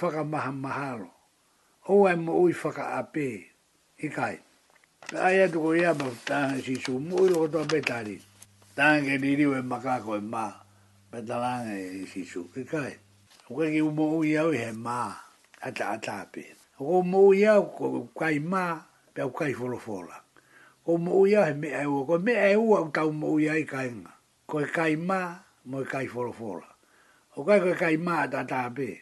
whakamaha 0.00 0.52
mahalo. 0.52 1.10
Oua 1.88 2.16
mo 2.16 2.32
ui 2.42 2.52
whakaape. 2.52 3.26
Ikai. 4.06 4.38
Ai 5.18 5.40
atu 5.42 5.60
ko 5.60 5.74
ia 5.76 5.94
ma 5.94 6.08
tāna 6.26 6.60
si 6.64 6.76
su 6.76 6.98
mui 7.00 7.28
loko 7.28 7.46
tō 7.56 7.68
petari. 7.68 8.16
Tāna 8.76 9.04
ke 9.04 9.18
niriwe 9.20 9.62
makako 9.62 10.16
e 10.16 10.20
mā. 10.24 10.46
Petalanga 11.12 11.76
e 11.78 12.04
si 12.12 12.24
su. 12.24 12.48
Ikai. 12.56 12.94
Ukai 13.50 13.70
ki 13.72 13.82
umo 13.84 14.16
ui 14.18 14.36
au 14.38 14.52
he 14.52 14.72
ma. 14.72 15.12
Ata 15.60 15.90
atape. 15.96 16.44
Ukai 16.80 16.96
umo 17.00 17.26
ui 17.28 17.46
au 17.46 17.68
ko 17.70 18.08
kai 18.18 18.38
mā. 18.40 18.80
Pea 19.14 19.28
kai 19.28 19.52
folofola 19.52 20.21
o 20.84 20.98
mo 20.98 21.22
ia 21.26 21.46
he 21.46 21.54
me 21.54 21.68
e 21.70 21.74
ai 21.78 21.84
ko 21.86 22.18
me 22.18 22.34
ai 22.34 22.52
e 22.58 22.58
ua 22.58 22.90
ka 22.90 23.06
mo 23.06 23.38
ia 23.38 23.54
i 23.54 23.62
kainga 23.64 24.12
ko 24.50 24.58
e 24.66 24.66
kai 24.66 24.96
ma 24.98 25.38
mo 25.70 25.78
e 25.80 25.84
kai 25.86 26.06
foro 26.10 26.34
o 27.38 27.44
kai 27.46 27.60
ko 27.62 27.70
e 27.70 27.74
kai 27.78 27.96
ma 28.02 28.26
ta 28.26 28.42
ta 28.46 28.66
pe 28.74 28.98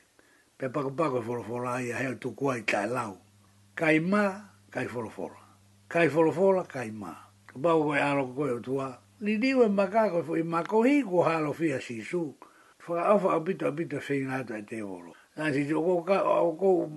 pe 0.61 0.69
pa 0.69 0.83
ko 0.83 0.91
pa 0.93 1.81
ia 1.81 1.97
he 1.97 2.15
tu 2.21 2.35
ko 2.37 2.51
ai 2.53 2.61
kai 2.69 2.85
lau 2.89 3.17
kai 3.75 3.97
ma 3.99 4.45
kai 4.71 4.87
foro 4.93 5.09
kai 5.89 6.09
foro 6.13 6.65
kai 6.69 6.91
ma 6.93 7.17
ko 7.49 7.59
pa 7.59 7.73
ko 7.73 7.95
ia 7.97 8.13
ro 8.13 8.29
ko 8.37 8.61
tua 8.61 9.01
ni 9.25 9.39
ni 9.41 9.55
we 9.57 9.67
ma 9.69 9.89
ka 9.89 10.11
ko 10.13 10.21
foi 10.23 10.43
ma 10.45 10.61
ko 10.63 10.85
hi 10.85 11.01
ko 11.03 11.23
ha 11.25 11.41
fia 11.53 11.81
si 11.81 12.03
su 12.05 12.37
fo 12.77 12.93
a 12.93 13.17
fo 13.19 13.29
a 13.33 13.41
bit 13.41 13.63
a 13.65 13.71
bit 13.73 13.93
a 13.97 14.01
fe 14.01 14.21
ta 14.45 14.61
te 14.61 14.81
volo 14.85 15.15
na 15.35 15.49
si 15.51 15.65
jo 15.67 15.81
ko 15.81 16.05
ka 16.05 16.21
ko 16.61 16.93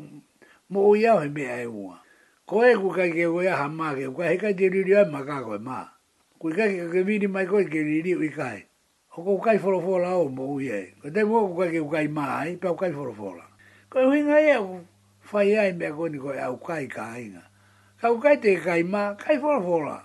he 0.93 1.29
me 1.31 1.43
ai 1.47 1.63
e 1.71 1.71
ua 1.71 2.02
ko 2.53 2.61
e 2.69 2.75
ka 2.95 3.05
ke 3.09 3.25
wea 3.25 3.55
ha 3.57 3.65
ma 3.67 3.93
ke 3.97 4.05
ka 4.13 4.23
he 4.29 4.37
ka 4.37 4.53
te 4.53 4.69
riri 4.69 4.93
ai 4.95 5.09
maka 5.09 5.41
koe 5.41 5.57
ma. 5.57 5.89
ko 6.37 6.49
i 6.49 6.53
ka 6.53 6.67
ke 6.69 6.85
ke 6.91 7.01
vini 7.03 7.25
mai 7.27 7.45
koe 7.49 7.65
ke 7.65 7.81
riri 7.81 8.13
ui 8.13 8.29
kai. 8.29 8.61
O 9.17 9.23
ko 9.25 9.37
ukai 9.41 9.57
forofola 9.57 10.13
o 10.21 10.29
mo 10.29 10.53
ui 10.53 10.69
e. 10.69 10.93
Ko 11.01 11.09
te 11.09 11.23
mo 11.25 11.47
ko 11.49 11.63
ka 11.65 11.71
ke 11.73 11.81
ukai 11.81 12.05
ma 12.13 12.43
ai 12.45 12.59
kai 12.61 12.69
ukai 12.69 12.93
forofola. 12.93 13.45
Ko 13.89 13.99
e 13.99 14.05
huinga 14.05 14.37
ea 14.41 14.59
ku 14.61 14.83
fai 15.25 15.57
ai 15.57 15.73
me 15.73 15.79
mea 15.81 15.93
koni 15.97 16.19
koe 16.21 16.37
a 16.37 16.51
ukai 16.53 16.85
ka 16.87 17.05
ainga. 17.17 17.41
Ka 17.97 18.07
ukai 18.13 18.37
te 18.37 18.53
kai 18.61 18.83
ma 18.85 19.15
kai 19.17 19.37
forofola. 19.41 19.97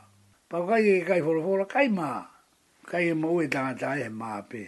Pa 0.49 0.65
kai 0.65 0.81
ke 0.89 0.93
kai 1.05 1.21
forofola 1.21 1.69
kai 1.69 1.89
ma. 1.93 2.25
Kai 2.89 3.13
e 3.13 3.15
mo 3.15 3.43
ta 3.45 3.49
tangata 3.77 3.93
ai 3.93 4.09
he 4.09 4.11
pe. 4.49 4.65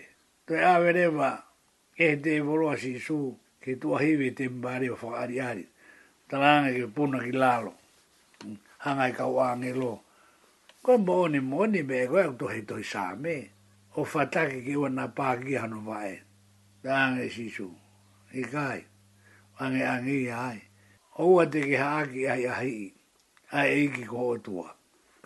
To 0.47 0.53
e 0.55 0.61
awerewa 0.63 1.45
e 1.97 2.17
te 2.21 2.41
voloa 2.45 2.77
si 2.77 3.01
su 3.01 3.33
ke 3.61 3.81
tuahiwe 3.81 4.35
te 4.37 4.49
mbare 4.53 4.91
o 4.93 4.97
whaariari 5.01 5.70
talanga 6.31 6.71
ke 6.71 6.87
puna 6.95 7.19
ki 7.27 7.35
lalo. 7.35 7.75
Hanga 8.81 9.11
i 9.11 9.13
kau 9.13 9.37
ange 9.43 9.75
lo. 9.75 10.01
Koe 10.83 10.97
mooni 10.97 11.41
mooni 11.43 11.83
me 11.83 12.05
e 12.05 12.07
koe 12.07 12.25
kuto 12.31 12.47
hei 12.49 12.63
toi 12.63 12.85
saame. 12.93 13.37
O 13.99 14.05
fatake 14.05 14.63
ki 14.65 14.75
ua 14.77 14.89
na 14.89 15.09
pāki 15.11 15.59
hanu 15.59 15.83
vae. 15.83 16.23
Tāngai 16.85 17.29
sisu. 17.29 17.69
I 18.35 18.43
kai. 18.43 18.85
Ange 19.61 19.83
ange 19.85 20.15
i 20.23 20.31
hai. 20.31 20.59
O 21.19 21.35
ua 21.35 21.47
te 21.47 21.61
ki 21.63 21.77
haaki 21.77 22.23
ai 22.31 22.47
ahi. 22.47 22.93
Ai 23.53 23.69
eiki 23.77 24.07
ko 24.07 24.35
o 24.35 24.39
tua. 24.39 24.71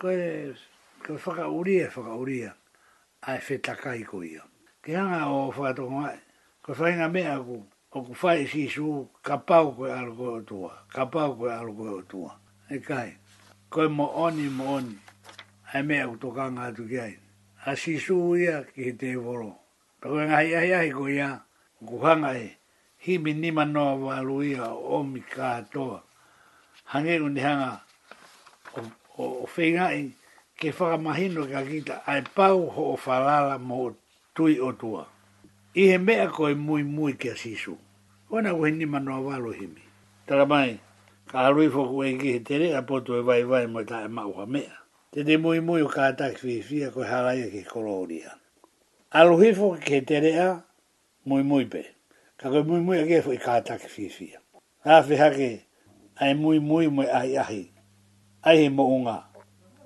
Koe 0.01 0.51
koe 1.05 1.17
whaka 1.17 1.45
uria 1.47 1.87
whaka 1.93 2.13
uria. 2.17 2.51
Ai 3.23 3.37
whetakai 3.39 4.01
ko 4.09 4.23
ia. 4.23 4.41
Ke 4.81 4.97
hanga 4.97 5.29
o 5.29 5.51
whaatonga. 5.53 6.11
Koe 6.65 6.73
whainga 6.75 7.07
mea 7.13 7.37
kuu 7.39 7.63
o 7.95 8.03
ku 8.03 8.11
fai 8.13 8.43
si 8.43 8.67
su 8.67 9.07
kapau 9.23 9.71
koe 9.71 9.87
alo 9.87 10.11
koe 10.15 10.43
otua. 10.43 10.71
Kapau 10.91 11.39
koe 11.39 11.47
alo 11.47 11.71
koe 11.71 11.91
otua. 12.03 12.31
E 12.67 12.79
kai. 12.83 13.15
ko 13.71 13.87
mo 13.89 14.11
oni 14.27 14.51
mo 14.51 14.75
oni. 14.75 14.99
Hai 15.71 15.81
mea 15.87 16.03
ku 16.11 16.15
tokanga 16.19 16.67
atu 16.67 16.83
ki 16.91 16.99
ai. 16.99 17.15
A 17.65 17.71
si 17.79 17.95
su 17.97 18.35
ia 18.35 18.63
ki 18.67 18.99
te 18.99 19.15
volo. 19.15 19.55
Ta 20.03 20.09
koe 20.11 20.27
ngai 20.27 20.51
ai 20.59 20.71
ai 20.75 20.89
koe 20.91 21.15
ia. 21.15 21.39
Ku 21.87 21.95
hanga 22.03 22.35
e. 22.35 22.57
Himi 22.99 23.31
nima 23.33 23.63
noa 23.63 23.95
walu 23.95 24.43
ia 24.43 24.75
o 24.75 24.99
omi 24.99 25.23
katoa. 25.23 26.03
Hange 26.91 27.15
ni 27.19 27.39
hanga. 27.39 27.79
O, 28.75 28.79
o, 29.23 29.23
o 29.47 29.47
whingai 29.55 30.11
ke 30.59 30.75
whakamahino 30.75 31.47
ka 31.47 31.63
kita. 31.63 32.03
Ai 32.03 32.27
pau 32.27 32.67
ho 32.67 32.83
o 32.91 32.95
falala 32.99 33.55
mo 33.57 33.95
tui 34.35 34.59
otua. 34.59 35.07
I 35.75 35.91
he 35.95 35.97
mea 35.97 36.27
koe 36.31 36.51
mui 36.55 36.83
mui 36.83 37.15
kia 37.15 37.35
sisu. 37.35 37.84
Ona 38.31 38.49
ko 38.57 38.65
hini 38.65 38.85
mano 38.87 39.13
a 39.13 39.21
walo 39.21 39.51
himi. 39.53 39.81
Tara 40.27 40.45
mai, 40.45 40.79
ka 41.29 41.45
arui 41.45 41.69
foku 41.69 42.03
e 42.05 42.13
ngi 42.13 42.31
hitere 42.33 42.73
a 42.73 42.81
poto 42.81 43.13
e 43.19 43.21
vai 43.21 43.43
vai 43.43 43.65
mo 43.67 43.83
ta 43.85 44.01
e 44.01 44.07
mauha 44.07 44.45
mea. 44.47 44.73
Te 45.13 45.23
te 45.23 45.37
mui 45.37 45.59
mui 45.61 45.85
ka 45.85 46.09
kātaki 46.11 46.37
fi 46.37 46.61
fia 46.61 46.89
ko 46.91 47.01
haraia 47.05 47.51
ki 47.51 47.61
koloria. 47.69 48.33
Aluhi 49.13 49.53
foku 49.53 49.77
ke 49.77 50.01
tere 50.05 50.31
a 50.41 50.63
mui 51.29 51.43
mui 51.43 51.65
pe. 51.69 51.85
Ka 52.37 52.49
koe 52.49 52.63
mui 52.63 52.79
mui 52.81 52.97
a 53.03 53.05
kefu 53.05 53.31
i 53.37 53.37
e 53.37 53.43
kātaki 53.45 53.89
fi 53.93 54.09
fia. 54.09 54.39
Ka 54.83 55.01
fi 55.05 55.15
hake 55.15 55.63
ai 56.19 56.33
mui 56.33 56.59
mui 56.59 56.87
mui 56.89 57.05
ahi 57.05 57.37
ahi. 57.37 57.61
Ai 58.43 58.57
he 58.57 58.69
moonga. 58.73 59.21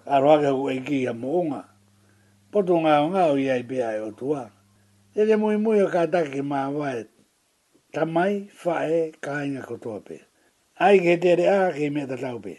Ka 0.08 0.16
arwake 0.18 0.46
ho 0.48 0.68
e 0.72 0.80
ngi 0.80 1.04
ha 1.12 1.14
moonga. 1.14 1.66
Poto 2.52 2.80
ngā 2.82 2.96
ngā 3.12 3.28
o 3.36 3.38
iai 3.38 3.68
pe 3.68 3.84
ai 3.84 4.00
o 4.00 4.12
tua. 4.16 4.48
Te 5.14 5.28
te 5.28 5.36
mui 5.36 5.58
mui 5.60 5.82
o 5.84 5.92
kātaki 5.92 6.40
ki 6.40 6.48
mā 6.48 6.70
vaet 6.74 7.09
ta 7.94 8.06
mai 8.06 8.48
fa 8.54 8.86
e 8.86 9.12
ko 9.68 9.76
to 9.82 10.02
ai 10.80 11.00
ge 11.04 11.18
te 11.18 11.36
re 11.36 11.46
a 11.48 11.72
ke 11.74 11.90
me 11.90 12.06
ta 12.08 12.16
lau 12.22 12.38
pe 12.40 12.56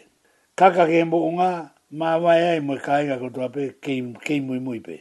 ka 0.57 0.67
ka 0.75 0.83
ke 0.91 1.01
mo 1.07 1.17
nga 1.39 1.71
ma 1.99 2.17
wa 2.23 2.31
ai 2.33 2.59
mo 2.59 2.75
ka 2.75 2.99
ko 3.21 3.29
to 3.35 3.49
ke 3.79 3.79
ke 4.25 4.35
mo 4.41 4.59
mo 4.59 4.75
pe 4.83 4.97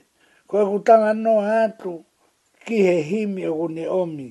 ko 0.46 0.64
ku 0.70 0.78
ta 0.86 0.94
na 1.02 1.12
no 1.12 1.40
ha 1.42 1.66
tu 1.80 2.04
ki 2.64 2.76
he 2.86 3.00
hi 3.02 3.26
mi 3.26 3.46
o 3.46 3.66
ne 3.68 3.86
o 3.88 4.06
mi 4.06 4.28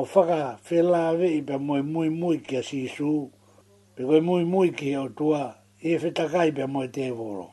o 0.00 0.04
fa 0.04 0.22
ka 0.28 0.38
fe 0.56 0.80
la 0.82 1.12
ve 1.12 1.28
i 1.28 1.42
pe 1.42 1.56
mo 1.56 1.76
mo 1.82 2.08
mo 2.10 2.32
ki 2.46 2.56
a 2.56 2.62
su 2.64 3.30
pe 3.94 4.02
ko 4.08 4.20
mo 4.20 4.40
mo 4.44 4.64
ki 4.72 4.96
o 4.96 5.08
to 5.08 5.36
e 5.84 5.98
fe 6.00 6.10
ta 6.16 6.26
kai 6.32 6.50
pe 6.56 6.64
mo 6.66 6.86
te 6.88 7.12
vo 7.12 7.28
ro 7.36 7.48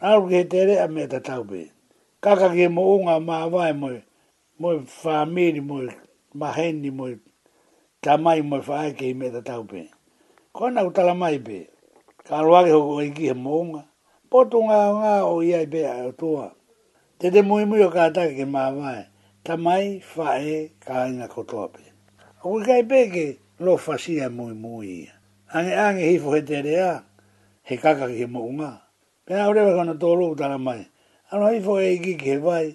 a 0.00 0.20
u 0.20 0.28
ge 0.28 0.44
te 0.44 0.60
re 0.68 0.76
a 0.84 0.86
me 0.88 1.06
ta 1.08 1.18
tau 1.24 1.42
ka 2.22 2.36
ka 2.40 2.48
ke 2.54 2.68
mo 2.68 3.00
nga 3.08 3.16
ma 3.20 3.48
wa 3.48 3.72
mo 3.72 3.88
mo 4.60 4.68
fa 4.84 5.24
mi 5.24 5.48
mo 5.64 5.80
maheni 6.40 6.88
mo 6.98 7.06
tamai 8.04 8.40
mo 8.48 8.56
fai 8.68 8.88
ke 8.98 9.06
me 9.18 9.26
ta 9.34 9.40
tau 9.48 9.62
pe 9.70 9.82
ko 10.56 10.64
na 10.74 10.82
mai 11.22 11.36
pe 11.46 11.58
ka 12.26 12.36
roa 12.46 12.60
ke 12.66 12.70
ho 12.78 12.98
ki 13.16 13.24
he 13.30 13.34
monga 13.46 13.82
po 14.30 14.38
tu 14.50 14.58
nga 14.66 14.78
nga 14.98 15.12
o 15.32 15.42
ia 15.50 15.60
be 15.72 15.80
a 15.86 15.94
toa 16.20 16.46
te 17.18 17.26
te 17.32 17.40
mo 17.48 17.54
mo 17.70 17.76
ka 17.96 18.04
ta 18.16 18.24
ke 18.36 18.44
ma 18.54 18.64
mai 18.80 19.02
tamai 19.46 19.84
fai 20.12 20.44
ka 20.84 20.94
ina 21.10 21.26
ko 21.32 21.40
to 21.50 21.60
pe 21.74 21.84
o 22.46 22.50
ke 22.66 22.72
ai 22.82 23.06
ke 23.14 23.26
lo 23.64 23.72
fasia 23.84 24.26
mo 24.36 24.44
mo 24.62 24.82
ia 24.82 25.12
ange 25.54 25.70
ange 25.86 26.02
hi 26.10 26.16
fo 26.22 26.28
he 26.34 26.40
te 26.48 26.56
rea 26.66 26.90
he 27.68 27.74
kaka 27.84 28.06
ke 28.16 28.26
mo 28.34 28.42
nga 28.58 28.70
pe 29.24 29.32
na 29.38 29.46
ore 29.48 29.62
ko 29.76 29.82
no 29.86 29.94
to 30.02 30.08
lo 30.18 30.26
utala 30.34 30.58
mai 30.66 30.82
ano 31.30 31.46
hi 31.52 31.58
fo 31.66 31.72
e 31.78 31.98
ki 32.04 32.14
ke 32.24 32.36
vai 32.48 32.68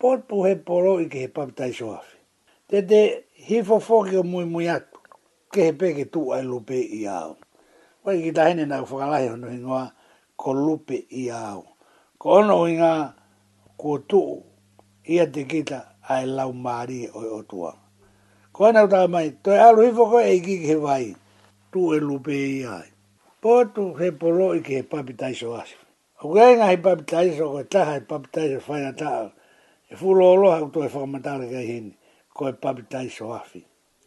Pot 0.00 0.24
he 0.48 0.56
polo 0.56 0.96
i 0.96 1.12
ke 1.12 1.28
he 1.28 1.28
papitai 1.28 1.76
soafi 1.76 2.19
te 2.70 2.80
te 2.86 3.26
hifo 3.34 3.80
fōki 3.82 4.14
o 4.20 4.22
mui 4.22 4.44
mui 4.46 4.68
atu, 4.70 5.00
ke 5.50 5.64
he 5.66 5.72
peke 5.78 6.04
tū 6.14 6.20
ai 6.36 6.44
lupe 6.46 6.76
i 6.78 7.00
au. 7.10 7.32
Wai 8.06 8.20
ki 8.22 8.30
ta 8.36 8.44
hene 8.46 8.62
nāu 8.70 8.86
whakalahi 8.86 9.26
honu 9.32 9.50
ingoa, 9.50 9.80
ko 10.38 10.52
lupe 10.54 11.00
i 11.10 11.24
au. 11.34 11.64
Ko 12.18 12.38
ono 12.38 12.60
inga, 12.70 12.92
ko 13.76 13.96
tū, 14.08 14.22
ia 15.02 15.26
te 15.26 15.48
kita 15.50 15.80
ai 16.08 16.26
lau 16.30 16.52
maari 16.54 17.02
o 17.10 17.26
o 17.40 17.42
tua. 17.42 17.74
Ko 18.54 18.68
ana 18.70 18.84
uta 18.86 19.02
mai, 19.08 19.34
toi 19.42 19.58
alu 19.58 19.88
hifo 19.90 20.06
ko 20.14 20.20
e 20.22 20.38
kiki 20.40 20.70
he 20.70 20.74
vai, 20.84 21.14
tu 21.74 21.90
e 21.94 21.98
lupe 21.98 22.32
i 22.38 22.64
ai. 22.70 22.86
Pōtu 23.42 23.96
he 23.98 24.12
polo 24.14 24.52
i 24.54 24.60
ke 24.62 24.78
he 24.78 24.82
papitai 24.86 25.34
so 25.34 25.56
asi. 25.58 25.74
O 26.22 26.30
kei 26.34 26.54
ngā 26.60 26.70
he 26.70 26.76
papitai 26.86 27.34
so 27.36 27.50
koe 27.54 27.64
taha 27.64 27.98
he 27.98 28.06
papitai 28.06 28.46
so 28.52 28.66
whaina 28.70 28.94
taha, 28.94 29.32
e 29.90 29.96
fulo 29.96 30.30
oloha 30.36 30.62
utu 30.62 30.84
e 30.84 30.86
whakamatale 30.92 31.50
kai 31.50 31.66
hini 31.66 31.94
ko 32.40 32.48
e 32.48 32.52
papitai 32.56 33.10
soafi. 33.12 33.36
afi. 33.60 33.60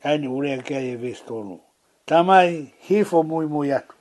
Aini 0.04 0.28
urea 0.28 0.58
kia 0.66 0.80
e 0.82 0.96
vestono. 0.96 1.60
Tamai 2.06 2.74
hifo 2.90 3.24
mui 3.24 3.46
mui 3.46 3.70
atu. 3.74 3.94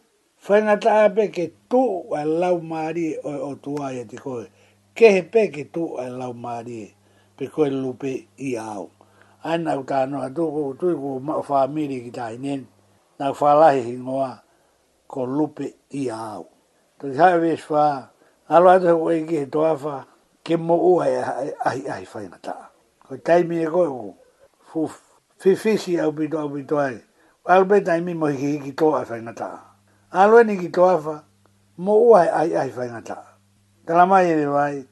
Whainata 0.49 1.05
a 1.05 1.11
peke 1.11 1.53
tu 1.71 2.09
a 2.19 2.25
lau 2.25 2.61
maari 2.61 3.13
o, 3.25 3.51
o 3.53 3.55
tua 3.55 3.93
ia 3.93 4.01
e 4.03 4.09
te 4.09 4.17
koe. 4.17 4.47
pe 4.95 5.23
peke 5.23 5.65
tu 5.73 5.85
a 6.03 6.09
lau 6.09 6.33
maari 6.33 6.79
e 6.89 6.95
pe 7.37 7.45
koe 7.47 7.69
lupe 7.71 8.13
i 8.49 8.57
au. 8.57 8.89
Aina 9.45 9.77
u 9.79 9.83
tāno 9.85 10.23
a 10.23 10.29
tuko 10.35 10.73
tui 10.81 10.95
ku 10.95 11.21
mao 11.21 11.43
whaamiri 11.47 12.01
ki 12.09 12.11
tāi 12.11 12.39
nien. 12.41 12.63
Nā 13.21 13.29
whalahi 13.39 13.83
hingoa 13.89 14.31
ko 15.11 15.27
lupe 15.27 15.67
i 16.01 16.09
au. 16.11 16.47
Tuki 16.99 17.17
hae 17.19 17.39
vies 17.43 17.69
wha, 17.71 17.87
alo 18.49 18.71
atu 18.71 18.87
hau 18.91 19.11
eike 19.13 19.37
he 19.45 19.47
toa 19.47 19.73
wha, 19.79 19.97
ke 20.45 20.55
mo 20.57 20.75
ua 20.91 21.07
e 21.09 21.23
ai 21.71 21.83
ai 21.95 22.05
whainata. 22.13 22.55
Koe 23.07 23.19
taimi 23.27 23.59
e 23.63 23.69
koe 23.75 23.87
koe 23.89 24.13
fu 24.73 24.91
fifisi 25.39 26.01
au 26.01 26.13
bito 26.13 26.39
au 26.41 26.49
bito 26.49 26.79
ai. 26.81 26.99
Alu 27.45 27.67
pe 27.67 27.81
tai 27.81 28.01
mi 28.01 28.15
mohi 28.15 28.37
ki 28.37 28.47
hiki 28.47 28.73
toa 28.73 29.01
ai 29.01 29.05
whaingata. 29.11 29.49
Alu 30.11 30.39
e 30.41 30.45
niki 30.45 30.69
toa 30.73 30.95
fa, 31.03 31.17
mo 31.77 31.97
uai 32.09 32.29
ai 32.29 32.57
ai 32.57 32.71
whaingata. 32.77 33.19
Tala 33.87 34.07
mai 34.07 34.31
ene 34.31 34.47
wai, 34.47 34.87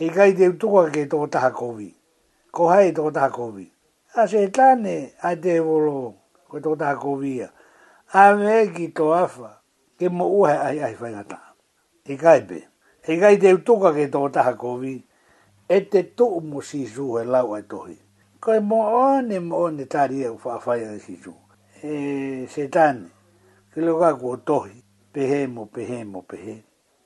e 0.00 0.08
kai 0.10 0.32
te 0.32 0.48
utuka 0.48 0.88
ke 0.90 1.04
toko 1.06 1.26
taha 1.26 1.50
kovi. 1.50 1.90
Ko 2.50 2.68
hai 2.68 2.88
e 2.88 2.92
toko 2.92 3.10
taha 3.10 3.30
kovi. 3.30 3.66
A 4.14 4.26
se 4.28 4.48
tane 4.48 5.12
ai 5.22 5.36
te 5.36 5.58
volo 5.60 6.14
ko 6.48 6.60
toko 6.60 6.76
taha 6.76 6.96
kovi 6.96 7.36
ia. 7.36 7.50
A 8.12 8.32
me 8.34 8.70
ki 8.74 8.88
toa 8.94 9.26
fa, 9.28 9.50
ke 9.98 10.08
mo 10.08 10.24
uai 10.30 10.56
ai 10.56 10.78
ai 10.80 10.94
whaingata. 11.00 11.38
E 12.06 12.16
kai 12.16 12.40
pe. 12.48 12.62
E 13.04 13.20
kai 13.20 13.36
te 13.36 13.52
utuka 13.54 13.92
ke 13.92 14.06
toko 14.08 14.28
taha 14.30 14.54
kovi, 14.56 14.96
e 15.68 15.78
te 15.90 16.04
tuu 16.16 16.62
si 16.62 16.86
suhe 16.86 17.24
lau 17.24 17.52
ai 17.56 17.62
tohi 17.66 17.98
kai 18.40 18.56
mo 18.64 18.80
ane 18.88 19.36
mo 19.48 19.68
ane 19.68 19.84
tari 19.92 20.16
e 20.24 20.28
ufa 20.32 20.56
fai 20.64 20.80
ane 20.88 20.98
si 21.04 21.14
tu. 21.22 21.32
E 21.84 22.48
se 22.48 22.64
tane, 22.72 23.12
ke 23.72 23.78
lo 23.84 24.00
kaku 24.00 24.26
o 24.32 24.36
tohi, 24.48 24.76
pehe 25.12 25.46
mo 25.46 25.62
pehe 25.68 25.98
mo 26.12 26.20
pehe. 26.30 26.56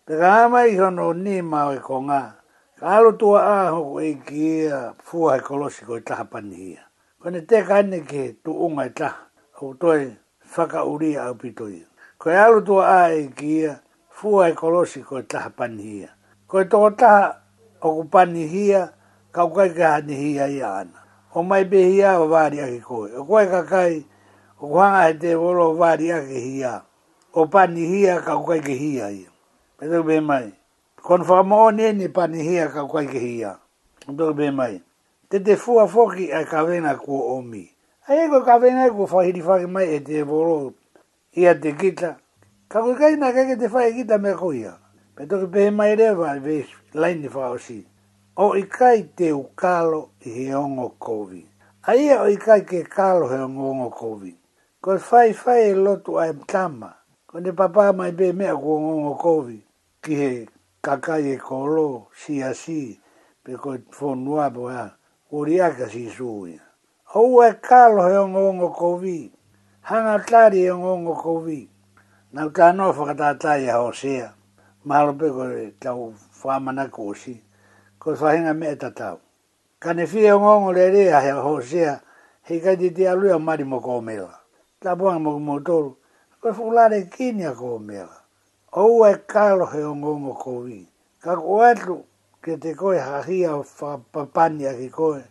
Pe 0.06 0.12
ka 0.20 0.28
ama 0.46 0.60
i 0.70 0.74
hono 0.80 1.08
ni 1.24 1.34
mao 1.52 1.70
e 1.74 1.80
ko 1.86 1.96
ngā, 2.06 2.20
ka 2.78 2.84
alo 2.96 3.10
tua 3.20 3.38
a 3.42 3.58
ko 3.74 3.98
e 4.06 4.10
ki 4.26 4.42
ea 4.66 4.80
fua 5.06 5.36
e 5.38 5.42
kolosi 5.46 5.82
ko 5.88 5.94
i 5.98 6.02
e 6.04 6.06
taha 6.06 6.24
pani 6.32 6.54
ia. 6.72 6.82
Ko 7.20 7.26
ne 7.34 7.40
te 7.48 7.62
ka 7.66 7.74
ane 7.82 8.00
ke 8.10 8.22
tu 8.44 8.52
unga 8.66 8.86
i 8.86 8.90
e 8.94 8.94
taha, 8.98 9.18
au 9.62 9.74
toi 9.74 10.00
whaka 10.54 10.80
uri 10.86 11.16
au 11.18 11.34
pito 11.34 11.66
ia. 11.66 11.86
Ko 12.18 12.30
e 12.30 12.36
alo 12.38 12.60
tua 12.62 12.84
a 12.88 12.98
e 13.10 13.26
ki 13.36 13.50
ea 13.64 13.80
fua 14.10 14.48
e 14.52 14.54
kolosi 14.54 15.02
ko 15.02 15.18
i 15.18 15.24
e 15.26 15.26
taha 15.26 15.50
pani 15.50 15.96
ia. 16.02 16.10
Ko 16.46 16.60
e 16.60 16.64
toko 16.70 16.90
taha 16.94 17.32
o 17.82 17.88
ku 17.98 18.02
pani 18.10 18.44
ia, 18.46 18.92
ka 19.34 19.44
ukaike 19.44 19.82
hani 19.82 20.14
ia 20.14 20.74
ana 20.74 21.02
o 21.34 21.42
mai 21.42 21.64
be 21.64 21.78
hia 21.90 22.20
o 22.20 22.28
vari 22.28 22.60
ake 22.60 22.80
koe. 22.80 23.10
O 23.20 23.24
koe 23.24 23.46
kakai, 23.54 23.94
o 24.62 24.68
kuhanga 24.70 25.10
e 25.10 25.14
te 25.20 25.30
wolo 25.34 25.74
vari 25.74 26.12
ake 26.12 26.38
hia. 26.48 26.72
O 27.34 27.46
pani 27.46 27.82
hia 27.92 28.20
ka 28.20 28.32
kukai 28.40 28.60
ke 28.62 28.72
hia 28.74 29.06
hia. 29.08 29.28
E 29.82 30.00
be 30.06 30.20
mai. 30.20 30.46
Kon 31.06 31.22
wha 31.26 31.42
mo 31.42 31.70
ne 31.70 31.92
ni 31.92 32.08
pani 32.08 32.42
hia 32.42 32.68
ka 32.68 32.80
kukai 32.86 33.06
ke 33.10 33.18
hia. 33.18 33.58
E 34.08 34.12
be 34.38 34.50
mai. 34.50 34.80
Te 35.28 35.38
te 35.40 35.56
fua 35.56 35.88
foki 35.88 36.30
a 36.32 36.44
ka 36.44 36.64
vena 36.64 36.96
o 37.08 37.42
mi. 37.42 37.68
A 38.08 38.14
e 38.14 38.28
koe 38.30 38.44
ka 38.44 38.58
vena 38.58 38.86
e 38.86 38.90
kua 38.90 39.06
whahiri 39.06 39.42
whake 39.42 39.66
mai 39.66 39.88
e 39.96 40.00
te 40.00 40.22
wolo 40.22 40.72
hia 41.30 41.54
te 41.60 41.72
kita. 41.72 42.16
Ka 42.68 42.80
kukai 42.82 43.16
na 43.18 43.32
kake 43.32 43.56
te 43.58 43.66
whae 43.66 43.92
kita 43.92 44.18
me 44.18 44.32
koe 44.34 44.54
hia. 44.54 44.78
E 45.18 45.46
be 45.46 45.70
mai 45.70 45.96
rewa, 45.96 46.38
vei 46.38 46.64
laini 46.94 47.28
whaosi. 47.28 47.78
E 47.78 47.93
o 48.36 48.48
i 48.58 48.62
kai 48.66 49.02
te 49.16 49.28
u 49.32 49.42
kalo 49.54 50.08
i 50.26 50.30
he 50.34 50.54
ongo 50.56 50.88
kovi. 50.98 51.46
A 51.86 51.94
ia 51.94 52.18
o 52.22 52.28
i 52.28 52.36
kai 52.36 52.60
ke 52.66 52.82
kalo 52.84 53.28
he 53.30 53.36
ongo 53.44 53.64
ongo 53.70 53.90
kovi. 53.90 54.32
Ko 54.82 54.98
fai 54.98 55.32
fai 55.32 55.62
e 55.70 55.74
lotu 55.74 56.12
a 56.20 56.24
em 56.28 56.40
tama. 56.46 56.90
Ko 57.28 57.38
ne 57.40 57.52
papa 57.58 57.84
mai 57.98 58.10
be 58.18 58.26
mea 58.32 58.56
ku 58.56 58.68
ongo 58.76 58.92
ongo 58.98 59.14
kovi. 59.24 59.58
Ki 60.02 60.14
he 60.20 60.32
kakai 60.82 61.22
e 61.36 61.38
kolo, 61.38 62.06
si 62.20 62.42
a 62.42 62.52
si, 62.54 63.00
pe 63.44 63.52
ko 63.62 63.74
e 63.74 63.78
fonua 63.90 64.50
po 64.54 64.66
ha. 64.68 64.90
Uri 65.32 65.60
aka 65.60 65.86
si 65.88 66.10
sui. 66.10 66.58
O 67.14 67.20
u 67.34 67.42
e 67.46 67.50
kalo 67.68 68.02
he 68.10 68.16
ongo 68.18 68.40
ongo 68.50 68.68
kovi. 68.70 69.30
Hanga 69.86 70.16
tari 70.26 70.58
e 70.66 70.70
ongo 70.70 70.90
ongo 70.94 71.14
kovi. 71.14 71.68
Na 72.32 72.46
u 72.46 72.50
tanoa 72.50 72.90
whakatatai 72.98 73.70
a 73.72 73.76
hosea. 73.82 74.34
Mahalo 74.84 75.12
pe 75.18 75.28
ko 75.30 75.42
e 75.64 75.70
tau 75.80 76.12
whamana 76.42 76.90
kosi 76.90 77.38
ko 78.04 78.12
e 78.12 78.16
whahinga 78.20 78.52
me 78.54 78.66
e 78.68 78.76
tatau. 78.76 79.16
Ka 79.80 79.92
ne 79.94 80.04
whia 80.04 80.36
o 80.36 80.40
ngongo 80.40 80.72
le 80.76 80.90
rea 80.90 81.20
hea 81.24 81.40
hosea, 81.40 82.00
hei 82.42 82.60
kai 82.60 82.76
te 82.76 82.90
te 82.92 83.06
alua 83.08 83.38
mari 83.38 83.64
mo 83.64 83.80
kōmela. 83.80 84.36
Ta 84.80 84.94
puanga 84.94 85.18
mo 85.18 85.32
kumotoro, 85.34 85.96
ko 86.40 86.50
e 86.52 86.52
whulare 86.52 87.08
kini 87.08 87.44
a 87.48 87.52
kōmela. 87.52 88.12
O 88.76 88.88
ua 89.00 89.10
e 89.10 89.16
kalo 89.26 89.64
he 89.72 89.80
o 89.84 89.94
ngongo 89.96 90.36
kōwi. 90.36 90.84
Ka 91.22 91.36
ko 91.36 91.60
atu 91.62 92.02
ke 92.44 92.58
te 92.60 92.74
koe 92.74 93.00
hahia 93.00 93.56
o 93.56 93.64
whapapani 93.80 94.66
a 94.68 94.74
ki 94.74 94.88
koe, 94.92 95.22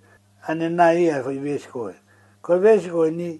ane 0.49 0.69
nā 0.69 0.87
ia 0.97 1.19
e 1.19 1.27
whi 1.27 1.37
vesi 1.37 1.69
koe. 1.69 1.93
Ko 2.41 2.55
e 2.55 2.59
vesi 2.59 2.89
koe 2.89 3.11
ni, 3.11 3.37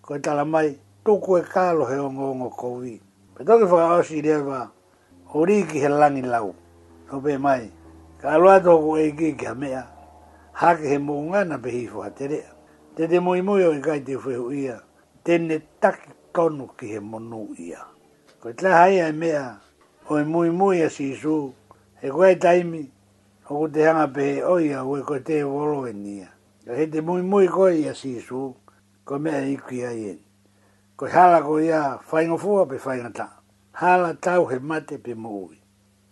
ko 0.00 0.14
e 0.16 0.20
tala 0.24 0.44
mai, 0.44 0.72
tuku 1.04 1.36
e 1.38 1.42
kalo 1.42 1.84
he 1.84 1.98
o 2.00 2.08
ngongo 2.08 2.48
kōwi. 2.48 2.96
Pe 3.36 3.44
toki 3.44 3.64
whakaosi 3.64 4.22
rewa, 4.22 4.70
o 5.34 5.44
riki 5.44 5.80
he 5.84 5.88
langi 5.88 6.22
lau. 6.22 6.54
Nō 7.10 7.38
mai. 7.38 7.70
Ka 8.20 8.28
aloa 8.36 8.58
tōku 8.66 8.90
e 9.04 9.12
ki 9.18 9.32
ki 9.40 9.50
mea, 9.60 9.82
hake 10.52 10.84
he 10.90 10.98
mōunga 11.00 11.44
na 11.48 11.56
pehi 11.58 11.86
fua 11.88 12.10
terea. 12.10 12.52
Te 12.96 13.08
te 13.08 13.16
mōi 13.16 13.40
mōi 13.40 13.64
o 13.64 13.70
e 13.72 13.80
kai 13.80 14.00
te 14.04 14.12
whehu 14.20 14.50
ia, 14.52 14.76
tēne 15.24 15.56
taki 15.80 16.10
konu 16.36 16.66
ki 16.76 16.86
he 16.92 17.00
monu 17.00 17.46
ia. 17.56 17.80
Ko 18.40 18.50
e 18.52 18.52
tla 18.52 18.74
hai 18.76 19.00
ai 19.00 19.14
mea, 19.16 19.46
oi 20.10 20.20
i 20.20 20.28
mōi 20.34 20.52
mōi 20.56 20.84
a 20.84 20.90
si 20.90 21.14
su, 21.16 21.54
he 22.02 22.12
koe 22.12 22.34
taimi, 22.36 22.84
o 23.48 23.56
ku 23.56 23.70
te 23.72 23.88
hanga 23.88 24.06
pehe 24.12 24.44
oi 24.44 24.68
a 24.76 24.84
ue 24.84 25.00
ko 25.08 25.16
te 25.24 25.40
volo 25.42 25.86
e 25.88 25.92
nia. 25.94 26.28
Ko 26.66 26.76
he 26.76 26.90
te 26.92 27.00
mōi 27.00 27.24
mōi 27.24 27.48
koe 27.48 27.72
a 27.88 27.94
si 27.94 28.18
su, 28.20 28.50
ko 29.04 29.18
mea 29.18 29.40
iku 29.48 29.72
ia 29.80 29.94
i 29.96 30.08
en. 30.12 30.20
Ko 30.96 31.08
e 31.08 31.16
hala 31.16 31.40
ko 31.42 31.56
ia 31.60 31.96
whaingofua 32.10 32.68
pe 32.68 32.76
whaingata. 32.84 33.30
Hala 33.80 34.12
tau 34.20 34.44
he 34.52 34.58
mate 34.58 35.00
pe 35.00 35.14
mōi. 35.16 35.56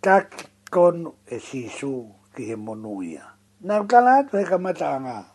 Taki 0.01 0.49
konu 0.69 1.13
e 1.27 1.37
sisu 1.39 2.07
ki 2.35 2.45
he 2.51 2.55
monuia. 2.55 3.23
Nā 3.65 3.81
kala 3.89 4.17
atu 4.23 4.37
he 4.37 4.45
kamata 4.45 5.25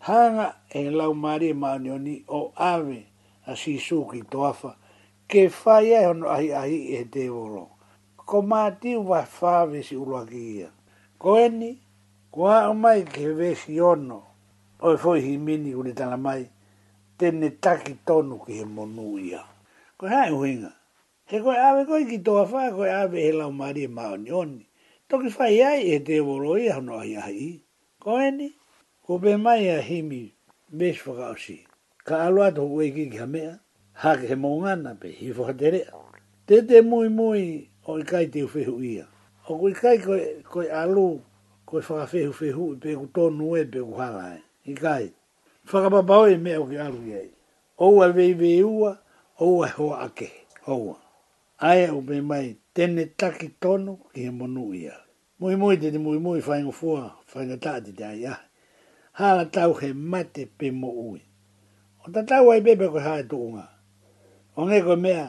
Hanga 0.00 0.56
e 0.72 0.90
lau 0.90 1.12
mare 1.14 1.52
maanioni 1.54 2.24
o 2.28 2.52
ave 2.56 3.06
a 3.46 3.52
sisu 3.52 4.10
ki 4.10 4.22
toafa. 4.30 4.76
Ke 5.28 5.48
whaia 5.52 6.00
e 6.02 6.06
hono 6.06 6.28
ahi 6.28 6.52
ahi 6.52 6.96
e 6.96 7.04
te 7.04 7.28
volo. 7.28 7.68
Ko 8.16 8.42
mati 8.42 8.96
ua 8.96 9.26
whawe 9.40 9.82
si 9.82 9.96
ulua 9.96 10.26
ki 10.26 10.56
ia. 10.58 10.70
Ko 11.18 11.36
eni, 11.36 11.76
ko 12.32 12.46
hao 12.48 12.74
mai 12.74 13.04
ke 13.04 13.28
vesi 13.36 13.80
ono. 13.80 14.22
Oe 14.80 14.96
foi 14.96 15.20
hi 15.20 15.36
mini 15.36 15.74
uri 15.74 15.92
tala 15.92 16.16
mai. 16.16 16.48
Tene 17.18 17.50
taki 17.60 17.94
tonu 18.06 18.40
ki 18.46 18.52
he 18.64 18.64
monuia. 18.64 19.44
Ko 19.98 20.06
hae 20.08 20.32
uhinga. 20.32 20.72
He 21.26 21.40
koe 21.42 21.54
ave 21.56 21.84
koe 21.84 22.06
ki 22.08 22.18
toafa, 22.24 22.70
koe 22.72 22.88
ave 22.90 23.20
he 23.20 23.32
lau 23.32 23.52
mare 23.52 23.84
maanioni. 23.88 24.64
Toki 25.10 25.26
whai 25.38 25.58
ai 25.66 25.82
e 25.90 25.96
te 26.06 26.20
woroi 26.22 26.68
a 26.70 26.76
e 26.76 26.76
hono 26.78 26.94
ai 27.02 27.16
ai. 27.18 27.60
Ko 27.98 28.20
eni, 28.22 28.48
ko 29.02 29.18
pe 29.18 29.34
mai 29.36 29.66
a 29.70 29.80
himi 29.82 30.22
mes 30.78 30.98
whakaosi. 31.06 31.66
Ka 32.06 32.26
alua 32.26 32.52
to 32.54 32.62
hua 32.68 32.84
iki 32.86 33.10
ki 33.10 33.18
hamea, 33.18 33.58
hake 33.92 34.28
he 34.28 34.36
mongana 34.36 34.94
pe 35.00 35.08
hifo 35.10 35.44
haterea. 35.48 35.90
Te 36.46 36.62
te 36.62 36.78
mui 36.86 37.08
mui 37.08 37.68
o 37.90 37.98
i 37.98 38.04
kai 38.06 38.26
te 38.30 38.44
uwhihu 38.46 38.78
ia. 38.82 39.08
O 39.48 39.58
kui 39.58 39.72
kai 39.74 39.98
koe, 39.98 40.20
koe 40.46 40.70
alu, 40.70 41.18
koe 41.66 41.82
whakawhihu 41.88 42.32
whihu 42.40 42.64
i 42.74 42.76
pe 42.82 42.94
ku 42.94 43.06
tonu 43.14 43.56
e 43.58 43.64
pe 43.72 43.80
ku 43.82 43.92
hala 43.98 44.36
e. 44.38 44.40
I 44.70 44.78
kai, 44.82 45.10
whakapapau 45.66 46.30
e 46.30 46.36
mea 46.36 46.62
o 46.62 46.68
ki 46.70 46.76
alu 46.78 47.02
iei. 47.10 47.30
Oua 47.86 48.12
vei 48.14 48.32
vei 48.40 48.62
ua, 48.62 48.92
oua 49.40 49.68
hoa 49.76 49.98
ake, 50.06 50.30
oua. 50.66 50.96
Ai 51.58 51.86
au 51.90 51.98
pe 52.02 52.20
mai 52.20 52.59
tene 52.76 53.02
taki 53.20 53.48
tono 53.62 53.92
ki 54.14 54.20
he 54.26 54.30
monu 54.38 54.64
ia. 54.80 54.94
Mui 55.38 55.54
mui 55.60 55.76
te 55.80 55.88
te 55.94 55.98
mui 55.98 56.18
mui 56.24 56.40
whaingo 56.46 56.70
fua, 56.80 57.02
whainga 57.34 57.56
taa 57.64 57.78
te 57.84 57.92
tai 57.92 58.24
ah. 58.32 58.40
Hala 59.18 59.44
tau 59.56 59.70
he 59.80 59.88
mate 59.92 60.42
pe 60.58 60.66
mo 60.80 60.90
ui. 61.10 61.20
O 62.04 62.10
ta 62.14 62.22
tau 62.30 62.44
ai 62.52 62.60
bebe 62.66 62.86
koe 62.92 63.00
hae 63.08 63.22
tu 63.30 63.36
unga. 63.46 63.64
O 64.58 64.66
ngē 64.68 64.78
koe 64.86 64.96
mea, 65.06 65.26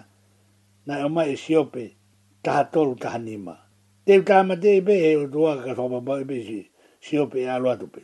na 0.86 0.94
e 1.00 1.04
o 1.04 1.10
mai 1.16 1.30
e 1.34 1.38
siope, 1.44 1.84
taha 2.44 2.64
tolu 2.74 2.94
taha 3.04 3.18
nima. 3.28 3.56
Te 4.06 4.14
u 4.20 4.24
tāma 4.30 4.56
te 4.62 4.70
i 4.78 4.82
be 4.88 4.96
he 5.06 5.12
o 5.22 5.26
tua 5.34 5.52
ka 5.64 5.72
whapapa 5.78 6.14
i 6.22 6.28
be 6.30 6.38
si, 6.48 6.60
siope 7.06 7.38
e 7.44 7.48
alo 7.56 7.70
atu 7.74 7.88
pe. 7.94 8.02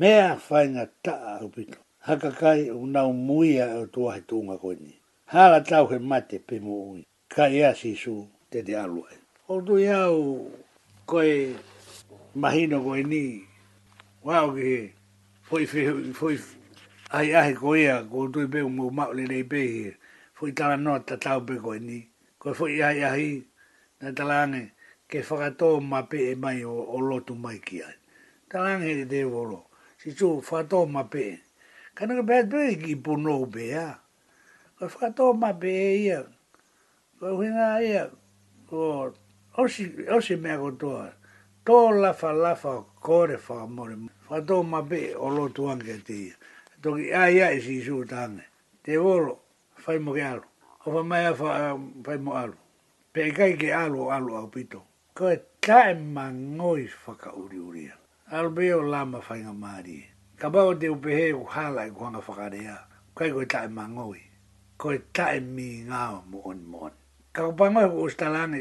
Mea 0.00 0.38
whainga 0.48 0.84
taa 1.04 1.38
upito. 1.46 1.78
Hakakai 2.08 2.70
u 2.70 2.86
nau 2.86 3.12
mui 3.12 3.58
a 3.62 3.66
e 3.76 3.84
o 3.84 3.86
tua 3.86 4.14
he 4.16 4.20
tu 4.28 4.38
unga 4.40 4.58
koe 4.58 4.74
ni. 4.84 4.92
Hala 5.32 5.60
tau 5.60 5.86
he 5.92 5.98
mate 5.98 6.38
pe 6.46 6.56
mo 6.60 6.74
ui. 6.96 7.00
Kai 7.28 7.54
ea 7.62 7.74
si 7.74 7.92
suu 7.94 8.24
te 8.50 8.62
te 8.62 8.72
alue. 8.74 9.10
O 9.50 9.54
tu 9.66 9.72
iau 9.86 10.14
koe 11.10 11.32
mahino 12.42 12.76
koe 12.86 13.00
ni, 13.12 13.22
wau 14.26 14.46
ki 14.56 14.62
he, 14.70 14.78
foi 15.46 15.62
foi 15.70 15.84
foi 16.18 16.34
ai 17.16 17.28
ai 17.40 17.52
ko 17.60 17.68
ia 17.84 17.94
ko 18.10 18.18
be 18.52 18.60
mo 18.76 18.84
ma 18.96 19.04
le 19.16 19.24
le 19.32 19.38
be 19.52 19.62
foi 20.36 20.50
tala 20.58 20.76
no 20.84 20.92
ta 21.08 21.14
tau 21.24 21.38
be 21.46 21.54
ko 21.64 21.70
ni 21.88 21.98
ko 22.40 22.48
foi 22.58 22.72
ai 22.88 23.00
ai 23.12 23.26
na 24.00 24.08
tala 24.18 24.36
ne 24.52 24.62
ke 25.10 25.18
fa 25.28 25.48
to 25.60 25.68
ma 25.90 26.00
pe 26.10 26.18
e 26.32 26.34
mai 26.42 26.58
o, 26.92 26.98
lotu 27.08 27.34
mai 27.44 27.58
ki 27.66 27.76
ai 27.88 27.96
tala 28.50 28.70
ne 28.82 28.90
de 29.12 29.20
volo 29.32 29.58
si 30.00 30.08
tu 30.18 30.28
fa 30.48 30.58
to 30.70 30.78
ma 30.94 31.02
pe 31.12 31.24
ka 31.96 32.02
no 32.08 32.14
be 32.28 32.36
be 32.52 32.62
ki 32.82 32.94
po 33.04 33.12
no 33.24 33.34
be 33.54 33.64
a 33.72 33.88
ko 34.78 34.84
fa 34.94 35.06
to 35.16 35.24
ma 35.42 35.50
be 35.62 35.68
e 35.90 35.92
ia 36.06 36.20
ko 37.18 37.26
hina 37.40 37.68
e 37.80 37.86
ia 37.92 38.04
o 38.72 39.12
osi 39.58 39.92
osi 40.10 40.36
me 40.36 40.56
ko 40.58 40.70
to 40.72 41.10
to 41.64 41.90
la 42.00 42.12
fa 42.12 42.32
la 42.32 42.54
fa 42.54 42.82
kore 43.00 43.38
fa 43.38 43.66
more 43.66 43.96
fa 44.20 44.40
do 44.40 44.62
ma 44.62 44.80
be 44.82 45.14
o 45.14 45.28
lo 45.28 45.48
tu 45.48 45.68
anche 45.70 45.98
te 46.04 46.32
to 46.82 46.96
ki 46.96 47.12
ai 47.12 47.40
ai 47.42 47.60
si 47.60 47.82
su 47.82 48.04
tane 48.04 48.44
te 48.82 48.96
volo 48.96 49.40
fai 49.74 49.98
mo 49.98 50.12
gialo 50.12 50.44
o 50.86 50.92
fa 50.92 51.02
mai 51.02 51.34
fa 51.34 51.78
fai 52.04 52.18
mo 52.18 52.32
alo 52.34 52.56
pe 53.12 53.30
kai 53.32 53.56
ke 53.56 53.72
alo 53.72 54.10
alo 54.10 54.36
au 54.36 54.48
pito 54.50 54.82
ko 55.14 55.28
e 55.28 55.36
tai 55.60 55.94
mangoi 55.94 56.86
fa 56.88 57.14
ka 57.14 57.32
uri 57.32 57.56
uri 57.58 57.90
al 58.32 58.50
be 58.50 58.72
o 58.74 58.82
la 58.82 59.04
ma 59.04 59.20
fai 59.20 59.40
nga 59.42 59.52
mari 59.52 60.04
ka 60.38 60.50
ba 60.50 60.64
o 60.64 60.74
te 60.76 60.88
upe 60.88 61.08
he 61.10 61.32
u 61.32 61.44
hala 61.44 61.84
i 61.88 61.88
e 61.88 61.92
kuanga 61.96 62.20
fa 62.20 62.34
ka 62.36 62.48
rea 62.48 62.76
kai 63.16 63.32
ko 63.32 63.40
e 63.40 63.46
tai 63.46 63.68
mangoi 63.68 64.22
ko 64.76 64.92
tai 65.12 65.40
mi 65.40 65.82
ngao 65.88 66.22
mo 66.28 66.38
on 66.44 66.60
mo 66.68 66.86
Ka 67.38 67.46
ko 67.46 67.54
pai 67.54 67.70
mai 67.70 67.86
ko 67.86 68.10
stalane 68.10 68.58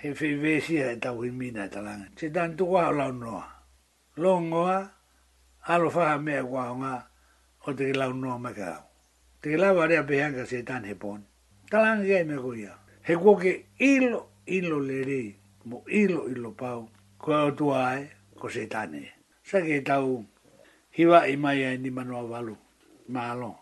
he 0.00 0.08
fe 0.18 0.28
ve 0.40 0.56
si 0.64 0.80
ha 0.80 0.88
ta 1.02 1.10
wi 1.12 1.28
mina 1.38 1.66
e 1.68 1.68
talane. 1.68 2.06
Se 2.16 2.26
dan 2.32 2.56
tu 2.56 2.64
wa 2.72 2.88
la 2.88 3.10
no. 3.12 3.44
Longo 4.16 4.62
a 4.72 4.78
alo 5.72 5.88
fa 5.92 6.16
me 6.24 6.40
wa 6.40 6.62
nga 6.80 6.92
o 7.68 7.70
te 7.78 7.92
la 7.92 8.06
no 8.08 8.38
ma 8.44 8.50
ka. 8.58 8.70
Te 9.42 9.50
la 9.60 9.68
ba 9.76 9.84
re 9.84 10.00
ka 10.36 10.44
se 10.50 10.64
tan 10.64 10.84
he 10.88 10.94
pon. 11.02 11.20
Talane 11.70 12.08
ge 12.08 12.24
me 12.24 12.36
ko 12.44 12.56
ya. 12.56 12.72
He 13.04 13.14
ko 13.20 13.36
ke 13.36 13.52
ilo 13.76 14.20
ilo 14.56 14.78
le 14.88 14.98
re 15.10 15.20
mo 15.68 15.76
ilo 16.00 16.20
ilo 16.32 16.50
pau 16.60 16.88
ko 17.20 17.28
o 17.48 17.50
tu 17.58 17.66
ai 17.68 18.00
ko 18.40 18.48
se 18.48 18.64
tan 18.64 18.94
e. 18.96 19.12
Sa 19.44 19.60
ke 19.60 19.84
tau 19.84 20.24
hiwa 20.96 21.28
i 21.28 21.36
mai 21.36 21.68
ni 21.76 21.90
manua 21.92 22.24
walu. 22.24 22.56
Malo. 23.12 23.52
Ma 23.52 23.60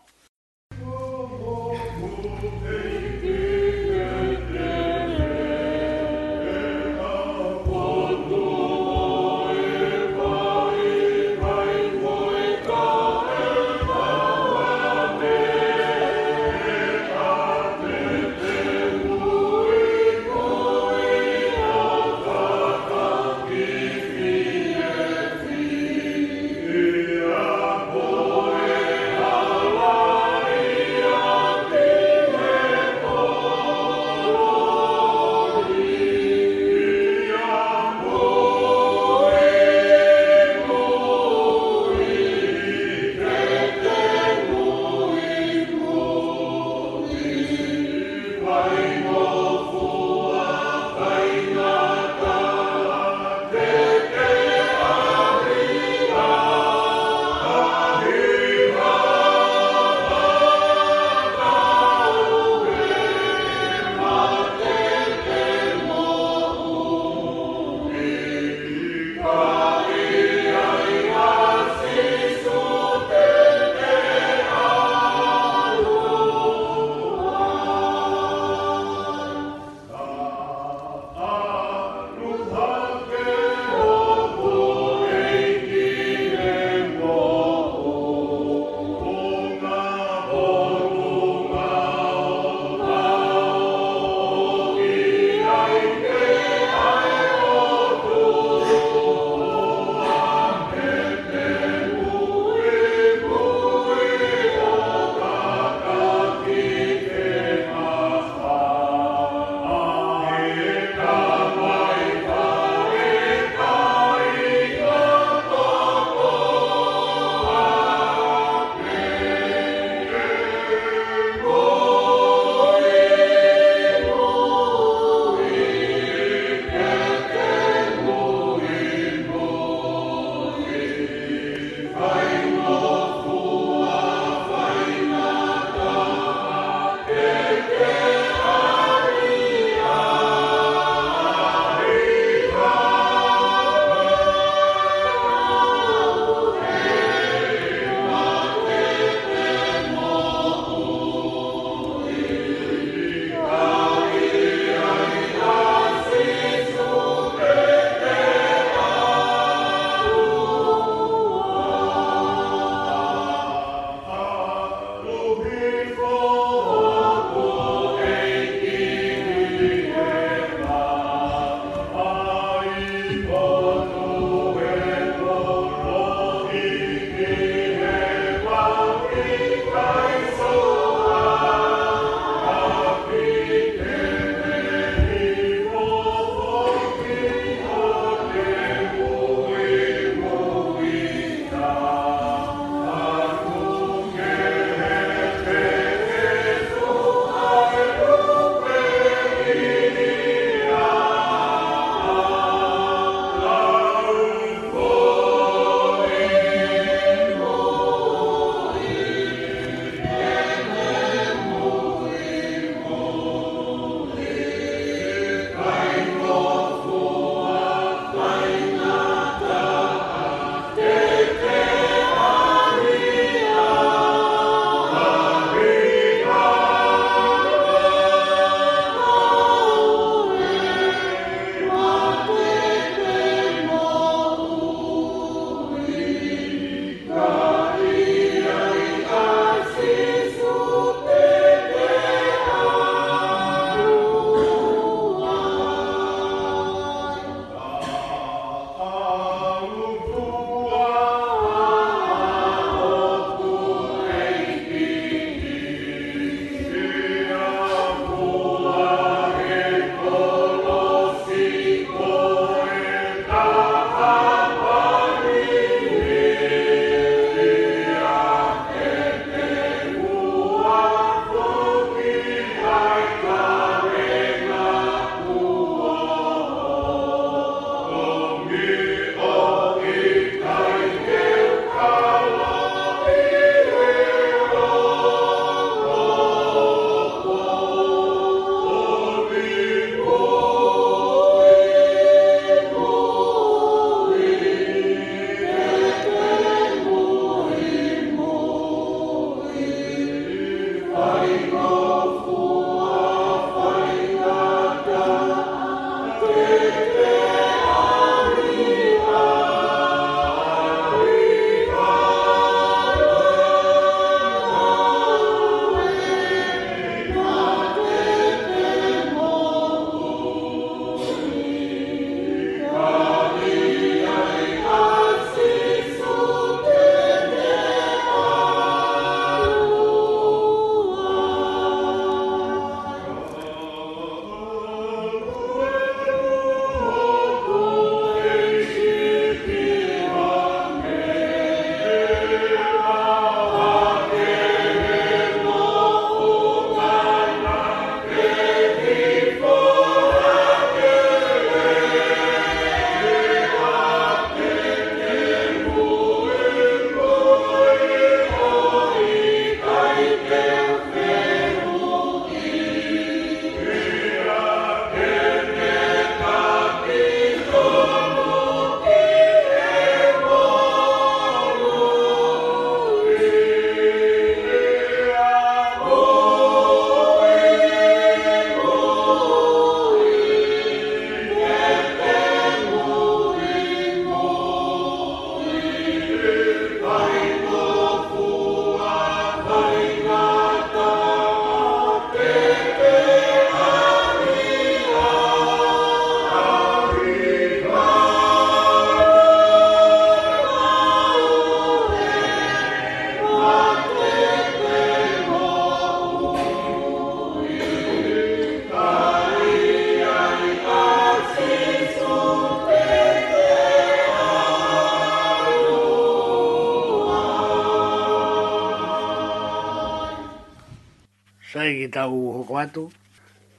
atu. 422.59 422.91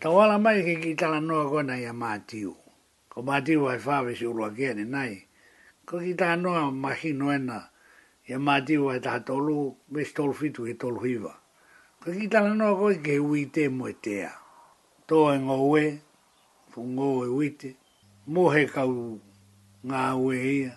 Tawala 0.01 0.39
mai 0.39 0.63
ke 0.65 0.75
ki 0.83 0.95
tala 0.97 1.21
noa 1.21 1.49
kona 1.51 1.77
ia 1.79 1.93
mātiu. 1.93 2.55
Ko 3.09 3.23
mātiu 3.25 3.69
ai 3.71 3.79
whāwe 3.81 4.17
si 4.17 4.25
urua 4.27 4.51
kiene 4.57 4.85
nai. 4.85 5.23
Ko 5.87 5.99
ki 5.99 6.15
tala 6.15 6.37
noa 6.37 6.71
mahi 6.71 7.13
noena 7.13 7.71
ia 8.29 8.39
mātiu 8.39 8.91
hai 8.93 9.01
taha 9.01 9.21
tolu 9.25 9.75
mes 9.91 10.13
tolu 10.15 10.33
fitu 10.33 10.67
he 10.69 10.75
tolu 10.75 11.01
hiva. 11.05 11.33
Ko 12.05 12.13
ki 12.13 12.29
tala 12.29 12.55
noa 12.55 12.77
koi 12.77 12.99
ke 13.03 13.17
he 13.17 13.21
ui 13.21 13.47
te 13.47 13.69
mo 13.69 13.87
e 13.89 13.95
tea. 14.01 14.31
Tō 15.09 15.17
e 15.33 15.39
ngō 15.43 15.57
ue, 15.71 15.85
fu 16.71 16.83
ngō 16.83 17.11
e 17.29 17.31
uite. 17.39 17.73
Mō 18.29 18.45
he 18.55 18.65
kau 18.67 19.21
ngā 19.87 20.05
ue 20.19 20.37
ia. 20.37 20.75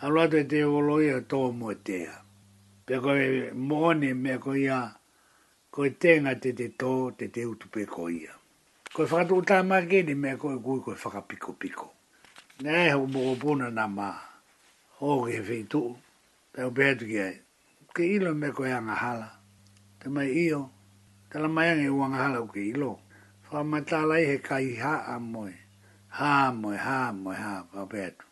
Aroato 0.00 0.38
e 0.40 0.44
te 0.48 0.60
olo 0.64 1.00
ia 1.04 1.18
tō 1.28 1.46
mo 1.56 1.72
tea. 1.74 2.12
Pea 2.86 3.00
koe 3.04 3.52
mōne 3.54 4.14
mea 4.16 4.38
koe 4.38 4.58
ia 4.62 4.78
mōne 4.80 4.98
ko 5.74 5.80
e 5.86 5.90
tenga 6.02 6.32
te 6.42 6.50
te 6.58 6.66
tō 6.80 6.92
te 7.18 7.24
te 7.34 7.42
utu 7.50 7.66
pe 7.74 7.82
ko 7.94 8.02
ia. 8.20 8.32
Ko 8.94 9.00
e 9.04 9.06
whakatu 9.10 9.32
o 9.38 9.42
tāma 9.50 9.76
kene 9.90 10.14
mea 10.22 10.36
ko 10.40 10.46
e 10.56 10.58
kui 10.64 10.78
ko 10.84 10.90
e 10.94 10.98
whakapiko 11.02 11.50
piko. 11.60 11.86
Nē 12.62 12.72
e 12.86 12.88
hau 12.92 13.04
mō 13.14 13.22
pūna 13.42 13.68
nā 13.78 13.86
mā. 13.98 14.08
Hō 14.98 15.10
ke 15.26 15.30
he 15.38 15.42
whetu. 15.48 15.82
Tā 16.54 16.66
o 16.68 16.72
pētu 16.78 17.02
ki 17.10 17.18
ai. 17.26 17.34
Ke 17.94 18.02
ilo 18.18 18.34
me 18.40 18.48
ko 18.56 18.62
e 18.66 18.72
angahala. 18.80 19.28
Te 20.02 20.06
mai 20.14 20.28
io. 20.42 20.60
Te 21.30 21.38
la 21.38 21.48
mai 21.48 21.68
ange 21.70 21.86
ua 21.94 22.04
angahala 22.06 22.42
o 22.44 22.48
ke 22.50 22.60
ilo. 22.72 22.90
Whā 23.50 23.62
matala 23.62 24.18
he 24.26 24.36
kai 24.48 24.74
ha 24.82 24.94
a 25.14 25.20
moe. 25.20 25.54
Ha 26.18 26.30
a 26.48 26.52
moe, 26.52 26.74
ha 26.76 26.96
a 27.08 27.12
moe, 27.12 27.34
ha 27.36 27.52
a 27.60 27.62
pa 27.70 27.86
pētu. 27.92 28.26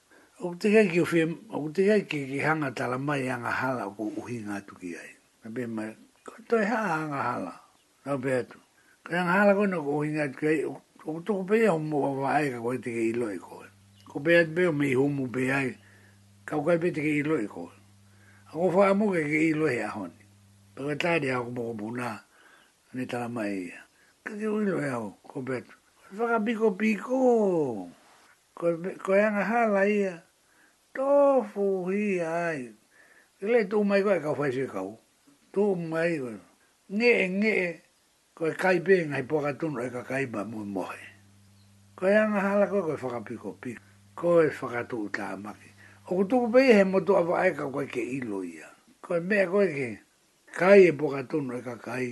O 0.46 0.54
te 0.58 0.74
kai 0.74 0.90
ki 0.90 1.00
o 1.02 1.06
whi, 1.06 1.22
o 1.54 1.62
te 1.74 1.86
kai 1.86 2.00
ki 2.10 2.38
hanga 2.46 2.72
tala 2.74 2.98
mai 2.98 3.30
angahala 3.30 3.86
o 3.86 3.94
ko 3.94 4.10
uhinga 4.22 4.58
tu 4.66 4.74
ki 4.78 4.90
ai. 5.02 5.10
Mē 5.54 5.64
mai 5.76 5.90
toi 6.48 6.64
haanga 6.64 7.22
hala. 7.22 7.54
Ta 8.04 8.16
betu. 8.16 8.56
Kaya 9.04 9.24
nga 9.24 9.32
hala 9.32 9.52
kono 9.54 9.84
ko 9.84 10.00
hinga 10.02 10.24
at 10.32 10.34
kai 10.36 10.64
o 10.64 10.80
to 11.20 11.20
e 11.20 11.24
ko 11.24 11.44
pei 11.44 11.66
homo 11.68 12.00
wa 12.24 12.32
ai 12.32 12.48
ka 12.50 12.58
ko 12.64 12.72
te 12.80 12.90
ilo 12.90 13.28
e 13.32 13.38
ko. 13.38 13.64
Ko 14.08 14.16
pei 14.24 14.40
at 14.40 14.48
beo 14.48 14.72
mi 14.72 14.94
homo 14.96 15.28
pe 15.28 15.52
ai 15.52 15.76
ka 16.48 16.56
ko 16.56 16.64
pei 16.80 16.92
te 16.92 17.04
ilo 17.04 17.36
e 17.36 17.46
ko. 17.48 17.68
Ako 18.48 18.66
fa 18.72 18.96
mo 18.96 19.12
ke 19.12 19.22
ke 19.28 19.38
ilo 19.52 19.68
e 19.68 19.78
a 19.84 19.88
hon. 19.92 20.12
Pe 20.74 20.80
ka 20.88 20.94
ta 20.96 21.12
dia 21.20 21.40
ko 21.44 21.50
mo 21.52 21.74
buna 21.76 22.16
ni 22.96 23.04
ta 23.06 23.28
mai. 23.28 23.68
Ka 24.24 24.32
ke 24.32 24.44
ilo 24.48 24.80
e 24.80 24.88
ho 24.88 25.20
ko 25.28 25.44
betu. 25.44 25.76
Fa 26.16 26.24
ka 26.32 26.38
biko 26.40 26.72
piko. 26.80 27.16
Ko 28.56 28.64
ko 29.04 29.10
ya 29.12 29.28
nga 29.36 29.44
hala 29.44 29.84
ia. 29.84 30.24
Tofu 30.96 31.92
hi 31.92 32.20
ai. 32.24 32.72
Ele 33.44 33.60
tu 33.68 33.84
mai 33.84 34.00
ko 34.02 34.16
ka 34.20 34.32
fa 34.34 34.48
si 34.52 34.64
ka 34.64 34.80
ko 34.80 34.96
tō 35.54 35.64
mai 35.90 36.20
o 36.20 36.32
nge 36.96 37.12
nge 37.40 37.54
ko 38.36 38.44
kai 38.62 38.78
pe 38.86 38.94
ngai 39.08 39.24
po 39.28 39.36
e 39.40 39.42
ka 39.46 39.52
tun 39.60 39.72
ka 39.96 40.02
kai 40.10 40.24
ba 40.32 40.40
mo 40.50 40.60
mo 40.74 40.84
he 40.92 41.04
ko 41.96 42.04
e 42.06 42.14
anga 42.22 42.40
hala 42.46 42.64
ko 42.72 42.78
ko 42.86 42.94
fa 43.02 43.08
ka 43.14 43.20
pi 43.26 43.34
ko 43.42 43.50
pi 43.62 43.72
ko 44.18 44.28
e 44.42 44.48
fa 44.58 44.82
tu 44.90 44.98
ta 45.16 45.36
ma 45.42 45.52
ki 45.60 45.70
o 46.10 46.10
ko 46.16 46.22
tu 46.30 46.36
pe 46.52 46.60
he 46.76 46.84
mo 46.84 46.98
tu 47.06 47.12
ava 47.20 47.34
ai 47.44 47.52
ka 47.58 47.64
ko 47.74 47.80
ke 47.94 48.00
i 48.16 48.20
lo 48.20 48.40
ia 48.44 48.68
ko 49.04 49.18
me 49.28 49.38
ko 49.52 49.60
ke 49.76 49.88
kai 50.58 50.80
e 50.90 50.92
po 50.98 51.06
ka 51.14 51.22
tun 51.30 51.44
e 51.56 51.60
ka 51.66 51.74
kai 51.86 52.08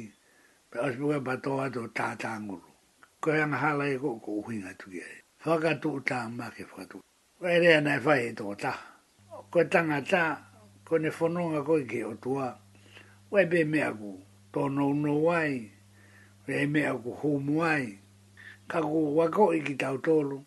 pe 0.71 0.77
as 0.87 0.95
bu 0.97 1.07
ba 1.21 1.35
to 1.45 1.53
ato 1.65 1.83
ta 1.97 2.07
ta 2.23 2.33
ngu 2.41 2.59
ko 3.21 3.29
e 3.37 3.41
anga 3.45 3.57
hala 3.65 3.85
e 3.89 3.97
ko 4.01 4.17
ko 4.25 4.31
u 4.41 4.41
hinga 4.49 4.73
tu 4.81 4.89
ia 4.97 5.07
fa 5.39 5.61
ka 5.61 5.73
tu 5.83 6.01
ta 6.09 6.29
ma 6.29 6.47
ki 6.55 6.65
fa 6.73 6.83
tu 6.91 6.99
ko 7.39 7.45
e 7.47 7.57
re 7.63 7.81
na 7.81 8.01
fa 8.01 8.15
e 8.17 8.33
to 8.33 8.49
ta 8.57 8.73
ko 9.53 9.59
tanga 9.73 10.01
ta 10.03 10.25
ko 10.87 10.95
ne 10.99 11.11
fononga 11.11 11.61
ko 11.67 11.75
ke 11.87 12.01
o 12.05 12.15
tua 12.17 12.66
Wai 13.31 13.45
be 13.51 13.59
me 13.65 13.81
aku 13.83 14.23
tono 14.53 14.93
no 14.93 15.15
wai. 15.27 15.71
Wai 16.47 16.67
me 16.67 16.81
aku 16.85 17.11
homu 17.23 17.63
ai. 17.65 17.99
Ka 18.71 18.79
ku 18.81 19.17
wako 19.17 19.51
i 19.53 19.61
ki 19.67 19.75
tau 19.75 19.99
tolu. 19.99 20.45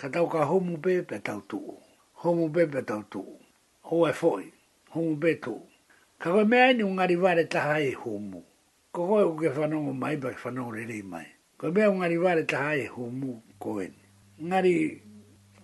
Ka 0.00 0.08
tau 0.08 0.26
ka 0.28 0.40
homu 0.50 0.74
be 0.84 0.92
pe 1.08 1.16
tau 1.26 1.40
tuu. 1.50 1.68
Homu 2.22 2.44
be 2.54 2.62
pe 2.72 2.80
tau 2.90 3.02
tuu. 3.12 3.30
O 3.92 3.96
e 4.08 4.12
foi. 4.20 4.44
Homu 4.94 5.14
be 5.22 5.30
tuu. 5.44 5.60
Ka 6.20 6.28
koe 6.32 6.44
mea 6.50 6.72
ni 6.72 6.82
ungari 6.90 7.16
vare 7.24 7.44
taha 7.52 7.76
e 7.80 7.92
homu. 8.02 8.40
Ko 8.94 9.00
koe 9.08 9.22
uke 9.30 9.48
whanongo 9.60 9.92
mai 10.02 10.16
pa 10.22 10.28
ke 10.34 10.40
whanongo 10.44 10.72
rere 10.76 10.98
mai. 11.12 11.28
Ko 11.58 11.72
mea 11.74 11.90
ungari 11.90 12.16
vare 12.24 12.44
taha 12.52 12.70
e 12.76 12.86
homu 12.94 13.30
koe 13.62 13.84
ni. 13.94 14.00
Ngari, 14.48 14.74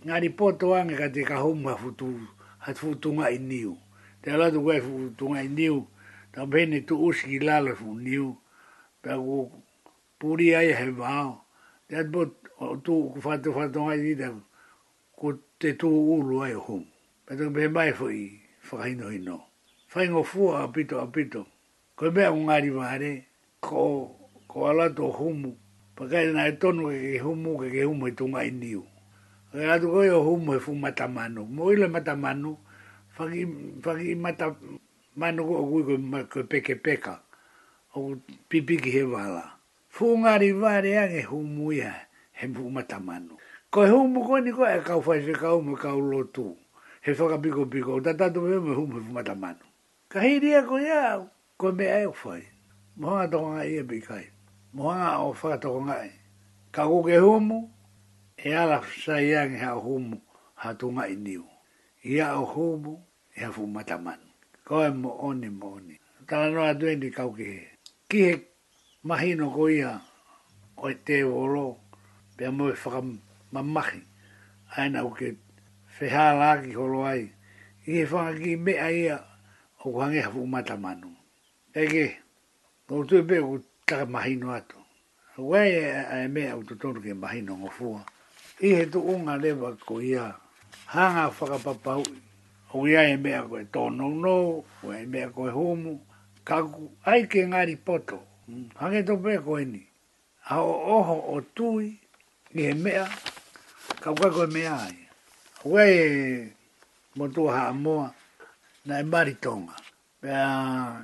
ngari 0.07 0.29
poto 0.39 0.75
ange 0.75 0.97
ka 0.97 1.09
te 1.09 1.23
ka 1.25 1.37
homu 1.45 1.69
ha 1.69 1.77
futu, 1.77 2.09
ha 2.63 2.73
futu 2.75 3.13
ngai 3.15 3.37
niu. 3.51 3.73
Te 4.23 4.29
alatu 4.33 4.61
koe 4.65 4.79
futu 4.87 5.25
ngai 5.33 5.49
niu 5.49 5.87
ta 6.33 6.47
bene 6.47 6.81
tu 6.81 6.97
usi 7.07 7.39
la 7.39 7.61
la 7.61 7.75
fu 7.75 7.95
niu 7.99 8.37
pe 9.03 9.13
u 9.15 9.51
puri 10.19 10.55
ai 10.55 10.71
he 10.73 10.91
va 10.91 11.43
dat 11.89 12.07
bo 12.13 12.23
tu 12.85 13.11
ku 13.13 13.19
fa 13.21 13.35
tu 13.43 13.53
fa 13.53 13.65
tu 13.73 13.81
ai 13.91 14.15
de 14.15 14.29
ku 15.19 15.33
te 15.59 15.75
tu 15.81 15.89
u 15.91 16.41
ai 16.43 16.55
ho 16.55 16.77
pe 17.27 17.33
te 17.39 17.45
be 17.55 17.63
mai 17.75 17.93
fu 17.93 18.07
i 18.15 18.23
fa 18.69 18.77
ai 18.87 18.95
no 18.95 19.09
no 19.27 19.37
fa 19.93 19.99
apito. 20.03 20.13
no 20.15 20.23
fu 20.31 20.43
a 20.55 21.45
ko 21.99 22.05
be 22.15 22.25
un 22.37 22.49
ari 22.57 22.71
vare 22.71 23.13
ko 23.67 23.83
ko 24.51 24.57
ala 24.71 24.87
to 24.95 25.11
humu 25.19 25.59
pa 25.97 26.05
kai 26.11 26.27
na 26.33 26.47
e 26.47 26.53
tonu 26.63 26.85
e 26.95 27.19
humu 27.19 27.59
ke 27.61 27.69
ke 27.75 27.83
humu 27.89 28.07
e 28.09 28.13
tu 28.19 28.25
mai 28.31 28.51
niu 28.51 28.83
e 29.61 29.65
atu 29.73 29.87
ko 29.91 30.01
e 30.03 30.11
humu 30.27 30.53
e 30.57 30.61
fu 30.65 30.73
matamanu 30.75 31.43
mo 31.55 31.73
ile 31.75 31.87
matamanu 31.95 32.51
fa 33.11 33.29
ki 33.99 34.15
mata 34.25 34.47
mai 35.21 35.33
no 35.37 35.45
o 35.45 35.65
gui 35.69 35.83
ko 36.33 36.43
peke 36.51 36.75
peka 36.83 37.15
o 37.95 38.17
pipiki 38.49 38.91
he 38.91 39.03
wala 39.05 39.61
fungari 39.93 40.51
vare 40.59 40.97
ang 40.97 41.13
e 41.13 41.23
humuia 41.29 41.93
he 42.33 42.47
mata 42.49 42.99
manu 42.99 43.37
ko 43.71 43.85
e 43.85 43.91
humu 43.93 44.25
ko 44.25 44.41
ni 44.41 44.51
ko 44.53 44.65
e 44.65 44.81
ka 44.81 44.97
fa 45.01 45.21
se 45.21 45.33
kau 45.37 45.61
humu 45.61 45.77
ka 45.77 45.93
lo 45.93 46.25
he 47.05 47.13
fa 47.13 47.37
piko 47.37 47.67
piko 47.67 48.01
da 48.01 48.17
ta 48.17 48.31
do 48.33 48.41
me 48.41 48.73
humu 48.73 48.97
he 49.05 49.13
mata 49.13 49.35
manu 49.35 49.65
ka 50.09 50.21
he 50.25 50.41
dia 50.41 50.65
ko 50.65 50.79
ya 50.81 51.21
ko 51.61 51.69
me 51.73 51.85
ai 51.85 52.09
fa 52.15 52.41
mo 52.97 53.09
ha 53.21 53.27
do 53.27 53.45
nga 53.45 53.61
e 53.65 53.83
bi 53.85 54.01
kai 54.01 54.25
mo 54.73 54.89
o 55.29 55.33
fa 55.37 55.61
to 55.61 55.85
nga 55.85 56.01
ka 56.73 56.89
go 56.89 57.05
ke 57.05 57.21
humu 57.21 57.69
e 58.41 58.57
ala 58.57 58.81
sa 59.05 59.21
yang 59.21 59.53
e 59.53 59.61
ha 59.61 59.77
humu 59.77 60.17
ha 60.57 60.73
tu 60.73 60.89
i 60.97 61.13
niu 61.17 61.45
ia 62.09 62.33
o 62.41 62.45
humu 62.49 62.97
e 63.37 63.45
fu 63.53 63.67
mata 63.69 63.99
ko 64.71 64.87
e 64.87 64.91
mo 64.95 65.11
oni 65.27 65.49
mo 65.51 65.75
oni. 65.83 65.99
Tana 66.27 66.47
no 66.55 66.63
a 66.63 66.71
duendi 66.79 67.11
kau 67.11 67.35
ki 67.35 67.43
he. 67.51 67.59
Ki 68.07 68.19
he 68.23 68.33
mahino 69.03 69.51
ko 69.51 69.67
ia 69.67 69.99
o 70.79 70.85
e 70.87 70.95
te 71.05 71.17
oro 71.27 71.67
pe 72.39 72.47
a 72.47 72.51
mo 72.57 72.69
e 72.71 72.77
whaka 72.83 73.01
mamahi 73.53 73.99
aina 74.79 75.03
uke 75.03 75.29
whehā 75.99 76.27
lāki 76.41 76.71
holo 76.79 77.03
ai. 77.03 77.27
I 77.83 77.91
he 77.91 78.05
whanga 78.07 78.39
ki 78.39 78.55
me 78.57 78.75
a 78.79 78.89
ia 78.95 79.17
o 79.83 79.91
kuhange 79.91 80.23
hafu 80.23 80.47
mata 80.47 80.77
manu. 80.77 81.11
Ege, 81.75 82.07
o 82.89 83.03
tu 83.05 83.19
e 83.19 83.23
peo 83.27 83.51
ku 83.51 83.59
taka 83.87 84.07
mahino 84.07 84.55
atu. 84.55 84.79
Wai 85.37 85.73
e, 85.83 85.85
e 86.25 86.29
me 86.31 86.47
au 86.47 86.63
tutonu 86.63 87.03
ke 87.03 87.11
mahino 87.15 87.59
ngofua. 87.59 88.07
I 88.63 88.69
he 88.79 88.87
tu 88.87 89.01
unga 89.03 89.35
lewa 89.37 89.75
ko 89.83 89.99
ia 89.99 90.31
hanga 90.95 91.27
whakapapau 91.27 92.07
i 92.07 92.30
o 92.73 92.87
ia 92.87 93.03
e 93.09 93.17
mea 93.17 93.43
koe 93.43 93.65
tono 93.65 94.09
no, 94.09 94.65
o 94.85 94.93
e 94.95 95.07
mea 95.07 95.29
koe 95.31 95.51
humu, 95.51 96.01
kaku, 96.45 96.91
ai 97.05 97.27
ke 97.27 97.47
ngari 97.47 97.77
poto, 97.77 98.21
mm, 98.49 98.71
hange 98.81 99.03
to 99.07 99.17
pe 99.17 99.37
koe 99.45 99.65
ni, 99.65 99.83
a 100.51 100.61
oho 100.61 101.17
o 101.35 101.41
tui, 101.55 101.99
i 102.55 102.61
e 102.71 102.75
mea, 102.75 103.07
kaku 104.01 104.17
koe 104.23 104.31
koe 104.37 104.47
mea 104.55 104.75
ai. 104.87 104.97
O 105.65 105.79
ia 105.79 105.85
e 105.85 106.53
motu 107.17 107.49
haa 107.49 107.73
moa, 107.73 108.15
na 108.87 108.99
e 109.01 109.03
mari 109.03 109.35
tonga, 109.35 109.75
pea 110.21 111.03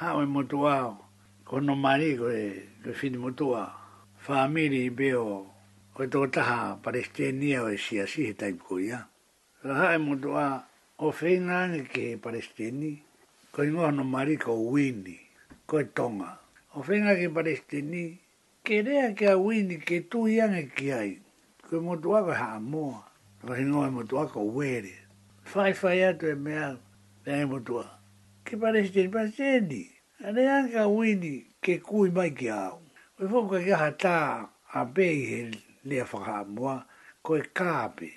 hao 0.00 0.22
e 0.22 0.26
motu 0.26 0.66
ao, 0.68 0.96
kono 1.44 1.74
mari 1.76 2.16
koe, 2.16 2.42
koe 2.84 2.92
fini 2.92 3.18
motu 3.18 3.46
whaamiri 4.26 4.86
i 4.88 4.90
beo, 4.90 5.46
koe 5.94 6.06
tō 6.08 6.26
taha 6.34 6.76
palestinia 6.82 7.62
o 7.68 7.68
e 7.70 7.76
siasi 7.76 8.26
he 8.32 8.32
taipu 8.34 8.64
koe 8.64 8.82
ia. 8.84 9.06
Ha 9.68 9.94
e 9.94 9.98
motu 9.98 10.36
ao, 10.38 10.62
o 11.06 11.10
feina 11.10 11.66
ni 11.66 11.82
ke 11.82 12.04
palestini 12.24 13.02
ko 13.52 13.62
i 13.66 13.70
ngoha 13.74 13.90
no 13.90 14.04
mari 14.06 14.38
ko 14.38 14.54
wini 14.70 15.18
ko 15.66 15.82
tonga 15.90 16.30
o 16.78 16.82
feina 16.86 17.10
ke 17.18 17.26
palestini 17.26 18.22
ke 18.62 18.78
rea 18.86 19.10
ke 19.18 19.26
a 19.34 19.34
wini 19.34 19.82
ke 19.82 20.06
tu 20.06 20.30
i 20.30 20.38
ane 20.44 20.62
ki 20.70 20.86
ai 20.94 21.18
ko 21.66 21.82
i 21.82 21.82
motua 21.82 22.22
ko 22.22 22.30
ha 22.38 22.46
amoa 22.54 23.02
ko 23.42 23.50
i 23.58 23.64
ngoha 23.66 23.90
motua 23.90 24.30
ko 24.30 24.46
uere 24.46 24.94
fai 25.42 25.74
fai 25.80 25.98
atu 26.06 26.30
e 26.30 26.34
mea 26.38 26.70
rea 27.26 27.42
i 27.42 27.50
motua 27.50 27.86
ke 28.46 28.54
palestini 28.54 29.10
palestini 29.10 29.82
a 30.22 30.30
rea 30.30 30.56
ke 30.70 30.78
a 30.86 30.86
wini 30.86 31.34
ke 31.58 31.82
kui 31.88 32.14
mai 32.14 32.30
ki 32.30 32.46
au 32.54 32.78
ko 33.18 33.26
i 33.26 33.30
fuku 33.32 33.58
ke 33.66 33.74
ha 33.82 33.90
ta 33.90 34.18
a 34.70 34.80
pei 34.86 35.18
he 35.30 35.40
lea 35.88 36.06
whaka 36.06 36.46
amoa 36.46 36.76
ko 37.26 37.34
i 37.42 37.42
kape 37.58 38.10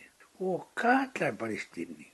o 0.45 0.61
kata 0.77 1.33
i 1.33 1.37
palestini 1.41 2.13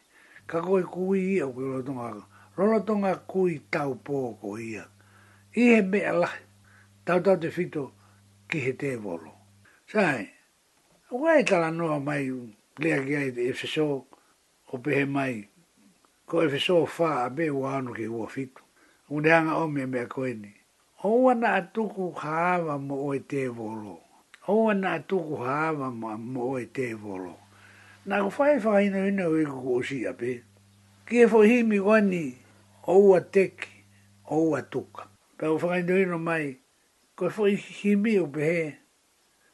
ka 0.49 0.57
koe 0.67 0.81
kui 0.93 1.19
ia 1.37 1.45
koe 1.53 1.65
rotonga 1.73 2.07
ka. 2.15 2.23
Rorotonga 2.57 3.11
kui 3.31 3.53
tau 3.73 3.91
pō 4.05 4.17
ko 4.41 4.49
ia. 4.71 4.83
I 5.55 5.61
he 5.71 5.79
me 5.91 5.99
ala, 6.11 6.29
tau 7.05 7.19
tau 7.25 7.35
te 7.41 7.49
whito 7.55 7.83
ki 8.49 8.57
he 8.65 8.71
te 8.81 8.89
volo. 9.03 9.31
Sae, 9.91 10.21
wai 11.21 11.41
tala 11.49 11.69
noa 11.79 11.97
mai 12.07 12.23
lea 12.81 12.99
ki 13.05 13.13
ai 13.21 13.29
te 13.35 13.41
efeso 13.51 13.87
o 14.73 14.77
pehe 14.83 15.05
mai. 15.15 15.35
Ko 16.27 16.35
efeso 16.47 16.73
o 16.83 16.89
wha 16.97 17.09
a 17.25 17.29
be 17.35 17.43
ua 17.59 17.69
anu 17.77 17.91
ki 17.97 18.05
ua 18.15 18.25
whito. 18.35 18.61
Unianga 19.15 19.53
o 19.63 19.67
mea 19.73 19.87
mea 19.93 20.07
koe 20.13 20.31
ni. 20.33 20.51
O 21.03 21.09
wana 21.25 21.47
atuku 21.59 22.05
haawa 22.21 22.75
mo 22.87 22.95
o 23.11 23.19
te 23.31 23.41
volo. 23.57 23.95
O 24.51 24.63
wana 24.65 24.87
atuku 24.97 25.33
haawa 25.45 25.87
mo 26.31 26.41
o 26.51 26.59
te 26.75 26.87
volo. 27.01 27.35
Nā 28.09 28.17
ko 28.25 28.31
whae 28.33 28.55
whaina 28.57 29.03
ina 29.11 29.27
o 29.29 29.35
eko 29.37 29.57
kōsi 29.63 29.99
a 30.09 30.13
pē. 30.17 30.39
Ki 31.05 31.19
e 31.21 31.25
whohimi 31.29 31.77
wani 31.85 32.23
ou 32.89 33.11
a 33.13 33.19
teki, 33.21 33.69
ou 34.33 34.55
a 34.57 34.61
tuka. 34.63 35.03
Pē 35.37 35.51
o 35.53 35.57
whaina 35.61 35.99
ina 36.01 36.17
mai, 36.17 36.47
ko 37.15 37.29
e 37.45 37.53
himi 37.61 38.15
o 38.17 38.25
pēhe, 38.25 38.71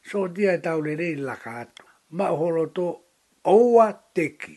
so 0.00 0.24
dia 0.32 0.54
e 0.56 0.60
tau 0.64 0.80
lerei 0.80 1.16
laka 1.20 1.52
atu. 1.66 1.84
Ma 2.16 2.30
o 2.32 2.36
holo 2.40 2.64
tō, 2.72 2.86
ou 3.52 3.74
a 3.82 3.90
teki. 4.14 4.56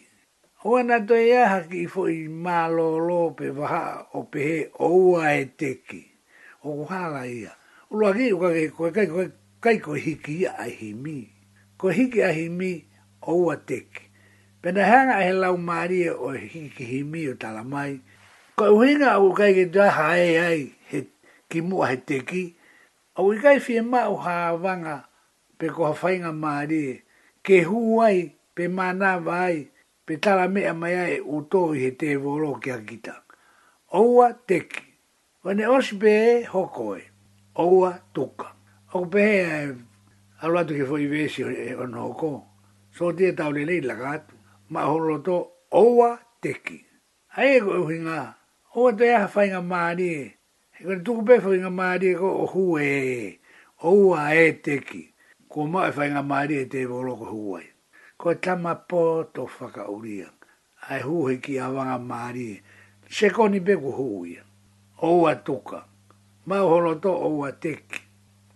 Hoa 0.63 0.83
nā 0.85 1.01
tō 1.09 1.17
e 1.27 1.33
aha 1.41 1.57
ki 1.67 1.81
i 1.83 1.89
whohi 1.91 2.29
mā 2.29 2.67
lō 2.71 2.85
lō 3.09 3.17
pē 3.39 3.49
waha 3.57 3.81
o 4.15 4.21
pēhe 4.31 4.69
ou 4.87 5.17
a 5.19 5.33
e 5.41 5.47
teki. 5.59 5.99
O 6.63 6.77
kuhāla 6.79 7.25
ia. 7.27 7.51
Uloa 7.91 8.13
ki, 8.15 8.29
kai 8.39 8.67
kai 8.69 9.05
kai 9.59 9.77
kai 9.81 10.01
kai 10.15 10.15
kai 10.23 10.69
himi. 10.79 11.27
kai 11.77 11.91
kai 12.07 12.07
kai 12.15 12.31
kai 12.31 12.69
oua 13.21 13.55
teki. 13.55 14.01
Pena 14.61 14.85
hanga 14.85 15.17
he 15.23 15.33
lau 15.33 15.57
maria 15.57 16.11
e 16.11 16.15
o 16.15 16.27
hiki 16.31 16.83
himi 16.85 17.29
o 17.31 17.33
tala 17.33 17.63
mai. 17.63 17.99
Ko 18.55 18.65
e 18.65 18.69
uhinga 18.69 19.11
au 19.13 19.33
kai 19.33 19.53
ke 19.53 19.65
daha 19.73 20.17
e 20.17 20.37
ai 20.37 20.61
he 20.89 20.99
ki 21.49 21.61
mua 21.61 21.87
he 21.89 21.97
teki. 21.97 22.43
Au 23.17 23.31
i 23.33 23.37
kai 23.41 23.59
fie 23.59 23.81
mau 23.81 24.15
haavanga 24.17 25.05
pe 25.57 25.67
ko 25.69 25.91
whainga 26.01 26.31
maria. 26.33 26.93
E. 26.93 27.01
Ke 27.43 27.63
huai 27.65 28.31
pe 28.55 28.67
mana 28.67 29.19
vai 29.19 29.67
pe 30.05 30.17
tala 30.17 30.47
mea 30.47 30.73
mai 30.73 30.93
ai 30.95 31.17
u 31.19 31.41
tohi 31.49 31.79
he 31.85 31.91
te 31.91 32.15
voro 32.15 32.53
ki 32.61 32.69
a 32.71 32.77
gita. 32.79 33.15
Oua 33.93 34.33
teki. 34.33 34.83
Wane 35.43 35.65
osi 35.67 35.97
pe 36.01 36.09
e 36.09 36.45
hokoe. 36.45 37.01
Oua 37.57 37.97
tuka. 38.13 38.47
Au 38.93 39.05
pe 39.05 39.23
e 39.25 39.43
alu 40.41 40.57
atu 40.59 40.73
ke 40.77 40.85
fwoi 40.85 41.07
vesi 41.09 41.43
o 41.43 41.49
e- 41.49 41.75
no 41.89 42.01
hokoe 42.07 42.50
so 42.95 43.11
te 43.17 43.27
tau 43.37 43.51
le 43.55 43.63
lagat 43.65 43.81
laka 43.89 44.13
Ma 44.69 44.81
holo 44.85 45.17
to 45.21 45.35
owa 45.71 46.19
teki. 46.41 46.79
Ai 47.35 47.57
e 47.57 47.59
koe 47.59 47.77
uhi 47.83 47.97
ngā, 48.05 48.19
owa 48.75 48.91
te 48.97 49.09
aha 49.15 49.27
whainga 49.35 49.59
maari 49.71 50.07
e. 50.21 50.23
E 50.79 50.83
koe 50.83 50.95
tuku 51.05 51.21
pe 51.27 51.35
whainga 51.43 51.71
maari 51.71 52.11
e 52.11 52.15
koe 52.15 52.31
ohu 52.43 52.63
e 52.79 52.87
e. 53.15 53.39
Owa 53.83 54.29
e 54.35 54.45
teki. 54.63 55.03
Ko 55.51 55.67
ma 55.67 55.87
e 55.87 55.91
whainga 55.97 56.23
maari 56.23 56.61
e 56.63 56.65
te 56.71 56.85
volo 56.87 57.15
ko 57.19 57.27
huai. 57.35 57.63
E. 57.67 57.69
Ko 58.17 58.31
e 58.31 58.35
tama 58.35 58.75
po 58.75 59.23
to 59.33 59.43
whaka 59.59 59.87
uria. 59.91 60.29
Ai 60.89 61.01
huhe 61.03 61.37
ki 61.43 61.59
a 61.59 61.67
wanga 61.71 61.99
maari 61.99 62.47
e. 62.55 62.61
Se 63.09 63.29
koni 63.29 63.59
pe 63.59 63.75
ko 63.75 63.91
huia. 63.91 64.43
Owa 65.03 65.35
tuka. 65.35 65.83
Ma 66.45 66.59
holo 66.63 66.95
to 66.95 67.11
owa 67.27 67.51
teki. 67.51 67.99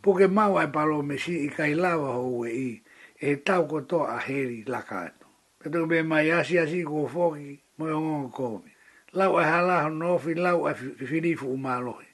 Puke 0.03 0.28
mawa 0.28 0.64
e 0.64 0.68
palo 0.68 1.02
mesi 1.03 1.44
i 1.45 1.49
kailawa 1.49 2.14
hou 2.16 2.45
e 2.45 2.82
e 3.20 3.36
tau 3.38 3.68
koto 3.68 4.00
a 4.08 4.20
heri 4.20 4.64
laka 4.68 5.00
atu. 5.08 5.26
E 5.66 5.70
tuk 5.70 6.06
mai 6.08 6.32
asi 6.32 6.60
asi 6.60 6.84
ko 6.84 7.08
foki, 7.08 7.62
moi 7.78 7.90
e 7.90 7.94
o 7.94 8.00
ngon 8.02 8.32
komi. 8.32 8.72
Lau 9.14 9.40
e 9.40 9.44
halaho 9.44 9.90
nofi, 9.90 10.34
lau 10.36 10.68
e 10.70 10.74
filifu 11.08 11.50
u 11.54 11.58
malohi. 11.58 12.06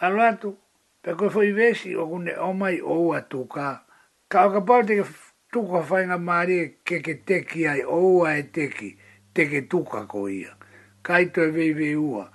Alo 0.00 0.22
atu, 0.22 0.56
pe 1.02 1.12
koe 1.14 1.30
foi 1.30 1.52
vesi 1.52 1.94
o 1.96 2.06
kune 2.06 2.36
omai 2.36 2.80
ou 2.80 3.14
tuka. 3.30 3.84
Ka 4.28 4.46
o 4.46 4.50
ka 4.52 4.60
pau 4.60 4.82
teke 4.82 5.06
tuka 5.52 5.82
whainga 5.88 6.18
maari 6.18 6.58
e 6.60 6.66
keke 6.84 7.14
teki 7.26 7.66
ai 7.68 7.82
oua 7.84 8.38
e 8.38 8.42
teki, 8.42 8.96
teke 9.34 9.68
tuka 9.68 10.06
ko 10.06 10.28
ia. 10.28 10.54
Ka 11.02 11.20
i 11.20 11.26
toi 11.30 11.50
vei 11.50 11.72
vei 11.72 11.94
ua, 11.96 12.28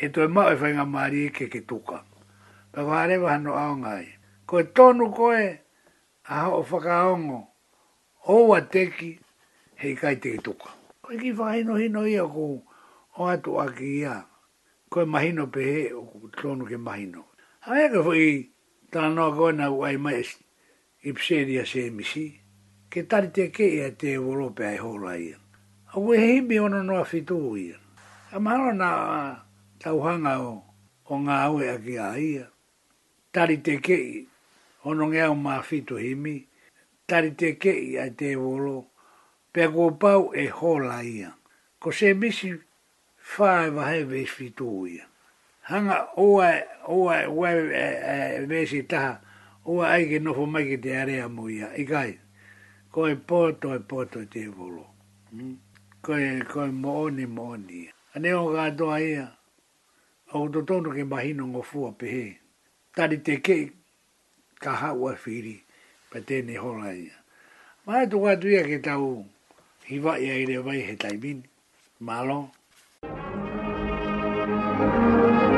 e 0.00 0.08
toi 0.08 0.28
mau 0.28 0.48
e 0.50 0.54
whainga 0.54 0.84
maari 0.84 1.26
e 1.26 1.30
keke 1.30 1.66
tuka. 1.66 2.04
Pe 2.72 2.80
koe 2.84 2.96
arewa 2.96 3.30
hano 3.32 3.54
aonga 3.54 3.88
ai. 3.96 4.08
Koe 4.46 4.62
tonu 4.64 5.10
koe, 5.12 5.60
a 6.30 6.46
o 6.48 6.62
whakaongo 6.62 7.46
o 8.26 8.34
wa 8.48 8.60
teki 8.72 9.10
hei 9.80 9.94
kai 10.00 10.14
te 10.22 10.30
tuka. 10.44 10.68
Koe 11.02 11.16
ki 11.20 11.32
whaino 11.38 11.74
hino 11.74 12.06
ia 12.06 12.22
ko 12.22 12.62
o 13.18 13.22
atu 13.34 13.50
aki 13.64 13.86
ia, 14.02 14.14
koe 14.92 15.04
mahino 15.12 15.44
pe 15.54 15.60
he 15.72 15.82
o 15.94 16.02
tonu 16.38 16.64
ke 16.70 16.78
mahino. 16.78 17.22
A 17.66 17.70
ea 17.80 17.90
ka 17.92 18.00
whai 18.06 18.46
tala 18.92 19.10
noa 19.14 19.34
koe 19.36 19.50
na 19.58 19.66
uai 19.76 19.96
mai 20.04 20.18
e 20.22 21.10
i 21.10 21.10
pseri 21.16 21.54
a 21.58 21.64
se 21.70 21.80
emisi, 21.90 22.26
ke 22.90 23.00
tari 23.10 23.28
te 23.34 23.44
ke 23.56 23.66
ia 23.66 23.88
te 23.98 24.06
evolope 24.18 24.62
ai 24.70 24.78
hola 24.84 25.12
ia. 25.28 25.34
A 25.90 25.98
koe 25.98 26.14
himi 26.18 26.56
ono 26.62 26.82
noa 26.86 27.02
fitu 27.04 27.56
ia. 27.58 27.74
A 28.34 28.38
mahalo 28.38 28.70
na 28.80 28.88
tauhanga 29.82 30.34
o, 30.38 30.52
o 31.10 31.14
ngā 31.24 31.36
aue 31.46 31.66
aki 31.74 31.94
a 31.98 32.08
ia, 32.14 32.46
tari 33.34 33.56
te 33.66 33.80
ke 33.84 33.98
ia 33.98 34.29
ono 34.84 35.06
ngea 35.08 35.30
o 35.30 35.34
mawhito 35.34 35.96
himi, 35.96 36.46
tari 37.06 37.30
te 37.36 37.52
kei 37.60 37.98
a 37.98 38.06
te 38.18 38.36
wolo, 38.36 38.78
pe 39.52 39.62
go 39.74 39.90
pau 39.90 40.32
e 40.34 40.48
hola 40.48 41.02
ia. 41.04 41.36
Ko 41.80 41.90
se 41.92 42.14
misi 42.14 42.54
whae 43.36 43.68
wahe 43.70 44.04
vesi 44.04 44.32
whito 44.48 44.86
ia. 44.86 45.04
Hanga 45.68 46.08
oa 46.16 46.48
e 46.56 46.62
oa 46.88 47.16
e 47.22 47.26
oa 47.26 47.50
e, 47.52 48.64
e 48.78 48.82
taha, 48.82 49.20
oa 49.64 49.88
aige 49.88 50.18
nofo 50.18 50.46
mai 50.46 50.64
ki 50.68 50.78
te 50.78 50.96
area 50.96 51.28
mo 51.28 51.48
ia, 51.50 51.68
ikai. 51.76 52.18
Ko 52.90 53.08
e 53.08 53.16
poto 53.16 53.74
e 53.74 53.78
poto 53.80 54.20
e 54.20 54.26
te 54.26 54.48
wolo. 54.48 54.86
Hmm? 55.32 55.54
Ko 56.02 56.16
e, 56.18 56.42
ko 56.44 56.64
e 56.64 56.70
mooni 56.70 57.26
mooni 57.26 57.84
ia. 57.84 57.92
Ane 58.14 58.32
o 58.34 58.48
gātoa 58.52 58.98
ia, 59.00 59.26
o 60.32 60.48
to 60.48 60.62
tono 60.62 60.90
ke 60.90 61.04
mahino 61.04 61.46
ngofua 61.46 61.92
pehe. 61.92 62.38
Tari 62.94 63.18
te 63.22 63.38
kei, 63.40 63.70
kaha 64.60 64.92
ua 65.00 65.16
whiri 65.24 65.56
pa 66.12 66.18
tēne 66.28 66.56
hona 66.60 66.92
ia. 66.92 67.12
Mai 67.86 68.06
tu 68.10 68.18
kua 68.20 68.36
tuia 68.36 68.62
ke 68.68 68.78
tau 68.84 69.26
hiwa 69.88 70.18
ia 70.20 70.34
i 70.40 70.46
re 70.52 70.58
vai 70.58 70.78
he 70.88 70.96
taimini. 70.96 71.42
Mālo. 72.00 72.38
Mālo. 73.02 75.49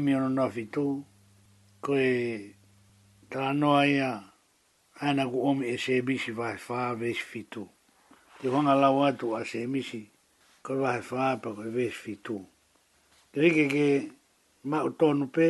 imi 0.00 0.14
ono 0.14 0.28
na 0.42 0.46
fitu, 0.50 0.86
ko 1.84 1.92
e 1.94 2.54
ta 3.30 3.40
anoa 3.52 3.84
ia 3.86 4.10
ana 5.06 5.24
ku 5.30 5.38
omi 5.48 5.64
e 5.68 5.76
se 5.82 5.90
emisi 6.00 6.30
vahe 6.38 6.56
faa 6.66 6.90
vesi 7.00 7.20
fitu. 7.30 7.62
Te 8.40 8.46
honga 8.52 8.74
lau 8.82 8.96
atu 9.08 9.26
a 9.38 9.44
se 9.50 9.58
emisi 9.66 10.00
ko 10.64 10.70
e 10.78 10.80
vahe 10.84 11.02
faa 11.10 11.36
pa 11.42 11.48
ko 11.54 11.60
e 11.68 11.70
vesi 11.76 11.96
fitu. 12.04 12.36
Te 13.32 13.36
rike 13.44 13.64
ke 13.72 13.86
ma 14.70 14.78
u 14.88 14.94
tonu 15.00 15.26
pe, 15.36 15.48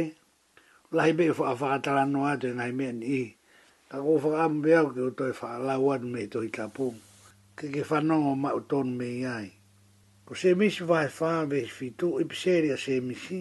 lahi 0.96 1.12
be 1.18 1.24
e 1.30 1.34
faa 1.38 1.54
faa 1.62 1.76
tala 1.84 2.04
no 2.12 2.20
atu 2.32 2.46
e 2.50 2.54
nai 2.58 2.72
mea 2.78 2.92
ni 2.98 3.06
i. 3.06 3.22
Ka 3.90 3.96
ku 4.04 4.12
faa 4.24 4.40
amu 4.46 4.58
beau 4.66 4.86
ke 4.94 5.00
uto 5.08 5.24
e 5.30 5.32
faa 5.40 5.56
lau 5.68 5.82
atu 5.94 6.06
me 6.12 6.22
to 6.32 6.38
hitapung. 6.46 6.98
Ke 7.56 7.70
ke 7.74 7.82
faa 7.88 8.02
nongo 8.08 8.32
ma 8.42 8.50
u 8.58 8.66
tonu 8.70 8.92
me 8.98 9.06
iai. 9.22 9.48
Ko 10.26 10.34
se 10.34 10.50
emisi 10.56 10.82
vahe 10.90 11.08
faa 11.18 11.46
vesi 11.50 11.70
fitu, 11.78 12.18
ipiseri 12.22 12.68
a 12.74 12.78
se 12.84 12.96
emisi, 13.00 13.40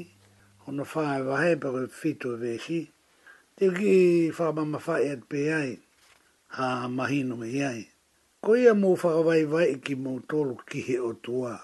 ona 0.70 0.84
whae 0.86 1.22
wahe 1.26 1.56
pako 1.56 1.88
fito 2.00 2.30
vesi, 2.42 2.80
te 3.58 3.66
ki 3.74 4.32
fa 4.32 4.52
mama 4.54 4.78
fa 4.80 4.96
at 5.02 5.26
pe 5.30 5.42
a 5.52 6.88
mahino 6.88 7.36
me 7.38 7.50
ai. 7.66 7.88
Ko 8.44 8.56
ia 8.56 8.74
mō 8.74 8.94
wha 9.04 9.12
wai 9.26 9.46
wai 9.46 9.80
ki 9.84 9.96
mo 9.96 10.20
tolu 10.30 10.56
ki 10.70 10.82
he 10.88 11.00
o 11.00 11.14
tua. 11.14 11.58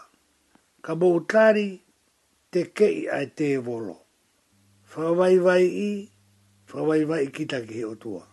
Ka 0.82 0.96
mō 0.96 1.10
tari 1.30 1.70
te 2.52 2.64
kei 2.76 3.08
ai 3.08 3.26
te 3.38 3.48
volo. 3.58 3.98
Wha 4.96 5.14
vai 5.20 5.38
wai 5.38 5.64
i, 5.64 5.92
wha 6.74 6.82
wai 6.90 7.06
wai 7.06 7.26
ki 7.32 7.46
ta 7.46 7.62
ki 7.62 7.74
he 7.78 7.86
o 7.86 7.96
tua. 7.96 8.24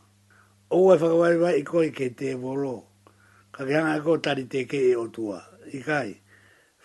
O 0.70 0.88
ai 0.90 0.98
wha 1.00 1.12
wai 1.20 1.36
wai 1.36 1.54
i 1.60 1.62
koi 1.62 1.90
ke 1.92 2.08
te 2.18 2.32
volo. 2.34 2.76
Ka 3.54 3.64
ke 3.66 3.72
hanga 3.76 4.02
ko 4.04 4.16
tari 4.24 4.44
te 4.48 4.64
kei 4.64 4.94
o 4.96 5.06
tua. 5.08 5.38
Ikai, 5.76 6.16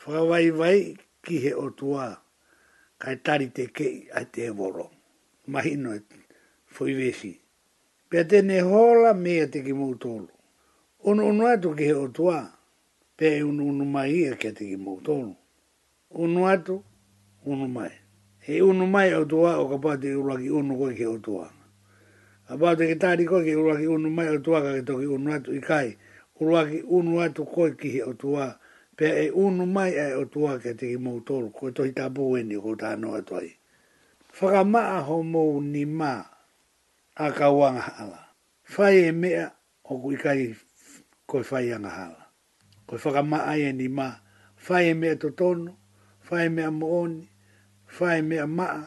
wha 0.05 0.19
vai 0.29 0.51
wai 0.51 0.79
ki 1.23 1.35
he 1.39 1.53
o 1.55 1.69
tua 1.69 2.15
kai 3.03 3.15
tari 3.25 3.47
te 3.55 3.63
kei 3.77 3.97
ai 4.17 4.25
te 4.33 4.43
voro. 4.59 4.85
Mahi 5.51 5.71
no 5.83 5.89
e 5.93 5.99
fui 6.73 6.93
vesi. 6.99 7.33
Pea 8.09 8.23
tene 8.31 8.55
hola 8.69 9.11
mea 9.23 9.45
te 9.53 9.59
ki 9.65 9.73
mautolo. 9.81 10.29
Ono 11.07 11.21
ono 11.31 11.43
atu 11.53 11.69
ki 11.77 11.83
he 11.89 11.95
tua, 12.17 12.37
pea 13.17 13.33
e 13.39 13.43
unu 13.49 13.63
unu 13.71 13.85
mai 13.95 14.09
ia 14.21 14.33
ki 14.41 14.49
te 14.57 14.63
ki 14.69 14.77
mautolo. 14.85 15.33
Ono 16.21 16.41
atu, 16.53 16.75
unu 17.51 17.67
mai. 17.75 17.91
He 18.45 18.61
unu 18.69 18.85
mai 18.95 19.09
o 19.21 19.25
tua 19.31 19.51
o 19.61 19.67
ka 19.69 19.77
pate 19.85 20.09
uraki 20.15 20.49
unu 20.49 20.73
koi 20.77 20.95
ki 20.95 21.05
o 21.05 21.17
tua. 21.17 21.45
A 22.49 22.57
pate 22.57 22.83
ki 22.87 22.95
tari 22.95 23.25
koi 23.25 23.43
ki 23.43 23.55
uraki 23.55 23.87
unu 23.87 24.09
mai 24.09 24.27
o 24.35 24.39
tua 24.39 24.61
ka 24.61 24.71
ki 24.73 24.81
toki 24.83 25.05
unu 25.05 25.31
atu 25.33 25.51
ikai. 25.53 25.61
kai. 25.91 25.97
Uraki 26.39 26.81
unu 26.87 27.19
atu 27.21 27.45
koi 27.45 27.71
ki 27.75 27.89
he 27.89 27.91
tua. 27.91 27.91
Uraki 27.91 27.91
unu 27.91 27.91
atu 27.91 27.91
koi 27.91 27.91
ki 27.91 27.91
he 27.91 28.03
tua 28.17 28.59
pe 28.97 29.07
e 29.25 29.27
unu 29.45 29.63
mai 29.75 29.91
e 29.93 30.07
o 30.17 30.23
tua 30.33 30.51
ke 30.61 30.71
te 30.79 30.85
ki 30.91 30.97
mou 31.05 31.17
tolu, 31.27 31.47
koe 31.57 31.69
tohi 31.75 31.91
ta 31.97 32.05
bu 32.15 32.23
eni 32.39 32.55
ko 32.63 32.71
ta 32.81 32.89
no 33.01 33.09
toi. 33.29 33.45
Whaka 34.37 34.61
maa 34.73 34.97
ho 35.07 35.15
mou 35.33 35.51
ni 35.73 35.83
ma 35.99 36.11
a 37.25 37.27
ka 37.37 37.47
wanga 37.59 37.81
hala. 37.97 38.19
Whai 38.73 38.95
e 39.09 39.11
mea 39.21 39.45
o 39.89 39.93
ku 40.01 40.07
ikai 40.17 40.41
koe 41.29 41.41
whai 41.49 41.67
anga 41.77 41.91
hala. 41.97 42.23
Koe 42.89 42.97
whaka 43.03 43.21
maa 43.31 43.51
e 43.53 43.67
ni 43.79 43.87
ma, 43.97 44.07
whai 44.65 44.85
e 44.89 44.93
mea 44.99 45.15
to 45.21 45.27
tonu, 45.39 45.71
whai 46.29 46.45
e 46.49 46.49
mea 46.55 46.69
mooni, 46.79 47.21
whai 47.97 48.17
e 48.19 48.23
mea 48.29 48.45
maa, 48.57 48.81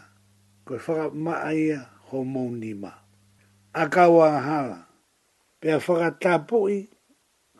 koe 0.67 0.79
whaka 0.87 1.05
maa 1.25 1.43
e 1.55 1.79
ho 2.11 2.19
mou 2.33 2.51
ni 2.61 2.71
ma. 2.83 2.91
A 3.79 3.87
ka 3.95 4.03
wanga 4.17 4.41
hala, 4.49 4.79
pe 5.63 5.67
a 5.79 5.79
whaka 5.85 6.09
tapui 6.23 6.77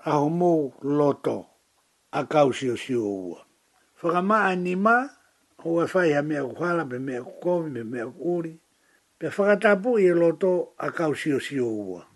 a 0.09 0.13
ho 0.19 0.27
mou 0.31 0.61
lotoa 0.99 1.50
a 2.13 2.25
kau 2.27 2.51
si 2.53 2.67
o 2.71 2.77
si 2.77 2.95
o 2.97 3.07
ua. 3.07 3.47
Whakamaa 4.03 4.55
ni 4.57 4.75
ma, 4.77 5.07
ho 5.63 5.77
e 5.83 5.87
whai 5.95 6.13
ha 6.13 6.23
mea 6.23 6.43
kukwala, 6.45 6.85
pe 6.89 6.99
mea 6.99 7.23
kukomi, 7.23 7.71
pe 7.75 7.85
mea 7.85 8.07
kukuri, 8.07 8.59
pe 9.19 9.27
whakatapu 9.29 9.99
i 9.99 10.09
loto 10.09 10.75
a 10.79 10.91
kau 10.91 11.15
si 11.15 11.33
o 11.33 11.39
si 11.39 11.61
o 11.61 11.69
ua. 11.69 12.07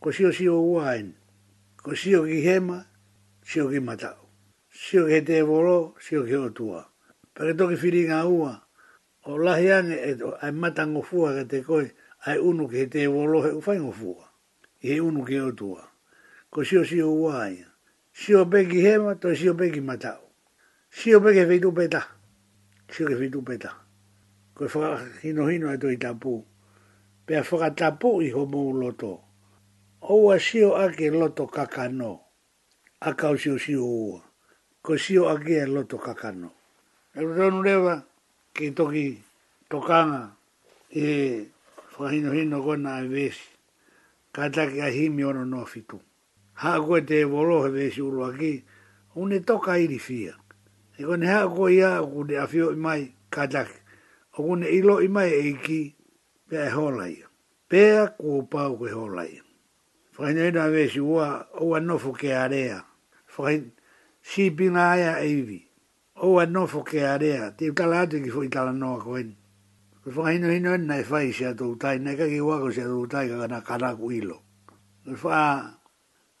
Ko 0.00 0.12
si 0.12 0.24
o 0.24 0.32
si 0.32 0.48
o 0.48 0.60
ua 0.62 0.96
en, 0.96 1.12
ko 1.82 1.94
si 1.96 2.14
o 2.16 2.24
ki 2.24 2.40
hema, 2.46 2.78
si 3.44 3.60
o 3.60 3.68
ki 3.68 3.80
matau. 3.80 4.28
Si 4.70 4.98
o 4.98 5.06
ki 5.08 5.20
te 5.26 5.38
e 5.40 5.42
volo, 5.42 5.94
si 6.00 6.16
o 6.16 6.24
ki 6.24 6.36
o 6.38 6.48
tua. 6.54 6.86
Pe 7.34 7.52
toki 7.56 7.74
whiri 7.76 8.06
ua, 8.08 8.54
o 9.26 9.36
lahi 9.38 9.70
ane, 9.72 9.96
e 9.96 10.14
to, 10.16 10.34
ai 10.40 10.52
matango 10.52 11.02
fua 11.02 11.34
ka 11.34 11.44
te 11.44 11.62
koi, 11.62 11.90
ai 12.26 12.38
unu 12.38 12.68
ki 12.68 12.86
te 12.86 13.02
e 13.02 13.06
volo, 13.06 13.42
he 13.42 13.50
uwhai 13.50 13.80
ngofua. 13.80 14.30
I 14.82 15.00
unu 15.00 15.24
ki 15.24 15.40
o 15.40 15.52
tua. 15.52 15.82
Ko 16.50 16.64
si 16.64 16.76
o 16.78 16.84
si 16.84 17.02
o 17.02 17.10
ua 17.12 17.42
aina. 17.42 17.69
Sio 18.20 18.40
pegi 18.52 18.80
hema 18.86 19.12
to 19.22 19.28
sio 19.38 19.52
pegi 19.60 19.80
matau. 19.88 20.20
Sio 20.98 21.16
pegi 21.24 21.44
vei 21.50 21.60
tu 21.64 21.70
peta. 21.78 22.00
Sio 22.92 23.04
ke 23.08 23.14
vei 23.20 23.30
tu 23.32 23.40
peta. 23.48 23.70
Koe 24.54 24.66
whaka 24.74 24.96
hino 25.22 25.42
hino 25.50 25.66
e 25.70 25.74
ato 25.74 25.88
i 25.88 25.96
tapu. 26.04 26.32
Pea 27.26 27.40
whaka 27.48 27.68
tapu 27.80 28.10
i 28.26 28.28
homo 28.36 28.58
loto. 28.80 29.10
Oua 30.12 30.36
o 30.68 30.70
ake 30.84 31.06
loto 31.20 31.44
kakano. 31.56 32.10
Akau 33.08 33.34
sio 33.42 33.54
sio 33.64 33.82
ua. 34.08 34.20
Koe 34.84 34.98
sio 35.04 35.22
ake 35.32 35.54
e 35.64 35.66
loto 35.76 35.96
kakano. 36.06 36.48
E 37.16 37.20
lo 37.24 37.32
tonu 37.38 37.58
rewa 37.68 37.94
ke 38.54 38.64
toki 38.78 39.06
tokanga 39.70 40.20
e 40.92 41.06
whaka 41.96 42.12
hino 42.16 42.30
hino 42.38 42.56
gona 42.66 42.90
a 43.00 43.02
vesi. 43.14 43.48
Kata 44.34 44.62
ke 44.70 44.78
ahimi 44.88 45.24
ono 45.24 45.44
no 45.44 45.64
fitunga 45.64 46.04
ha 46.60 46.76
ko 46.76 47.00
te 47.00 47.24
volo 47.24 47.62
he 47.64 47.70
ve 47.72 47.90
si 47.90 48.02
uru 48.04 48.24
aki 48.28 48.52
un 49.16 49.32
e 49.32 49.40
toka 49.40 49.78
iri 49.80 49.96
fia 49.98 50.36
e 50.98 51.04
ko 51.08 51.16
ha 51.16 51.46
ko 51.48 51.68
ia 51.72 52.00
ku 52.04 52.24
de 52.28 52.36
afio 52.36 52.72
i 52.76 52.76
mai 52.76 53.14
kajak 53.32 53.70
o 54.36 54.44
ku 54.44 54.56
ilo 54.60 55.00
i 55.00 55.08
mai 55.08 55.32
e 55.32 55.40
iki 55.56 55.82
pe 56.48 56.56
e 56.68 56.70
hola 56.76 57.08
pe 57.68 57.80
a 57.96 58.06
ku 58.12 58.44
pau 58.44 58.76
ku 58.76 58.84
e 58.86 58.92
hola 58.92 59.24
e 59.24 59.40
na 60.52 60.68
ve 60.68 60.84
si 60.88 61.00
ua 61.00 61.48
ua 61.64 61.80
nofu 61.80 62.12
ke 62.12 62.28
area 62.36 62.84
whaine 63.40 63.72
si 64.20 64.50
bina 64.52 64.92
aia 65.00 65.16
e 65.24 65.32
iwi 65.32 65.64
nofu 66.52 66.84
ke 66.84 67.00
area 67.00 67.56
te 67.56 67.72
kala 67.72 68.04
atu 68.04 68.20
ki 68.20 68.28
fu 68.28 68.44
i 68.44 68.48
tala 68.52 68.72
noa 68.72 69.00
ko 69.00 69.16
eni 69.16 69.32
Ko 70.00 70.08
fa 70.12 70.32
hino 70.32 70.48
hino 70.48 70.72
en 70.72 70.86
nai 70.88 71.04
fai 71.04 71.28
se 71.32 71.44
atu 71.44 71.72
utai, 71.76 72.00
nai 72.00 72.16
kaki 72.16 72.40
wako 72.40 72.72
se 72.72 72.80
atu 72.88 73.04
utai 73.04 73.28
kakana 73.28 73.60
karaku 73.60 74.08
ilo. 74.16 74.40
Ko 75.04 75.12
fa 75.12 75.36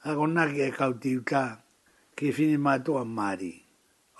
a 0.08 0.14
ko 0.16 0.24
nake 0.26 0.60
e 0.68 0.72
kau 0.78 0.92
tiu 1.02 1.20
tā, 1.20 1.60
ki 2.16 2.32
fini 2.32 2.56
mātua 2.56 3.04
Māori. 3.04 3.52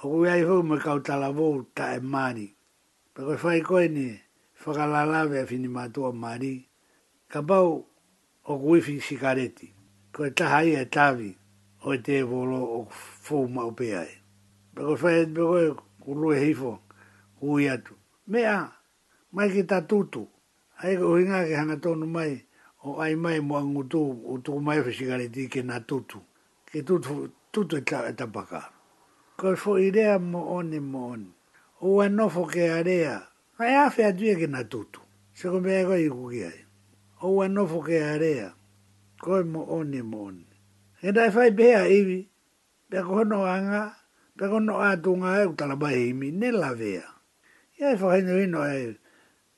O 0.02 0.10
kui 0.12 0.28
ai 0.28 0.42
hou 0.44 0.62
me 0.64 0.76
kau 0.80 1.00
tala 1.04 1.30
vou 1.32 1.62
tā 1.76 1.94
e 1.96 2.00
Māori, 2.04 2.48
pa 3.16 3.24
koe 3.24 3.36
whai 3.40 3.62
koe 3.64 3.86
ni 3.88 4.08
whakalalawe 4.64 5.40
a 5.40 5.46
e 5.46 5.48
fini 5.48 5.72
mātua 5.72 6.12
Māori, 6.12 6.52
ka 7.32 7.40
pau 7.40 7.78
o 8.44 8.58
kui 8.60 8.80
fi 8.84 8.98
sikareti, 9.00 9.70
koe 10.12 10.28
taha 10.36 10.60
i 10.68 10.76
e 10.82 10.84
tāwi, 10.84 11.30
o 11.88 11.96
e 11.96 12.02
te 12.04 12.20
volo 12.28 12.60
o 12.60 12.80
fōu 12.92 13.48
mau 13.48 13.72
pe 13.72 13.94
ai. 14.02 14.12
Pa 14.76 14.84
koe 14.84 15.00
whai 15.00 15.16
e 15.22 15.30
koe 15.32 15.64
kuru 16.04 16.34
hifo, 16.36 16.76
kui 17.40 17.70
atu. 17.72 17.96
Mea, 18.28 18.58
mai 19.32 19.48
ki 19.48 19.64
tatutu. 19.64 20.04
tūtu, 20.12 20.28
ai 20.84 21.00
koe 21.00 21.22
hinga 21.22 21.46
ke 21.48 21.56
hanga 21.56 21.80
tōnu 21.80 22.06
mai, 22.18 22.34
o 22.84 22.96
ai 23.00 23.14
mai 23.16 23.40
mo 23.40 23.56
ngu 23.60 23.82
tu 23.92 24.00
o 24.32 24.38
tu 24.44 24.52
mai 24.60 24.82
fe 24.82 24.92
sigare 24.92 25.28
di 25.28 25.48
ke 25.48 25.62
na 25.62 25.80
tutu 25.80 26.18
ke 26.64 26.80
tutu 26.82 27.28
tutu 27.52 27.76
e 27.76 27.82
ta 27.84 28.08
e 28.08 28.14
ta 28.16 28.26
baka 28.26 28.72
ko 29.36 29.54
fo 29.56 29.76
idea 29.78 30.18
mo 30.18 30.48
oni 30.56 30.80
mo 30.80 31.12
on 31.12 31.22
o 31.84 32.00
ano 32.00 32.28
fo 32.28 32.46
ke 32.48 32.64
area 32.80 33.20
ai 33.60 33.74
a 33.84 33.90
fa 33.90 34.08
adue 34.08 34.32
ke 34.36 34.48
na 34.48 34.64
tutu 34.64 35.00
se 35.36 35.48
ko 35.48 35.60
me 35.60 35.84
ko 35.84 35.92
i 35.96 36.08
ku 36.08 36.30
ki 36.32 36.40
ai 36.44 36.58
o 37.20 37.40
ano 37.44 37.66
fo 37.68 37.84
ke 37.84 38.00
area 38.00 38.48
e 38.48 39.20
ko 39.20 39.44
mo 39.44 39.60
oni 39.76 40.00
mo 40.00 40.32
on 40.32 40.40
e 41.04 41.12
dai 41.12 41.28
fai 41.28 41.52
be 41.52 41.76
i 41.76 41.98
bi 42.04 42.18
be 42.88 42.98
ko 43.04 43.28
no 43.28 43.44
anga 43.44 43.92
be 44.36 44.44
ko 44.48 44.56
no 44.56 44.80
atunga 44.80 45.44
e 45.44 45.52
tala 45.52 45.76
ba 45.76 45.92
e 45.92 46.16
mi 46.16 46.32
ne 46.32 46.48
la 46.48 46.72
vea 46.72 47.04
e 47.76 47.92
fo 48.00 48.08
hen 48.08 48.24
rino 48.24 48.64
e 48.64 48.96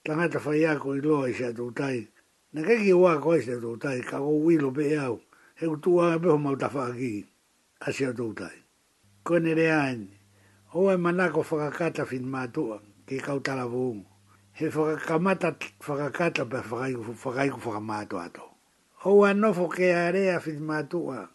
tanga 0.03 0.27
ta 0.27 0.39
fai 0.43 0.67
ako 0.67 0.99
i 0.99 1.01
loa 1.01 1.31
i 1.31 1.35
se 1.35 1.47
atutai. 1.55 2.12
Na 2.53 2.61
kei 2.67 2.83
ki 2.85 2.91
wā 2.93 3.15
koe 3.25 3.39
se 3.41 3.55
tō 3.57 3.71
tai, 3.81 4.03
ka 4.05 4.19
o 4.21 4.35
wilo 4.45 4.69
pe 4.77 4.85
e 4.93 4.97
au, 5.01 5.15
he 5.57 5.65
u 5.65 5.77
tūā 5.81 6.11
e 6.15 6.17
pēho 6.21 6.37
mau 6.37 6.57
tawha 6.61 6.91
aki, 6.93 7.23
a 7.81 7.89
se 7.97 8.11
tō 8.13 8.27
tai. 8.37 8.53
Koe 9.25 9.39
ne 9.41 9.55
rea 9.57 9.79
ene, 9.93 10.11
o 10.77 10.91
e 10.93 10.99
manako 11.01 11.41
whakakata 11.49 12.05
fin 12.11 12.27
mātua, 12.29 12.77
ke 13.09 13.23
kau 13.25 13.39
tala 13.41 13.65
vōngu. 13.65 14.05
He 14.53 14.69
whakakamata 14.69 15.55
whakakata 15.81 16.45
pe 16.45 16.61
whakaiku 16.69 17.57
whakamātua 17.63 18.27
ato. 18.29 18.45
O 19.09 19.23
a 19.25 19.31
nofo 19.33 19.69
ke 19.73 19.89
a 19.93 20.39
fin 20.45 20.61
mātua, 20.61 21.31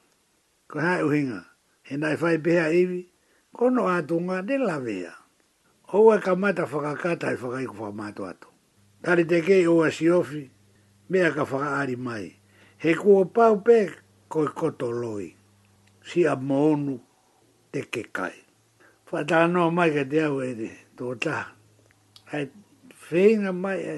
ko 0.70 0.80
hae 0.80 1.02
uhinga, 1.02 1.42
he 1.90 1.98
nai 1.98 2.14
whai 2.14 2.38
pēha 2.38 2.68
iwi, 2.70 3.08
kono 3.58 3.88
ātunga 3.90 4.44
ne 4.46 4.58
lawea. 4.62 5.16
O 5.98 6.14
e 6.14 6.20
kamata 6.22 6.70
whakakata 6.70 7.34
e 7.34 7.42
whakaiku 7.42 7.74
whakamātua 7.82 8.30
ato. 8.36 8.54
Tari 9.02 9.26
teke 9.26 9.46
kei 9.48 9.66
o 9.68 9.82
a 9.82 9.90
siofi, 9.90 10.44
mea 11.10 11.32
ka 11.36 11.44
whakaari 11.50 11.96
mai. 11.96 12.36
He 12.84 12.92
kua 12.96 13.24
pau 13.36 13.56
pē 13.66 13.78
koe 14.32 14.48
koto 14.60 14.88
loi. 15.02 15.28
Si 16.08 16.20
a 16.28 16.34
mōnu 16.50 16.96
te 17.72 17.82
ke 17.94 18.04
kai. 18.18 18.36
Whatanoa 19.12 19.70
mai 19.78 19.90
ka 19.96 20.04
te 20.12 20.18
au 20.28 20.38
ere, 20.50 20.72
tō 20.98 21.06
tā. 21.24 21.36
Hei 22.32 22.46
whenga 23.10 23.52
mai 23.64 23.80
e 23.94 23.96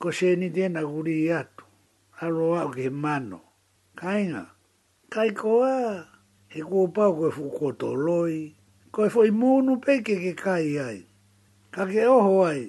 ko 0.00 0.08
se 0.18 0.28
ni 0.36 0.48
tēnā 0.56 0.82
kuri 0.90 1.14
i 1.24 1.28
atu. 1.40 1.64
Aro 2.24 2.48
au 2.60 2.70
ke 2.74 2.82
he 2.88 2.90
mano. 3.04 3.40
Kainga, 4.00 4.42
kai 5.14 5.30
koa. 5.40 5.74
He 6.52 6.60
kua 6.68 6.88
pau 6.96 7.12
koe 7.18 7.30
fu 7.30 7.50
koto 7.58 7.88
loi. 8.06 8.50
Koe 8.94 9.08
foi 9.14 9.30
mōnu 9.30 9.78
pē 9.86 9.94
ke 10.06 10.16
ke 10.24 10.34
kai 10.44 10.78
ai. 10.88 10.98
Ka 11.74 11.86
ke 11.86 12.02
oho 12.06 12.42
ai, 12.42 12.62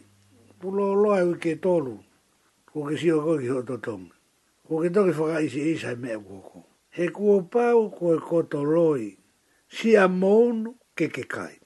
pulo 0.60 0.94
loa 1.02 1.24
ui 1.26 1.34
e 1.34 1.40
ke 1.44 1.54
tolu 1.62 1.96
ko 2.72 2.88
ke 2.88 2.96
si 2.96 3.12
o 3.12 3.20
ko 3.20 3.36
ki 3.36 3.50
hoto 3.52 3.76
tong. 3.84 4.08
Ko 4.64 4.80
ke 4.80 4.88
toki 4.92 5.12
whaka 5.12 5.44
isi 5.44 5.76
isa 5.76 5.92
e 5.92 6.00
mea 6.00 6.16
koko. 6.16 6.64
He 6.96 7.12
kuo 7.12 7.44
pau 7.44 7.92
ko 7.92 8.16
e 8.16 8.20
koto 8.20 8.64
loi, 8.64 9.16
si 9.68 9.96
a 9.96 10.08
mounu 10.08 10.76
ke 10.96 11.12
ke 11.12 11.28
kai. 11.28 11.60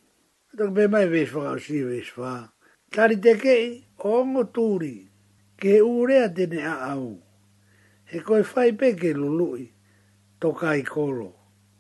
Toki 0.58 0.72
me 0.74 0.88
mai 0.90 1.06
veis 1.06 1.30
whaka 1.30 1.58
o 1.58 1.62
si 1.62 1.86
veis 1.86 2.10
wha. 2.18 2.50
Tari 2.90 3.18
te 3.22 3.38
kei, 3.38 3.86
o 4.02 4.22
ongo 4.22 4.44
tūri, 4.54 5.06
ke 5.60 5.82
urea 5.86 6.30
tene 6.34 6.66
a 6.66 6.74
au. 6.98 7.14
He 8.10 8.22
koe 8.26 8.42
whai 8.42 8.74
ke 8.74 9.14
lului, 9.14 9.70
to 10.42 10.54
kai 10.58 10.82
kolo 10.82 11.34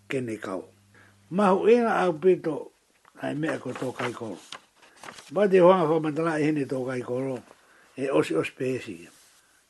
ke 0.09 0.21
ne 0.21 0.37
kau. 0.37 0.69
Mahu 1.31 1.65
inga 1.69 1.97
au 2.05 2.13
pito, 2.13 2.57
ai 3.21 3.33
mea 3.33 3.57
ko 3.57 3.73
to 3.73 3.89
kai 3.91 4.11
kolo. 4.13 4.37
Ba 5.33 5.47
te 5.49 5.57
hoanga 5.59 5.89
whamantala 5.89 6.37
e 6.37 6.43
hene 6.45 6.65
to 6.69 6.85
kai 6.85 7.01
kolo, 7.01 7.41
e 7.97 8.05
osi 8.11 8.35
ospeesi. 8.35 8.97
Ba 9.07 9.14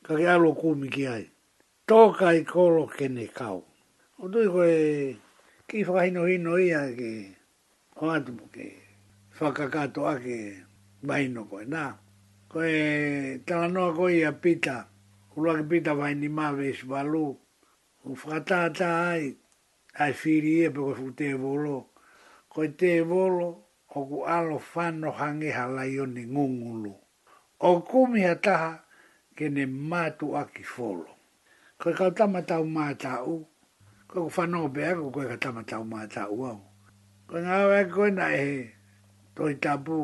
ka 0.06 0.14
ke 0.14 0.22
alo 0.34 0.54
kumi 0.54 0.86
ki 0.94 1.02
ai. 1.10 1.26
Tōka 1.90 2.30
i 2.38 2.46
kolo 2.46 2.86
kene 2.86 3.26
kau. 3.34 3.58
O 4.22 4.30
tui 4.30 4.46
koe 4.46 4.70
ki 5.66 5.82
whakahino 5.82 6.22
hino 6.30 6.54
ia 6.70 6.82
ke 6.98 7.10
o 8.00 8.06
atu 8.14 8.32
ke 8.54 8.66
whakakato 9.38 10.02
ake 10.12 10.36
baino 11.08 11.42
koe. 11.50 11.64
Nā, 11.72 11.82
koe 12.52 12.70
talanoa 13.46 13.90
koe 13.98 14.12
ia 14.22 14.30
pita, 14.42 14.76
ulua 15.34 15.58
ki 15.58 15.64
pita 15.74 15.92
vai 15.98 16.14
ni 16.14 16.28
mawes 16.28 16.78
e 16.86 16.86
balu. 16.90 17.26
u 18.06 18.14
whakatata 18.14 18.88
ai, 19.10 19.22
ai 19.98 20.12
whiri 20.18 20.50
ia 20.62 20.70
e 20.70 20.70
pe 20.74 20.80
koe 20.86 21.08
te 21.18 21.28
volo. 21.42 21.78
Koe 22.52 22.68
te 22.78 22.92
volo, 23.10 23.48
o 23.98 24.06
ku 24.08 24.18
alo 24.22 24.56
whano 24.72 25.10
hangeha 25.18 25.64
lai 25.76 25.98
o 26.02 26.06
ni 26.14 26.22
ngungulu. 26.32 26.94
O 27.68 27.80
kumi 27.88 28.22
a 28.22 28.36
kene 29.36 29.66
mātu 29.68 30.32
aki 30.36 30.64
fōlo. 30.64 31.12
Koe 31.78 31.92
kau 31.96 32.08
tamatau 32.10 32.64
mātau, 32.64 33.42
koe 34.08 34.22
ku 34.26 34.30
whanau 34.32 34.70
pe 34.74 34.84
ako 34.90 35.10
koe 35.12 35.26
ka 35.28 35.36
tamatau 35.36 35.82
mātau 35.84 36.38
au. 36.50 36.60
Koe 37.28 37.42
ngā 37.44 37.58
wai 37.70 37.82
koe 37.92 38.08
na 38.16 38.30
e 38.32 38.46
toi 39.36 39.52
tabu 39.60 39.98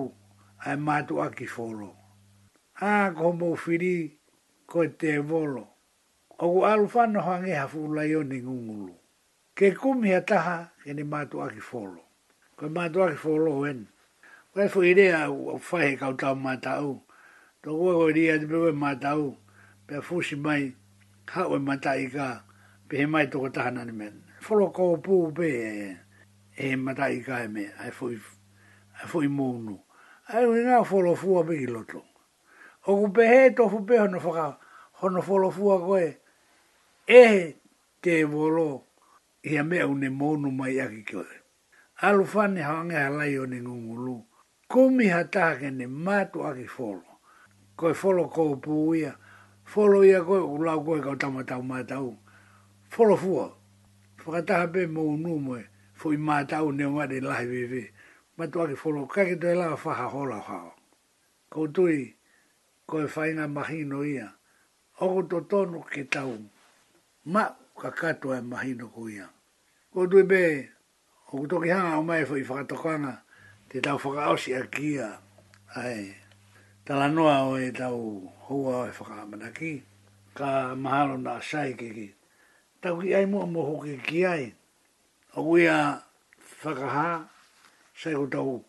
ai 0.64 0.76
mātu 0.76 1.20
aki 1.24 1.48
fōlo. 1.48 1.88
Ā, 2.76 3.14
koe 3.16 3.32
mō 3.32 3.50
whiri 3.62 3.94
koe 4.66 4.90
te 5.00 5.14
volo. 5.18 5.64
O 6.38 6.50
ku 6.52 6.64
alu 6.68 6.90
whanau 6.92 7.24
hangi 7.30 7.56
hafu 7.56 7.86
lai 7.94 8.12
o 8.14 8.20
ni 8.22 8.42
ngungulu. 8.44 8.92
Ke 9.56 9.72
kumi 9.76 10.12
a 10.14 10.20
taha 10.20 10.68
kene 10.84 11.08
mātu 11.08 11.40
aki 11.44 11.60
fōlo. 11.72 12.04
Koe 12.56 12.68
mātu 12.68 13.06
aki 13.08 13.16
fōlo 13.24 13.56
wen. 13.64 13.86
Koe 14.52 14.68
fu 14.68 14.84
idea 14.84 15.24
u 15.32 15.56
whaihe 15.56 15.96
kau 15.98 16.12
tau 16.12 16.36
mātau. 16.36 17.00
Tōku 17.62 17.90
e 17.92 17.94
koe 17.94 18.10
ria 18.12 18.40
te 18.42 18.46
pewe 18.50 18.72
mātau, 18.74 19.28
pe 19.86 20.00
fūsi 20.02 20.34
mai, 20.34 20.64
hau 21.30 21.52
e 21.54 21.58
mātai 21.62 22.08
ka, 22.10 22.24
pe 22.90 22.98
he 22.98 23.04
mai 23.06 23.28
tōku 23.30 23.52
tahana 23.54 23.84
ni 23.86 23.92
mea. 24.00 24.08
Wholo 24.42 24.72
kōu 24.74 24.96
pū 25.04 25.18
pē 25.38 25.50
e 25.54 25.90
he 26.56 26.70
mātai 26.74 27.20
ka 27.22 27.38
e 27.44 27.50
me, 27.54 27.68
ai 27.78 27.92
fui, 27.94 28.16
ai 28.98 29.06
fui 29.06 29.30
mōnu. 29.30 29.76
Ai 30.34 30.42
ui 30.50 30.64
ngā 30.66 30.80
wholo 30.90 31.12
fua 31.14 31.44
pē 31.52 31.60
ki 31.60 31.68
loto. 31.70 32.02
Oku 32.82 33.12
pe 33.14 33.28
he 33.30 33.54
tofu 33.54 33.84
pē 33.86 34.00
hono 34.02 34.18
whaka, 34.26 34.48
hono 35.04 35.22
wholo 35.22 35.52
fua 35.54 35.78
koe, 35.86 36.04
e 37.06 37.22
he 37.30 37.46
te 38.02 38.18
wolo, 38.34 38.66
ia 39.46 39.62
mea 39.62 39.86
une 39.86 40.10
mōnu 40.10 40.50
mai 40.50 40.80
aki 40.82 41.04
koe. 41.14 41.26
Alu 42.02 42.26
whane 42.34 42.58
hanga 42.66 43.06
e 43.06 43.16
lai 43.20 43.32
o 43.38 43.46
ni 43.46 43.62
ngungulu, 43.62 44.18
kumi 44.68 45.06
hatake 45.14 45.70
ni 45.70 45.86
mātu 45.86 46.42
aki 46.50 46.66
wholo 46.74 47.06
koe 47.76 47.94
folo 47.94 48.28
ko 48.28 48.56
pu 48.62 48.94
ia 48.94 49.16
folo 49.64 50.04
ia 50.04 50.20
koe 50.24 50.40
u 50.40 50.56
lau 50.64 50.80
koe 50.84 51.00
kau 51.00 51.16
tamatau 51.16 51.62
mātau 51.64 52.16
folo 52.92 53.16
fua 53.16 53.46
whakataha 54.24 54.66
pe 54.74 54.86
mo 54.86 55.02
unu 55.16 55.36
moe 55.40 55.60
fui 55.96 56.16
mātau 56.16 56.72
ne 56.72 56.84
omare 56.84 57.18
lahi 57.20 57.46
vivi 57.48 57.84
matua 58.38 58.68
ki 58.68 58.74
folo 58.76 59.06
kake 59.06 59.36
toi 59.42 59.54
lau 59.56 59.76
whaha 59.82 60.06
hola 60.12 60.38
hao 60.48 60.70
kou 61.52 61.66
tui 61.68 62.16
koe 62.86 63.06
whainga 63.14 63.48
mahino 63.48 64.04
ia 64.04 64.28
oku 65.00 65.20
to 65.30 65.38
tonu 65.40 65.80
ke 65.92 66.04
tau 66.10 66.36
ma 67.24 67.44
ka 67.80 67.90
katoa 67.90 68.38
e 68.38 68.42
mahino 68.52 68.86
ku 68.92 69.08
ia 69.08 69.26
kou 69.92 70.06
tui 70.06 70.22
o 71.32 71.38
oku 71.38 71.46
toki 71.48 71.68
hanga 71.72 71.96
o 71.98 72.02
mai 72.02 72.24
fui 72.28 72.42
whakatokanga 72.44 73.22
te 73.68 73.80
tau 73.80 73.96
whakaosi 73.98 74.52
a 74.60 74.62
kia 74.68 75.08
ai 75.76 76.21
tala 76.84 77.08
noa 77.08 77.46
o 77.46 77.54
e 77.58 77.70
tau 77.70 77.94
hoa 78.48 78.90
e 78.90 78.90
whakamana 78.90 79.54
ki, 79.54 79.82
ka 80.34 80.74
mahalo 80.74 81.14
na 81.16 81.38
sai 81.40 81.74
ki 81.78 81.90
ki. 81.94 82.06
Tau 82.82 82.98
ki 82.98 83.14
ai 83.14 83.24
mua 83.26 83.46
moho 83.46 83.78
ki 83.86 83.96
ki 84.02 84.26
ai, 84.26 84.54
a 85.34 85.40
wea 85.42 86.02
whakaha, 86.62 87.28
sai 87.94 88.14
ko 88.18 88.26
tau 88.26 88.64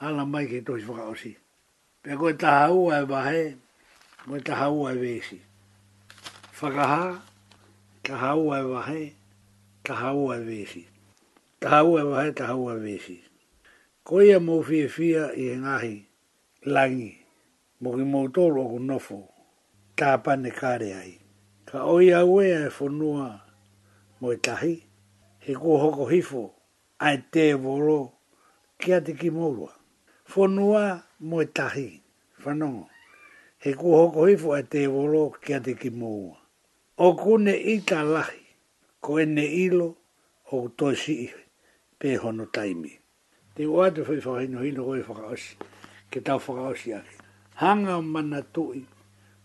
ala 0.00 0.24
mai 0.26 0.46
ki 0.46 0.62
tohi 0.62 0.86
whakaosi. 0.86 1.34
Pea 2.02 2.14
koe 2.16 2.32
taha 2.38 2.70
ua 2.70 3.02
e 3.02 3.06
wahe, 3.10 3.56
koe 4.28 4.38
taha 4.40 4.70
ua 4.70 4.94
e 4.94 4.98
wesi. 5.02 5.42
Whakaha, 6.62 7.20
taha 8.06 8.36
ua 8.38 8.62
e 8.62 8.66
wahe, 8.70 9.12
taha 9.82 10.14
ua 10.14 10.38
e 10.38 10.44
wesi. 10.46 10.86
Taha 11.58 11.82
ua 11.84 12.00
e 12.00 12.04
wahe, 12.06 12.32
taha 12.32 12.54
ua 12.54 12.78
e 12.78 12.82
wesi. 12.86 13.18
Koe 14.06 14.30
ia 14.30 14.38
mou 14.40 14.62
fia 14.62 14.88
fia 14.88 15.32
i 15.34 15.56
ngahi, 15.58 15.94
langi 16.66 17.17
mo 17.82 17.90
ki 17.96 18.02
mautoro 18.12 18.62
ku 18.70 18.78
nofo, 18.88 19.18
tā 19.98 20.10
pane 20.24 20.50
kāre 20.60 20.90
ai. 21.00 21.12
Ka 21.68 21.78
oi 21.94 22.08
auea 22.20 22.58
e 22.66 22.70
whanua 22.76 23.28
mo 24.20 24.28
i 24.34 24.38
tahi, 24.46 24.74
he 25.44 25.52
kua 25.60 25.76
hoko 25.84 26.04
hifo, 26.12 26.42
ai 27.06 27.16
te 27.32 27.42
voro, 27.64 27.98
kia 28.80 28.98
te 29.06 29.12
ki 29.20 29.28
maurua. 29.30 29.72
Whanua 30.34 30.84
mo 31.28 31.36
i 31.40 32.02
whanongo, 32.44 32.88
he 33.62 33.70
kua 33.78 33.96
hoko 34.02 34.26
hifo 34.26 34.48
ai 34.56 34.62
te 34.72 34.80
voro, 34.86 35.22
kia 35.44 35.60
te 35.64 35.74
ki 35.74 35.90
maurua. 35.90 36.36
O 36.98 37.14
kune 37.22 37.54
i 37.72 37.78
tā 37.80 38.00
lahi, 38.14 38.42
ko 39.02 39.18
ene 39.22 39.44
ilo, 39.66 39.88
o 40.50 40.66
toi 40.78 40.94
si 40.96 41.14
i 41.30 41.30
pehono 42.00 42.46
taimi. 42.46 42.90
Te 43.54 43.66
wātu 43.66 44.02
whi 44.08 44.18
whakaino 44.24 44.64
hino 44.66 44.82
koe 44.88 45.02
whakaosi, 45.08 45.54
ke 46.10 46.22
tau 46.26 46.38
whakaosi 46.40 46.94
aki 46.98 47.17
hanga 47.58 47.98
mana 48.02 48.42
tui, 48.42 48.86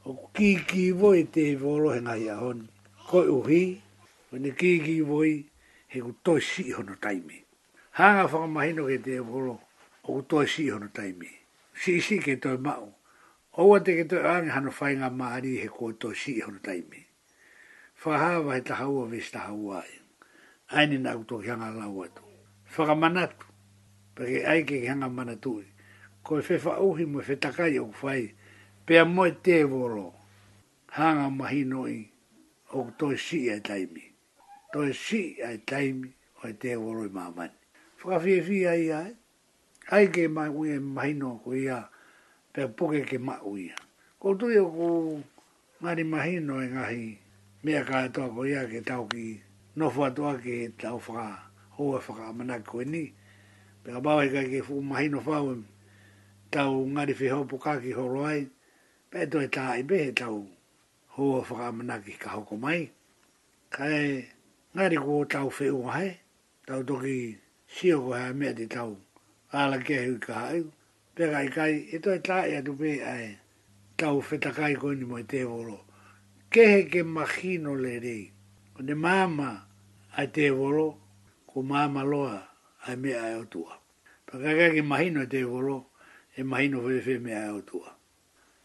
o 0.06 0.30
kiki 0.34 0.91
voi 0.91 1.23
te 1.31 1.41
he 1.52 1.56
volo 1.56 1.90
he 1.94 1.99
ngai 2.02 2.30
ahoni. 2.30 2.68
Koi 3.10 3.27
uhi, 3.27 3.65
o 4.34 4.38
ne 4.38 4.52
kiki 4.52 5.02
voi 5.02 5.45
he 5.90 5.98
ku 5.99 6.14
toi 6.23 6.40
si 6.40 6.69
hono 6.72 6.95
taimi. 7.02 7.41
Hanga 7.98 8.27
whakamahino 8.30 8.85
ke 8.85 8.98
te 9.03 9.11
he 9.18 9.22
volo, 9.26 9.56
o 10.06 10.07
ku 10.14 10.22
toi 10.30 10.45
si 10.45 10.69
hono 10.69 10.90
taimi. 10.94 11.30
Si 11.73 11.99
si 12.02 12.19
ke 12.22 12.38
toi 12.38 12.57
mau. 12.57 12.94
Oua 13.57 13.80
te 13.81 13.98
ke 13.98 14.06
toi 14.10 14.22
ane 14.22 14.49
hano 14.53 14.69
whai 14.69 14.94
maari 14.98 15.57
he 15.61 15.68
ku 15.68 15.94
toi 15.94 16.14
si 16.14 16.38
hono 16.41 16.61
taimi. 16.61 17.02
Whahawa 18.03 18.56
he 18.56 18.61
tahaua 18.61 19.07
vis 19.10 19.31
tahaua 19.31 19.81
e. 19.90 19.98
Aini 20.73 20.98
nā 21.02 21.18
ku 21.18 21.23
toki 21.23 21.48
hanga 21.49 21.72
lau 21.72 22.03
atu. 22.03 22.22
Whakamanatu, 22.73 23.45
pake 24.15 24.45
aike 24.45 24.81
ki 24.81 24.88
hanga 24.88 25.10
manatui 25.10 25.73
ko 26.34 26.41
fe 26.41 26.57
fa 26.57 26.81
uhi 26.81 27.05
mo 27.05 27.22
fe 27.22 27.35
takai 27.38 27.77
o 27.77 27.91
fai 27.93 28.34
pe 28.89 28.97
mo 29.05 29.30
te 29.45 29.61
voro 29.69 30.18
hanga 30.97 31.30
mahi 31.30 31.61
noi 31.61 32.10
o 32.73 32.89
to 32.97 33.14
si 33.14 33.45
e 33.53 33.61
taimi 33.61 34.01
to 34.73 34.81
si 34.97 35.38
e 35.38 35.61
taimi 35.61 36.10
o 36.41 36.49
te 36.57 36.73
voro 36.73 37.05
i 37.05 37.10
mamani 37.14 37.53
fa 38.01 38.18
fi 38.23 38.41
fi 38.41 38.57
ai 38.65 38.89
ai 38.89 39.11
ai 39.93 40.10
ke 40.10 40.26
mai 40.26 40.49
ui 40.49 40.73
e 40.73 40.80
mahi 40.81 41.14
no 41.22 41.38
ko 41.45 41.53
ia 41.53 41.77
pe 42.49 42.65
poke 42.65 43.05
ke 43.05 43.22
ma 43.22 43.38
ui 43.45 43.69
ko 44.18 44.34
tu 44.34 44.49
e 44.49 44.57
ko 44.57 44.88
ngari 45.85 46.03
mahi 46.10 46.34
no 46.41 46.57
e 46.65 46.68
ngahi 46.73 47.05
me 47.61 47.72
ka 47.85 48.10
e 48.10 48.10
ko 48.10 48.41
ia 48.41 48.65
ke 48.65 48.81
tau 48.81 49.05
ki 49.05 49.38
nofua 49.77 50.10
toa 50.10 50.34
ke 50.41 50.65
e 50.65 50.68
tau 50.81 50.97
o 50.97 51.14
hoa 51.77 51.97
whaka 52.01 52.26
amanak 52.34 52.65
ko 52.65 52.81
e 52.81 52.85
ni 52.89 53.05
pe 53.85 53.93
ka 53.93 54.01
bawa 54.01 54.26
e 54.26 54.34
ka 54.34 54.41
ke 54.41 54.65
fu 54.65 54.81
mahi 54.81 55.14
no 55.14 55.22
tau 56.54 56.86
ngari 56.86 57.14
whi 57.20 57.28
hopo 57.34 57.58
kaki 57.58 57.92
horo 57.98 58.22
ai, 58.30 58.46
pe 59.10 59.20
to 59.32 59.38
e 59.46 59.50
tā 59.50 59.66
i 59.82 59.84
pe 59.90 60.00
tau 60.22 60.38
hoa 61.18 61.42
whakamanaki 61.48 62.14
ka 62.22 62.30
hoko 62.38 62.56
mai. 62.64 62.92
Kai 63.74 64.30
ngari 64.76 64.98
ko 65.04 65.24
tau 65.34 65.50
whi 65.50 65.68
ua 65.82 65.92
hai, 65.98 66.12
tau 66.68 66.82
toki 66.86 67.18
sio 67.66 67.96
ko 68.06 68.14
hea 68.14 68.30
mea 68.38 68.54
te 68.54 68.66
tau 68.70 68.92
ala 69.50 69.78
kia 69.82 70.02
hui 70.06 70.18
ka 70.26 70.34
hai. 70.34 70.62
Pe 71.16 71.24
kai 71.34 71.48
kai, 71.56 71.74
e 71.90 71.98
to 72.04 72.10
e 72.14 72.20
tā 72.28 72.40
atu 72.58 72.72
pe 72.80 72.92
ai 73.02 73.28
tau 73.98 74.22
whetakai 74.22 74.76
ko 74.82 74.94
ni 74.94 75.06
moi 75.10 75.24
te 75.32 75.40
voro. 75.50 75.80
Kehe 76.54 76.86
ke 76.92 77.02
makino 77.16 77.74
le 77.84 77.94
rei, 78.06 78.24
o 78.78 78.84
ne 78.86 78.94
māma 78.94 79.50
ai 80.18 80.28
te 80.36 80.46
voro, 80.58 80.88
ko 81.50 81.66
māma 81.72 82.02
loa 82.12 82.38
ai 82.86 82.96
mea 83.02 83.18
ai 83.26 83.34
otua. 83.42 83.74
Pa 84.30 84.34
ke 84.38 84.82
mahino 84.86 85.26
te 85.30 85.42
voro, 85.50 85.90
e 86.39 86.41
mai 86.51 86.65
no 86.69 86.80
ve 86.88 86.97
ve 87.05 87.15
me 87.26 87.34
a 87.35 87.61
tua 87.68 87.89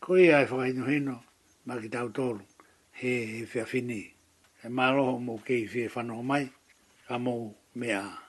ko 0.02 0.10
ia 0.24 0.40
e 0.44 0.46
fai 0.52 0.72
no 0.72 0.82
hino 0.88 1.16
ma 1.66 1.74
ki 1.80 1.88
tau 1.94 2.08
tolu 2.16 2.44
he 2.98 3.10
he 3.32 3.40
fia 3.50 3.66
fini 3.72 4.02
e 4.64 4.68
ma 4.76 4.86
lo 4.96 5.04
mo 5.26 5.34
ke 5.46 5.56
fi 5.72 5.82
fa 5.94 6.00
no 6.08 6.16
mai 6.30 6.44
ka 7.06 7.16
mo 7.24 7.34
me 7.80 7.88
a 8.02 8.27